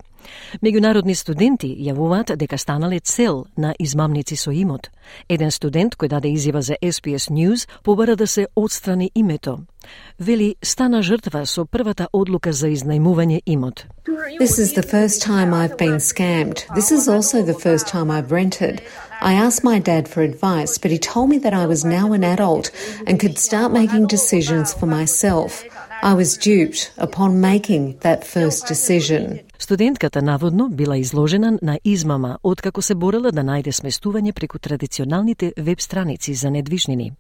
Меѓународни 0.63 1.15
студенти 1.15 1.69
јавуваат 1.87 2.37
дека 2.37 2.59
станале 2.59 3.01
цел 3.01 3.47
на 3.57 3.75
измамници 3.79 4.37
со 4.37 4.53
имот. 4.53 4.91
Еден 5.29 5.51
студент 5.51 5.97
кој 5.97 6.09
даде 6.09 6.29
изјава 6.29 6.61
за 6.61 6.77
SPS 6.83 7.31
News 7.31 7.69
побара 7.83 8.17
да 8.17 8.27
се 8.27 8.47
отстрани 8.57 9.11
името. 9.15 9.59
Вели 10.21 10.57
стана 10.63 11.03
жртва 11.03 11.47
со 11.47 11.65
првата 11.65 12.09
одлука 12.13 12.53
за 12.53 12.69
изнајмување 12.69 13.41
имот. 13.47 13.87
This 14.39 14.59
is 14.59 14.75
the 14.75 14.83
first 14.83 15.23
time 15.23 15.53
I've 15.55 15.77
been 15.77 15.99
scammed. 15.99 16.67
This 16.75 16.93
is 16.93 17.09
also 17.09 17.43
the 17.43 17.55
first 17.55 17.87
time 17.89 18.11
I've 18.11 18.31
rented. 18.31 18.83
I 19.21 19.35
asked 19.35 19.63
my 19.63 19.79
dad 19.79 20.09
for 20.09 20.23
advice, 20.23 20.79
but 20.79 20.91
he 20.91 20.99
told 20.99 21.29
me 21.31 21.39
that 21.39 21.55
I 21.55 21.67
was 21.67 21.85
now 21.85 22.13
an 22.13 22.25
adult 22.25 22.71
and 23.07 23.21
could 23.21 23.39
start 23.39 23.73
making 23.73 24.07
decisions 24.09 24.73
for 24.73 24.87
myself. 24.87 25.65
I 26.04 26.14
was 26.14 26.38
duped 26.38 26.92
upon 26.98 27.42
making 27.42 28.00
that 28.00 28.24
first 28.24 28.68
decision. 28.68 29.40
Студентката 29.60 30.22
наводно 30.22 30.70
била 30.70 30.98
изложена 30.98 31.60
на 31.62 31.80
измама 31.86 32.38
откако 32.44 32.82
се 32.82 32.96
борела 32.96 33.32
да 33.32 33.42
најде 33.42 33.72
сместување 33.74 34.32
преку 34.32 34.60
традиционалните 34.60 35.54
веб 35.58 35.82
страници 35.82 36.34
за 36.34 36.52
недвижнини. 36.52 37.14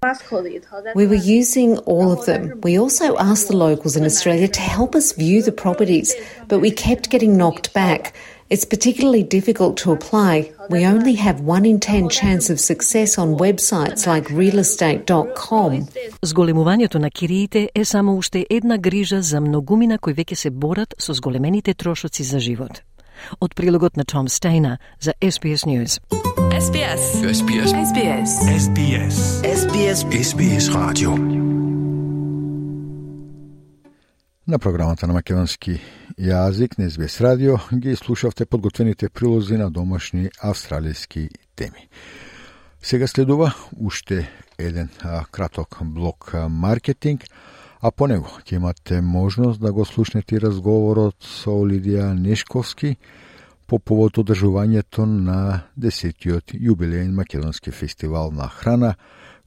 We 0.95 1.07
were 1.07 1.23
using 1.41 1.75
all 1.85 2.09
of 2.15 2.25
them. 2.29 2.59
We 2.61 2.79
also 2.83 3.07
asked 3.17 3.47
the 3.51 3.57
locals 3.57 3.95
in 3.99 4.05
Australia 4.05 4.47
to 4.47 4.61
help 4.77 4.91
us 4.95 5.07
view 5.17 5.41
the 5.41 5.55
properties, 5.63 6.09
but 6.49 6.59
we 6.59 6.71
kept 6.71 7.09
getting 7.09 7.33
knocked 7.41 7.73
back. 7.73 8.13
It's 8.52 8.66
particularly 8.66 9.24
difficult 9.38 9.74
to 9.82 9.92
apply. 9.96 10.32
We 10.68 10.80
only 10.94 11.14
have 11.26 11.36
one 11.56 11.64
in 11.64 11.80
ten 11.80 12.04
chance 12.20 12.44
of 12.52 12.58
success 12.60 13.10
on 13.22 13.28
websites 13.44 14.06
like 14.06 14.26
realestate.com. 14.40 15.86
Зголемувањето 16.22 16.98
на 16.98 17.10
кириите 17.10 17.70
е 17.74 17.84
само 17.84 18.16
уште 18.16 18.46
една 18.50 18.78
грижа 18.78 19.22
за 19.22 19.40
многумина 19.40 19.98
кои 19.98 20.14
веќе 20.14 20.34
се 20.34 20.50
борат 20.50 20.94
со 20.98 21.14
зголемените 21.14 21.74
трошоци 21.74 22.22
за 22.22 22.38
живот. 22.38 22.82
Од 23.40 23.54
прилогот 23.54 23.96
на 23.96 24.04
Том 24.04 24.28
Стейна 24.28 24.78
за 25.00 25.12
SBS 25.20 25.66
News. 25.66 26.00
SBS. 26.52 27.02
SBS. 27.32 27.70
SBS. 27.88 28.30
SBS. 28.64 29.16
SBS. 29.60 29.98
SBS 30.28 30.64
Radio. 30.68 31.10
На 34.48 34.58
програмата 34.58 35.06
на 35.06 35.12
македонски 35.12 35.80
јазик 36.18 36.78
на 36.78 36.90
СБС 36.90 37.20
радио 37.20 37.56
ги 37.72 37.96
слушавте 37.96 38.46
подготвените 38.46 39.08
прилози 39.08 39.56
на 39.56 39.70
домашни 39.70 40.30
австралијски 40.42 41.28
теми. 41.56 41.88
Сега 42.82 43.06
следува 43.06 43.52
уште 43.76 44.30
еден 44.58 44.88
а, 45.02 45.24
краток 45.30 45.78
блок 45.82 46.34
а, 46.34 46.48
маркетинг, 46.48 47.24
а 47.80 47.90
по 47.90 48.06
него 48.06 48.28
ќе 48.44 48.56
имате 48.56 49.00
можност 49.00 49.60
да 49.60 49.72
го 49.72 49.84
слушнете 49.84 50.40
разговорот 50.40 51.16
со 51.20 51.50
Лидија 51.50 52.12
Нешковски 52.18 52.96
по 53.66 53.78
повод 53.78 54.18
одржувањето 54.18 55.06
на 55.06 55.62
10-тиот 55.78 56.54
јубилеен 56.54 57.14
македонски 57.14 57.70
фестивал 57.70 58.30
на 58.30 58.48
храна 58.48 58.94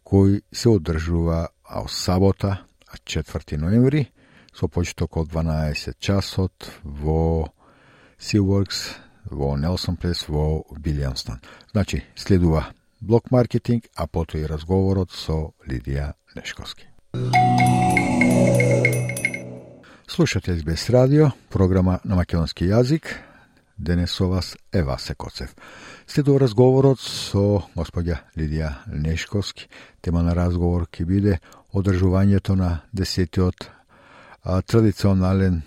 кој 0.06 0.42
се 0.52 0.70
одржува 0.70 1.48
а 1.64 1.88
сабота 1.88 2.66
4 3.06 3.58
ноември 3.58 4.08
со 4.56 4.68
почеток 4.68 5.18
од 5.18 5.28
12 5.28 6.00
часот 6.00 6.72
во 6.84 7.52
Seaworks 8.20 8.96
во 9.30 9.56
Нелсон 9.60 9.98
Плес 10.00 10.28
во 10.30 10.64
Билјанстон. 10.80 11.44
Значи, 11.72 12.04
следува 12.16 12.72
блок 13.02 13.32
маркетинг, 13.32 13.86
а 13.96 14.08
потоа 14.08 14.42
и 14.42 14.48
разговорот 14.48 15.12
со 15.12 15.52
Лидија 15.68 16.14
Нешковски. 16.36 16.88
Слушате 20.08 20.56
СБС 20.56 20.90
радио, 20.90 21.32
програма 21.50 22.00
на 22.06 22.16
македонски 22.16 22.66
јазик. 22.66 23.12
Денес 23.78 24.12
со 24.12 24.30
вас 24.30 24.56
е 24.72 24.84
Васе 24.84 25.16
Коцев. 25.16 25.56
Следува 26.08 26.40
разговорот 26.40 27.00
со 27.00 27.68
господја 27.76 28.22
Лидија 28.38 28.88
Нешковски. 28.88 29.68
Тема 30.02 30.24
на 30.24 30.32
разговор 30.36 30.88
ќе 30.88 31.06
биде 31.06 31.40
одржувањето 31.74 32.56
на 32.56 32.88
десетиот 34.46 34.66
традиционален 34.66 35.62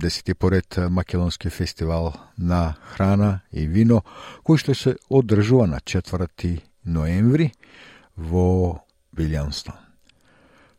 десети 0.00 0.34
поред 0.34 0.78
македонски 0.90 1.50
фестивал 1.50 2.12
на 2.38 2.74
храна 2.82 3.40
и 3.52 3.66
вино, 3.66 4.02
кој 4.44 4.56
што 4.58 4.74
се 4.74 4.96
одржува 5.10 5.66
на 5.66 5.78
4 5.78 6.60
ноември 6.84 7.52
во 8.16 8.82
Вилјанстон. 9.14 9.78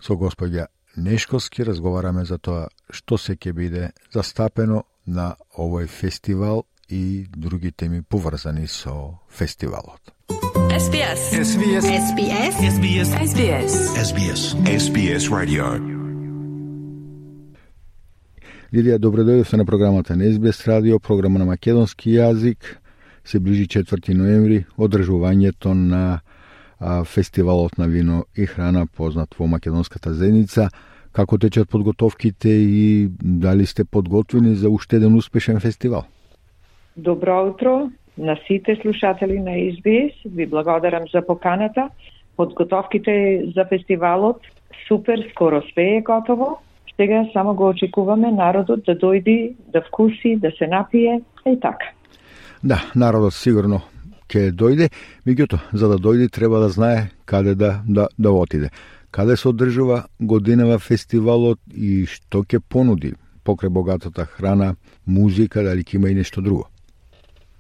Со 0.01 0.13
господја 0.13 0.67
Нешковски 0.97 1.63
разговараме 1.63 2.25
за 2.25 2.38
тоа 2.38 2.67
што 2.91 3.17
се 3.17 3.36
ќе 3.36 3.53
биде 3.53 3.91
застапено 4.11 4.84
на 5.07 5.36
овој 5.55 5.88
фестивал 5.88 6.65
и 6.89 7.27
други 7.32 7.71
теми 7.71 8.01
поврзани 8.01 8.67
со 8.67 9.21
фестивалот. 9.29 10.11
SBS. 10.71 11.32
SBS. 11.32 11.86
SBS. 11.88 12.53
SBS. 12.75 13.09
SBS. 13.15 13.73
SBS. 13.95 14.41
SBS 14.67 15.29
Radio. 15.29 16.01
Лидија, 18.72 19.01
добро 19.03 19.26
дојдовте 19.28 19.57
на 19.59 19.65
програмата 19.67 20.15
на 20.15 20.30
СБС 20.32 20.61
радио, 20.63 20.95
програма 21.03 21.41
на 21.41 21.45
македонски 21.45 22.13
јазик. 22.13 22.78
Се 23.28 23.41
ближи 23.43 23.65
4 23.67 24.13
ноември, 24.15 24.61
одржувањето 24.80 25.74
на 25.76 26.22
а, 26.80 27.03
фестивалот 27.03 27.76
на 27.78 27.89
вино 27.91 28.22
и 28.32 28.45
храна 28.47 28.86
познат 28.88 29.36
во 29.36 29.49
македонската 29.51 30.13
зеница. 30.13 30.69
Како 31.11 31.36
течат 31.38 31.67
подготовките 31.67 32.47
и 32.47 33.09
дали 33.19 33.65
сте 33.65 33.84
подготвени 33.84 34.55
за 34.55 34.69
уште 34.72 35.01
еден 35.03 35.19
успешен 35.19 35.59
фестивал? 35.59 36.07
Добро 36.95 37.51
утро 37.51 37.91
на 38.17 38.39
сите 38.47 38.80
слушатели 38.82 39.39
на 39.39 39.59
СБС. 39.76 40.32
Ви 40.32 40.47
благодарам 40.47 41.11
за 41.11 41.26
поканата. 41.28 41.89
Подготовките 42.38 43.43
за 43.55 43.65
фестивалот 43.65 44.39
супер, 44.88 45.28
скоро 45.36 45.61
све 45.61 45.97
е 45.97 46.01
готово 46.01 46.57
Сега 46.95 47.25
само 47.33 47.55
го 47.55 47.69
очекуваме 47.69 48.31
народот 48.31 48.83
да 48.85 48.95
дојди, 48.95 49.55
да 49.73 49.81
вкуси, 49.81 50.35
да 50.35 50.51
се 50.57 50.67
напие 50.67 51.21
и 51.47 51.59
така. 51.59 51.91
Да, 52.63 52.77
народот 52.95 53.33
сигурно 53.33 53.81
ќе 54.31 54.51
дојде, 54.55 54.89
меѓуто, 55.27 55.59
за 55.73 55.91
да 55.91 55.97
дојде 55.99 56.29
треба 56.31 56.61
да 56.63 56.69
знае 56.69 57.09
каде 57.25 57.55
да, 57.55 57.81
да, 57.87 58.07
да 58.17 58.31
отиде. 58.31 58.69
Каде 59.11 59.35
се 59.37 59.49
одржува 59.49 60.05
годинава 60.19 60.79
фестивалот 60.79 61.59
и 61.75 62.05
што 62.07 62.45
ќе 62.47 62.61
понуди 62.63 63.15
покрај 63.43 63.69
богатата 63.69 64.25
храна, 64.25 64.75
музика, 65.05 65.63
дали 65.63 65.83
ќе 65.83 65.99
има 65.99 66.09
и 66.09 66.15
нешто 66.15 66.41
друго? 66.41 66.70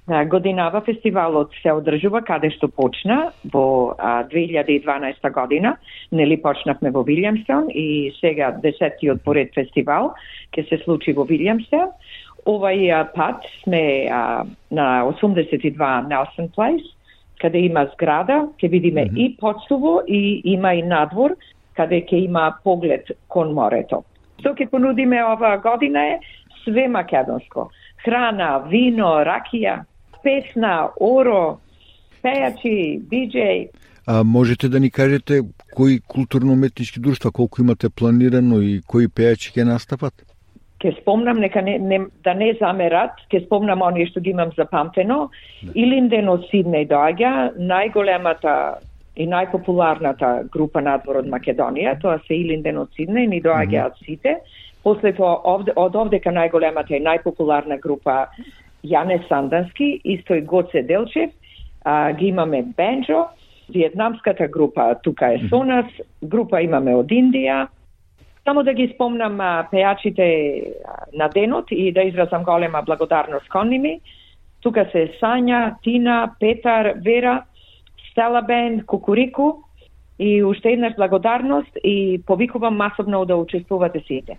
Годинава 0.07 0.81
фестивалот 0.81 1.51
се 1.61 1.71
одржува 1.77 2.23
каде 2.25 2.49
што 2.49 2.67
почна 2.67 3.31
во 3.53 3.93
2012 4.31 5.29
година. 5.31 5.75
Нели 6.11 6.37
почнавме 6.41 6.89
во 6.89 7.03
Вилјамстон 7.05 7.69
и 7.69 8.11
сега 8.19 8.49
десетиот 8.63 9.21
поред 9.23 9.53
фестивал 9.53 10.15
ќе 10.57 10.65
се 10.69 10.81
случи 10.83 11.13
во 11.13 11.23
Вилјамстон. 11.29 11.93
Овај 12.49 13.13
пат 13.13 13.45
сме 13.61 14.09
а, 14.09 14.43
на 14.71 15.05
82 15.05 16.09
Нелсон 16.09 16.49
Плейс, 16.49 16.81
каде 17.37 17.59
има 17.69 17.85
зграда, 17.93 18.47
ќе 18.57 18.69
видиме 18.69 19.05
mm 19.05 19.09
-hmm. 19.09 19.17
и 19.17 19.37
подсуво 19.37 20.01
и 20.07 20.41
има 20.45 20.73
и 20.73 20.81
надвор, 20.81 21.37
каде 21.75 22.01
ќе 22.01 22.25
има 22.25 22.55
поглед 22.63 23.05
кон 23.27 23.53
морето. 23.53 24.03
Што 24.39 24.49
ќе 24.49 24.69
понудиме 24.69 25.23
оваа 25.23 25.57
година 25.57 26.05
е 26.05 26.19
све 26.63 26.87
македонско. 26.87 27.69
Храна, 28.03 28.65
вино, 28.69 29.21
ракија, 29.25 29.85
песна, 30.23 30.89
оро, 30.99 31.59
пејачи, 32.23 33.01
диджеј. 33.11 33.69
А 34.07 34.23
можете 34.23 34.69
да 34.69 34.79
ни 34.79 34.89
кажете 34.91 35.41
кои 35.75 35.99
културно-уметнички 35.99 36.99
друштва 36.99 37.31
колку 37.31 37.61
имате 37.61 37.89
планирано 37.89 38.61
и 38.61 38.81
кои 38.87 39.07
пејачи 39.07 39.53
ќе 39.53 39.63
настапат? 39.63 40.13
Ке 40.81 40.91
спомнам, 41.01 41.37
нека 41.37 41.61
не, 41.61 41.77
не, 41.77 41.99
да 42.23 42.33
не 42.33 42.53
замерат, 42.59 43.11
ке 43.29 43.43
спомнам 43.45 43.81
оние 43.81 44.07
што 44.09 44.19
ги 44.19 44.33
имам 44.33 44.49
запамтено. 44.57 45.29
Да. 45.61 45.71
Илинден 45.75 46.29
од 46.29 46.47
Сиднеј 46.49 46.89
доаѓа, 46.89 47.53
најголемата 47.61 48.55
и 49.15 49.27
најпопуларната 49.29 50.49
група 50.49 50.81
надвор 50.81 51.21
од 51.21 51.29
Македонија, 51.29 51.99
тоа 52.01 52.17
се 52.25 52.33
Илинден 52.41 52.81
од 52.81 52.89
Сиднеј, 52.97 53.29
ни 53.29 53.41
доаѓаат 53.41 53.93
mm 53.93 54.01
-hmm. 54.01 54.05
сите. 54.05 54.37
После 54.83 55.13
тоа 55.13 55.37
овде, 55.45 55.73
од 55.75 55.95
овдека 55.95 56.31
најголемата 56.33 56.97
и 56.97 57.03
најпопуларна 57.05 57.79
група 57.79 58.27
Јане 58.83 59.27
Сандански, 59.27 60.01
исто 60.03 60.35
и 60.35 60.41
Гоце 60.41 60.81
Делчев, 60.81 61.29
а, 61.85 62.13
ги 62.13 62.25
имаме 62.25 62.63
Бенджо, 62.77 63.25
виетнамската 63.69 64.47
група 64.47 64.95
тука 65.03 65.33
е 65.33 65.39
со 65.49 65.63
нас, 65.63 65.85
група 66.23 66.61
имаме 66.61 66.95
од 66.95 67.07
Индија. 67.11 67.67
Само 68.43 68.63
да 68.63 68.73
ги 68.73 68.91
спомнам 68.95 69.39
а, 69.39 69.67
пејачите 69.71 70.27
на 71.13 71.29
денот 71.29 71.71
и 71.71 71.91
да 71.93 72.01
изразам 72.01 72.43
голема 72.43 72.81
благодарност 72.85 73.49
кон 73.49 73.69
ними. 73.69 74.01
Тука 74.61 74.85
се 74.91 75.11
Сања, 75.21 75.75
Тина, 75.83 76.35
Петар, 76.39 76.93
Вера, 77.05 77.43
Стела 78.11 78.41
Бен, 78.41 78.83
Кукурику 78.85 79.63
и 80.19 80.43
уште 80.43 80.69
еднаш 80.69 80.93
благодарност 80.95 81.77
и 81.83 82.21
повикувам 82.25 82.77
масовно 82.77 83.25
да 83.25 83.35
учествувате 83.35 84.03
сите. 84.07 84.37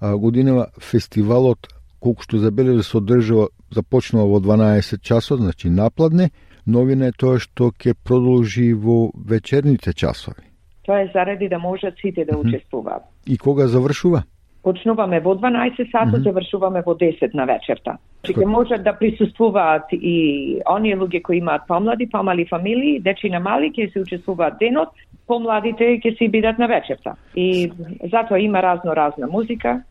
А, 0.00 0.16
годинава 0.16 0.66
фестивалот 0.80 1.58
колку 2.00 2.22
што 2.22 2.38
забележа 2.38 2.82
се 2.82 2.98
одржува 2.98 3.48
започнува 3.70 4.26
во 4.26 4.40
12 4.40 5.02
часот, 5.02 5.40
значи 5.40 5.70
напладне, 5.70 6.30
новина 6.66 7.08
е 7.08 7.16
тоа 7.16 7.38
што 7.42 7.70
ќе 7.72 7.94
продолжи 8.04 8.72
во 8.72 9.10
вечерните 9.14 9.92
часови. 9.92 10.44
Тоа 10.86 11.04
е 11.04 11.10
заради 11.12 11.48
да 11.48 11.58
можат 11.58 11.94
сите 12.00 12.24
да 12.24 12.38
учествуваат. 12.38 13.02
И 13.26 13.36
кога 13.38 13.66
завршува? 13.66 14.22
Почнуваме 14.62 15.20
во 15.20 15.34
12 15.34 15.90
сато, 15.92 16.06
mm 16.06 16.14
-hmm. 16.14 16.22
завршуваме 16.22 16.82
во 16.86 16.94
10 16.94 17.34
на 17.34 17.44
вечерта. 17.44 17.98
Че 18.22 18.32
ќе 18.32 18.44
можат 18.44 18.82
да 18.84 18.92
присуствуваат 18.92 19.92
и 19.92 20.60
оние 20.70 20.96
луѓе 20.96 21.22
кои 21.22 21.38
имаат 21.38 21.62
помлади, 21.68 22.08
помали 22.10 22.46
фамилии, 22.46 23.00
дечина 23.00 23.40
мали 23.40 23.70
ќе 23.70 23.92
се 23.92 24.00
учествуваат 24.00 24.58
денот, 24.58 24.88
помладите 25.26 25.84
ќе 25.84 26.18
си 26.18 26.28
бидат 26.28 26.58
на 26.58 26.66
вечерта. 26.66 27.14
И 27.36 27.72
затоа 28.10 28.38
има 28.38 28.62
разно 28.62 28.96
разна 28.96 29.26
музика, 29.26 29.82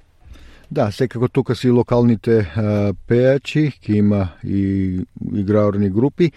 Да, 0.71 0.91
секако 0.91 1.27
тука 1.27 1.55
си 1.55 1.69
локалните 1.71 2.39
а, 2.43 2.93
пејачи, 3.07 3.71
ќе 3.79 3.93
има 3.95 4.27
и 4.43 4.99
играорни 5.33 5.89
групи. 5.89 6.31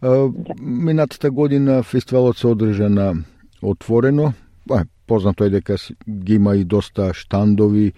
А, 0.00 0.08
да. 0.30 0.54
Минатата 0.60 1.30
година 1.30 1.82
фестивалот 1.82 2.38
се 2.38 2.46
одржа 2.46 2.88
на 2.88 3.14
отворено. 3.62 4.32
А, 4.70 4.84
познато 5.06 5.44
е 5.44 5.50
дека 5.50 5.76
ги 6.08 6.34
има 6.34 6.56
и 6.56 6.64
доста 6.64 7.10
штандови 7.14 7.92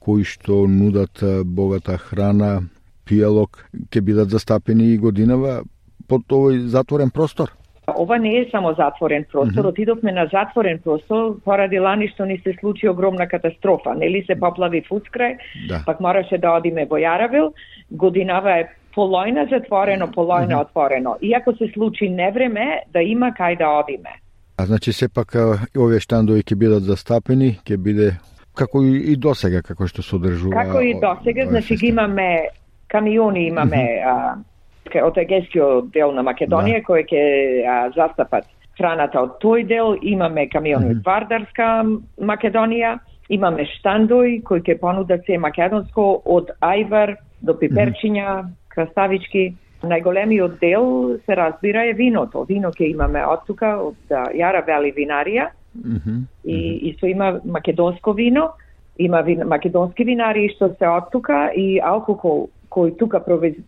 кои 0.00 0.24
што 0.24 0.66
нудат 0.66 1.22
богата 1.44 1.98
храна, 1.98 2.62
пијалок, 3.06 3.62
ќе 3.92 4.00
бидат 4.00 4.30
застапени 4.30 4.92
и 4.94 4.98
годинава 4.98 5.62
под 6.08 6.26
овој 6.32 6.66
затворен 6.66 7.10
простор. 7.10 7.52
Ова 7.98 8.18
не 8.18 8.36
е 8.38 8.48
само 8.50 8.74
затворен 8.74 9.24
простор, 9.32 9.62
mm 9.62 9.66
-hmm. 9.66 9.68
отидовме 9.68 10.12
на 10.12 10.28
затворен 10.32 10.78
простор 10.78 11.36
поради 11.44 11.78
лани 11.78 12.08
што 12.08 12.24
ни 12.24 12.38
се 12.38 12.54
случи 12.60 12.88
огромна 12.88 13.28
катастрофа. 13.28 13.94
Нели 13.94 14.24
се 14.26 14.40
поплави 14.40 14.82
Фуцкрај, 14.82 15.36
да. 15.68 15.82
пак 15.86 16.00
мораше 16.00 16.38
да 16.38 16.50
одиме 16.52 16.86
во 16.86 16.96
Јаравил. 16.96 17.52
Годинава 17.90 18.50
е 18.58 18.68
полојна 18.96 19.48
затворено, 19.50 20.06
полојна 20.06 20.46
mm 20.46 20.50
-hmm. 20.50 20.60
отворено. 20.60 21.16
Иако 21.22 21.52
се 21.52 21.70
случи 21.74 22.08
невреме, 22.08 22.82
да 22.92 23.02
има 23.02 23.30
кај 23.30 23.58
да 23.58 23.68
одиме. 23.68 24.10
А 24.58 24.66
значи 24.66 24.92
сепак 24.92 25.28
овие 25.78 26.00
штандови 26.00 26.42
ќе 26.42 26.54
бидат 26.54 26.82
застапени, 26.82 27.58
ќе 27.66 27.76
биде 27.76 28.16
како 28.54 28.82
и 28.82 29.16
досега 29.16 29.62
како 29.62 29.86
што 29.86 30.02
се 30.02 30.16
одржува. 30.16 30.64
Како 30.64 30.80
и 30.80 30.94
досега, 31.00 31.46
значи 31.46 31.76
ги 31.76 31.86
имаме 31.86 32.48
камиони 32.88 33.46
имаме 33.46 33.76
mm 33.76 34.08
-hmm. 34.08 34.34
а, 34.34 34.36
од 34.94 35.18
егескиот 35.18 35.92
дел 35.92 36.12
на 36.12 36.22
Македонија, 36.22 36.80
да. 36.80 36.86
кој 36.86 37.04
ќе 37.10 37.22
застапат 37.96 38.48
храната 38.78 39.22
од 39.26 39.38
тој 39.42 39.66
дел. 39.68 39.96
Имаме 40.02 40.48
камиони 40.48 40.96
од 40.96 41.04
Вардарска 41.06 41.68
Македонија, 42.20 42.98
имаме 43.28 43.66
штандои 43.76 44.40
кои 44.46 44.62
ќе 44.64 44.78
понудат 44.80 45.26
се 45.26 45.38
македонско 45.38 46.22
од 46.24 46.52
ајвар 46.60 47.16
до 47.42 47.54
пиперчиња, 47.58 48.42
краставички. 48.74 49.50
Најголемиот 49.82 50.58
дел 50.58 51.18
се 51.26 51.36
разбира 51.38 51.84
е 51.86 51.92
виното. 51.94 52.42
Вино 52.48 52.72
ќе 52.74 52.88
имаме 52.90 53.22
од 53.22 53.44
тука, 53.46 53.76
од 53.78 54.16
Јара 54.34 54.64
Вели 54.66 54.90
винарија. 54.96 55.50
Mm 55.74 55.96
-hmm. 55.96 56.22
И 56.44 56.90
исто 56.90 57.06
има 57.06 57.40
македонско 57.44 58.12
вино, 58.12 58.48
има 58.98 59.20
вин, 59.22 59.42
македонски 59.46 60.04
винари 60.04 60.48
што 60.54 60.74
се 60.78 60.88
од 60.88 61.10
тука 61.12 61.50
и 61.56 61.80
алкохол 61.84 62.48
кои 62.68 62.96
тука 62.96 63.20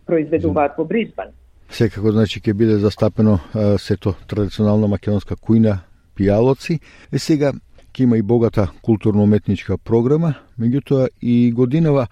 произведуваат 0.05 0.77
во 0.77 0.85
Бризбан. 0.85 1.33
Секако, 1.71 2.11
значи, 2.11 2.41
ќе 2.41 2.53
биде 2.53 2.77
застапено 2.79 3.39
а, 3.53 3.77
сето 3.79 4.13
традиционална 4.27 4.87
македонска 4.91 5.35
кујна, 5.35 5.77
пијалоци. 6.19 6.79
Е 7.11 7.19
сега 7.19 7.53
ќе 7.93 8.03
има 8.03 8.17
и 8.17 8.21
богата 8.21 8.67
културно-уметничка 8.83 9.77
програма, 9.77 10.35
меѓутоа 10.59 11.09
и 11.21 11.51
годинава 11.51 12.07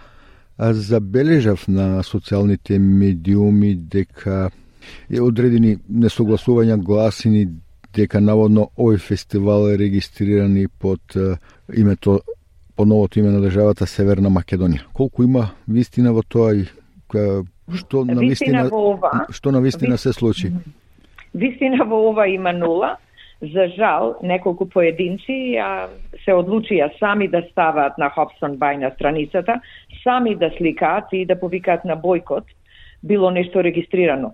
а, 0.57 0.73
забележав 0.73 1.67
на 1.67 2.03
социјалните 2.03 2.79
медиуми 2.79 3.75
дека 3.75 4.49
е 5.09 5.21
одредени 5.21 5.77
несогласувања 5.91 6.79
гласини 6.79 7.49
дека 7.95 8.21
наводно 8.21 8.69
овој 8.77 8.99
фестивал 8.99 9.69
е 9.69 9.77
регистриран 9.77 10.55
под 10.79 11.15
а, 11.15 11.37
името 11.75 12.21
по 12.75 12.85
новото 12.85 13.19
име 13.19 13.29
на 13.29 13.41
државата 13.41 13.87
Северна 13.87 14.29
Македонија. 14.29 14.85
Колку 14.93 15.23
има 15.23 15.49
вистина 15.67 16.13
во 16.13 16.23
тоа 16.23 16.53
и 16.55 16.67
што 17.09 18.05
на 18.05 18.21
вистина, 18.21 18.69
што 19.29 19.51
на 19.51 19.61
вистина 19.61 19.97
се 19.97 20.13
случи? 20.13 20.51
Вистина 21.33 21.85
во 21.85 22.09
ова 22.09 22.27
има 22.27 22.53
нула. 22.53 22.97
За 23.41 23.69
жал, 23.71 24.17
неколку 24.21 24.65
поединци 24.67 25.55
а, 25.55 25.87
се 26.25 26.33
одлучија 26.35 26.89
сами 26.99 27.29
да 27.31 27.39
ставаат 27.51 27.95
на 27.97 28.09
Хобсон 28.11 28.57
Бај 28.59 28.81
на 28.81 28.89
страницата, 28.91 29.61
сами 30.03 30.35
да 30.35 30.49
сликаат 30.57 31.13
и 31.13 31.25
да 31.25 31.39
повикаат 31.39 31.85
на 31.85 31.95
бойкот, 31.95 32.43
било 33.03 33.31
нешто 33.31 33.63
регистрирано. 33.63 34.33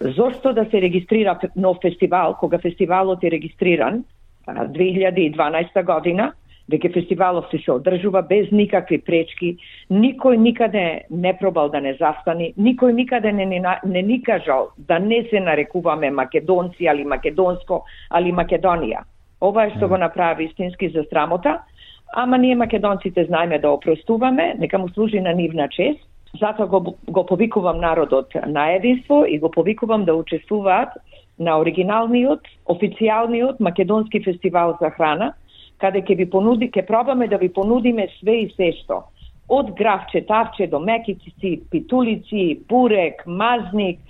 Зошто 0.00 0.52
да 0.52 0.64
се 0.70 0.80
регистрира 0.80 1.38
нов 1.56 1.76
фестивал, 1.82 2.34
кога 2.40 2.58
фестивалот 2.58 3.24
е 3.24 3.30
регистриран 3.30 4.04
2012 4.48 5.84
година, 5.84 6.32
дека 6.68 6.88
фестивалов 6.90 7.44
се 7.50 7.72
одржува 7.72 8.22
без 8.22 8.50
никакви 8.50 8.98
пречки, 8.98 9.56
никој 9.90 10.36
никаде 10.36 11.02
не 11.10 11.32
пробал 11.38 11.68
да 11.70 11.80
не 11.80 11.94
застани, 11.94 12.54
никој 12.58 12.92
никаде 12.92 13.32
не, 13.32 13.46
не, 13.46 13.62
не 13.84 14.02
ни 14.02 14.22
кажал 14.22 14.70
да 14.78 14.98
не 14.98 15.22
се 15.30 15.40
нарекуваме 15.40 16.10
македонци, 16.10 16.86
али 16.86 17.04
македонско, 17.04 17.84
али 18.10 18.32
Македонија. 18.32 19.04
Ова 19.40 19.66
е 19.66 19.70
што 19.76 19.88
го 19.88 19.96
направи 19.96 20.44
истински 20.44 20.88
за 20.88 21.04
срамота, 21.10 21.60
ама 22.14 22.38
ние 22.38 22.56
македонците 22.56 23.24
знаеме 23.24 23.58
да 23.58 23.70
опростуваме, 23.70 24.54
нека 24.58 24.78
му 24.78 24.88
служи 24.88 25.20
на 25.20 25.32
нивна 25.32 25.68
чест, 25.68 26.00
затоа 26.40 26.66
го, 26.66 26.96
го 27.08 27.26
повикувам 27.26 27.80
народот 27.80 28.34
на 28.46 28.70
единство 28.74 29.24
и 29.28 29.38
го 29.38 29.50
повикувам 29.50 30.04
да 30.04 30.14
учествуваат 30.14 30.88
на 31.38 31.58
оригиналниот, 31.60 32.40
официјалниот 32.66 33.60
македонски 33.60 34.22
фестивал 34.24 34.76
за 34.80 34.90
храна, 34.90 35.34
каде 35.80 36.02
ќе 36.02 36.16
ви 36.16 36.26
понуди, 36.30 36.70
ќе 36.70 36.86
пробаме 36.86 37.28
да 37.28 37.38
ви 37.38 37.48
понудиме 37.52 38.08
све 38.18 38.42
и 38.44 38.48
се 38.56 38.72
што. 38.82 39.04
Од 39.48 39.74
гравче, 39.78 40.24
тавче 40.26 40.66
до 40.66 40.80
мекици, 40.80 41.60
питулици, 41.70 42.58
бурек, 42.68 43.22
мазник, 43.26 44.00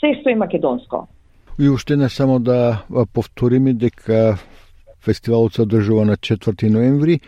се 0.00 0.14
што 0.20 0.30
е 0.30 0.40
македонско. 0.40 1.06
И 1.58 1.68
уште 1.68 1.96
не 1.96 2.08
само 2.08 2.38
да 2.38 2.84
повториме 3.12 3.72
дека 3.74 4.36
фестивалот 5.00 5.54
се 5.54 5.62
одржува 5.62 6.04
на 6.04 6.16
4 6.16 6.68
ноември 6.68 7.20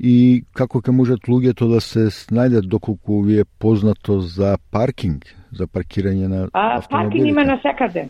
и 0.00 0.44
како 0.52 0.80
ќе 0.80 0.92
можат 0.92 1.28
луѓето 1.28 1.68
да 1.70 1.80
се 1.80 2.08
снајдат 2.10 2.68
доколку 2.68 3.22
ви 3.22 3.40
е 3.40 3.44
познато 3.44 4.20
за 4.20 4.56
паркинг, 4.70 5.26
за 5.52 5.66
паркирање 5.66 6.28
на 6.28 6.48
а, 6.52 6.80
Паркинг 6.90 7.28
има 7.28 7.44
на 7.44 7.58
секаде. 7.62 8.08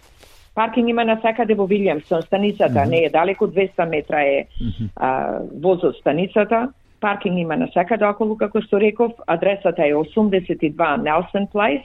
Паркинг 0.54 0.88
има 0.88 1.04
на 1.04 1.18
секаде 1.22 1.54
во 1.54 1.66
Вилјамсон, 1.66 2.26
станицата 2.26 2.72
mm 2.72 2.84
-hmm. 2.84 2.90
не 2.90 3.04
е 3.04 3.10
далеко, 3.10 3.46
200 3.46 3.88
метра 3.88 4.20
е 4.22 4.46
mm 4.60 4.70
-hmm. 4.70 4.88
а, 4.96 5.38
воз 5.62 5.84
од 5.84 5.96
станицата. 5.96 6.72
Паркинг 7.00 7.38
има 7.38 7.56
на 7.56 7.68
секаде 7.72 8.04
околу, 8.04 8.36
како 8.36 8.60
што 8.60 8.80
реков. 8.80 9.12
Адресата 9.26 9.82
е 9.82 9.94
82 9.94 10.96
Нелсон 11.02 11.46
Плайс, 11.52 11.82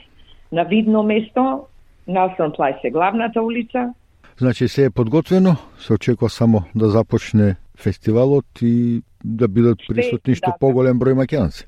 на 0.52 0.64
видно 0.64 1.02
место. 1.02 1.66
Нелсон 2.06 2.52
Плайс 2.52 2.76
е 2.84 2.90
главната 2.90 3.42
улица. 3.42 3.94
Значи 4.36 4.68
се 4.68 4.84
е 4.84 4.90
подготвено, 4.90 5.56
се 5.78 5.92
очекува 5.92 6.30
само 6.30 6.62
да 6.74 6.88
започне 6.88 7.56
фестивалот 7.78 8.44
и 8.62 9.02
да 9.24 9.48
бидат 9.48 9.78
присутни 9.88 10.34
што 10.34 10.50
да, 10.50 10.56
поголем 10.60 11.00
број 11.00 11.14
македонци. 11.14 11.66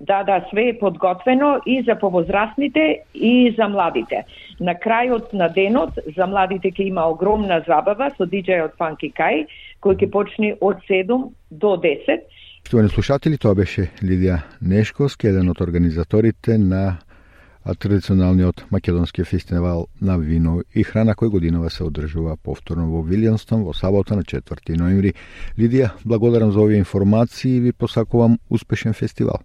Да, 0.00 0.22
да, 0.22 0.44
све 0.50 0.68
е 0.68 0.78
подготвено 0.78 1.60
и 1.66 1.82
за 1.82 1.98
повозрастните 1.98 3.00
и 3.14 3.54
за 3.58 3.68
младите. 3.68 4.24
На 4.60 4.74
крајот 4.74 5.32
на 5.32 5.48
денот 5.48 5.96
за 6.16 6.26
младите 6.26 6.68
ќе 6.68 6.88
има 6.88 7.06
огромна 7.08 7.62
забава 7.66 8.10
со 8.18 8.28
диџејот 8.28 8.76
Фанки 8.76 9.08
Кај, 9.16 9.46
кој 9.80 9.96
ќе 9.96 10.10
почне 10.12 10.52
од 10.60 10.84
7 10.84 11.32
до 11.50 11.76
10. 11.80 12.28
Штовани 12.66 12.88
слушатели, 12.92 13.38
тоа 13.38 13.54
беше 13.54 13.88
Лидија 14.02 14.42
Нешковски, 14.60 15.30
еден 15.32 15.48
од 15.48 15.60
организаторите 15.64 16.58
на 16.58 16.98
традиционалниот 17.74 18.64
македонски 18.70 19.24
фестивал 19.24 19.86
на 20.00 20.18
вино 20.18 20.60
и 20.74 20.84
храна 20.84 21.14
кој 21.14 21.30
годинава 21.30 21.70
се 21.70 21.84
одржува 21.84 22.36
повторно 22.36 22.90
во 22.92 23.02
Вилјанстон 23.02 23.64
во 23.64 23.72
сабота 23.72 24.16
на 24.16 24.22
4 24.22 24.76
ноември. 24.76 25.14
Лидија, 25.58 25.90
благодарам 26.04 26.52
за 26.52 26.60
овие 26.60 26.78
информации 26.78 27.56
и 27.56 27.60
ви 27.60 27.72
посакувам 27.72 28.38
успешен 28.50 28.92
фестивал. 28.92 29.40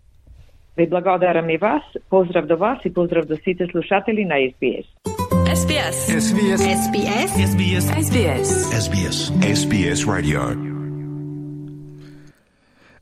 Ви 0.78 0.88
благодарам 0.88 1.50
и 1.50 1.58
вас. 1.58 1.84
Поздрав 2.10 2.46
до 2.46 2.58
вас 2.58 2.80
и 2.86 2.94
поздрав 2.94 3.26
до 3.26 3.36
сите 3.36 3.68
слушатели 3.72 4.26
на 4.26 4.36
SBS. 4.36 4.86
SBS. 5.62 5.98
SBS. 6.28 6.62
SBS. 6.88 7.30
SBS. 7.52 7.86
SBS. 8.06 8.50
SBS. 8.86 9.18
SBS 9.58 10.00
Radio. 10.06 10.81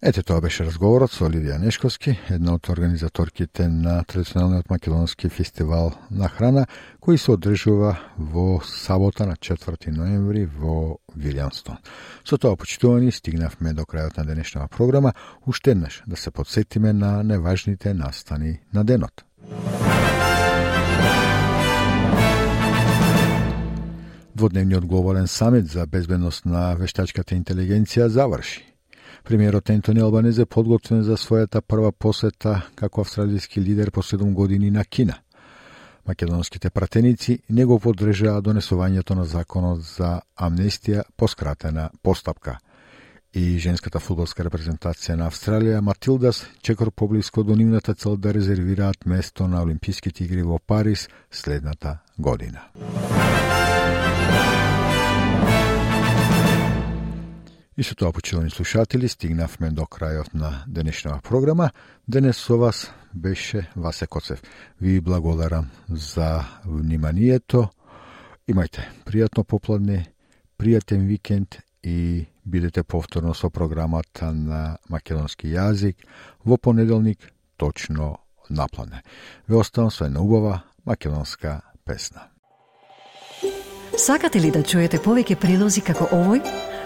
Ете 0.02 0.22
тоа 0.24 0.40
беше 0.40 0.64
разговорот 0.64 1.12
со 1.12 1.28
Лидија 1.28 1.58
Нешковски, 1.60 2.14
една 2.32 2.54
од 2.56 2.70
организаторките 2.72 3.66
на 3.68 3.98
традиционалниот 4.08 4.70
македонски 4.72 5.28
фестивал 5.28 5.92
на 6.10 6.30
храна, 6.32 6.64
кој 7.04 7.20
се 7.20 7.34
одржува 7.34 7.98
во 8.16 8.62
сабота 8.64 9.28
на 9.28 9.36
4 9.36 9.92
ноември 9.92 10.46
во 10.46 11.02
Вилјанстон. 11.20 11.84
Со 12.24 12.38
тоа, 12.38 12.56
почитувани, 12.56 13.12
стигнавме 13.12 13.74
до 13.74 13.84
крајот 13.84 14.16
на 14.18 14.24
денешната 14.24 14.72
програма, 14.72 15.12
уште 15.46 15.76
еднаш 15.76 16.04
да 16.08 16.16
се 16.16 16.32
подсетиме 16.32 16.94
на 16.94 17.22
неважните 17.24 17.94
настани 17.94 18.62
на 18.74 18.86
денот. 18.86 19.26
Дводневниот 24.36 24.86
глобален 24.86 25.28
самит 25.28 25.68
за 25.68 25.86
безбедност 25.88 26.46
на 26.46 26.76
вештачката 26.80 27.36
интелигенција 27.36 28.08
заврши. 28.08 28.70
Премиерот 29.24 29.70
Ентони 29.70 30.02
Албанезе 30.02 30.46
подготвен 30.46 31.04
за 31.04 31.18
својата 31.18 31.62
прва 31.62 31.92
посета 31.92 32.62
како 32.76 33.04
австралијски 33.04 33.62
лидер 33.62 33.92
по 33.92 34.02
7 34.02 34.34
години 34.34 34.72
на 34.72 34.86
Кина. 34.86 35.16
Македонските 36.08 36.70
пратеници 36.70 37.40
не 37.50 37.66
го 37.66 37.80
подржаа 37.80 38.42
донесувањето 38.42 39.16
на 39.16 39.26
законот 39.26 39.84
за 39.86 40.22
амнестија 40.38 41.04
по 41.18 41.28
скратена 41.28 41.90
постапка. 42.04 42.58
И 43.34 43.60
женската 43.62 44.00
фудбалска 44.02 44.42
репрезентација 44.48 45.14
на 45.20 45.28
Австралија, 45.30 45.84
Матилдас, 45.86 46.48
чекор 46.66 46.90
поблиско 46.92 47.44
до 47.44 47.56
нивната 47.56 47.94
цел 47.94 48.18
да 48.18 48.34
резервираат 48.34 49.06
место 49.06 49.48
на 49.48 49.62
Олимписките 49.64 50.24
игри 50.24 50.42
во 50.42 50.60
Париз 50.60 51.08
следната 51.32 51.98
година. 52.18 52.66
И 57.80 57.84
со 57.84 57.96
тоа, 57.96 58.12
почитувани 58.12 58.50
слушатели, 58.52 59.08
стигнавме 59.08 59.70
до 59.72 59.86
крајот 59.88 60.34
на 60.36 60.66
денешната 60.68 61.22
програма. 61.24 61.70
Денес 62.08 62.36
со 62.36 62.58
вас 62.58 62.92
беше 63.14 63.72
Васе 63.76 64.08
Коцев. 64.08 64.42
Ви 64.82 65.00
благодарам 65.00 65.70
за 65.88 66.44
вниманието. 66.66 67.70
Имајте 68.52 68.84
пријатно 69.08 69.46
попладне, 69.48 70.12
пријатен 70.60 71.08
викенд 71.08 71.62
и 71.84 72.28
бидете 72.46 72.84
повторно 72.84 73.32
со 73.34 73.50
програмата 73.50 74.34
на 74.34 74.78
македонски 74.90 75.48
јазик 75.48 75.96
во 76.44 76.58
понеделник 76.58 77.32
точно 77.56 78.18
наплане. 78.50 79.04
Ве 79.48 79.56
оставам 79.56 79.92
со 79.92 80.04
една 80.04 80.20
убава 80.20 80.66
македонска 80.86 81.62
песна. 81.86 82.28
Сакате 83.96 84.42
ли 84.42 84.52
да 84.52 84.64
чуете 84.64 85.00
повеќе 85.00 85.40
прилози 85.40 85.80
како 85.80 86.12
овој? 86.12 86.44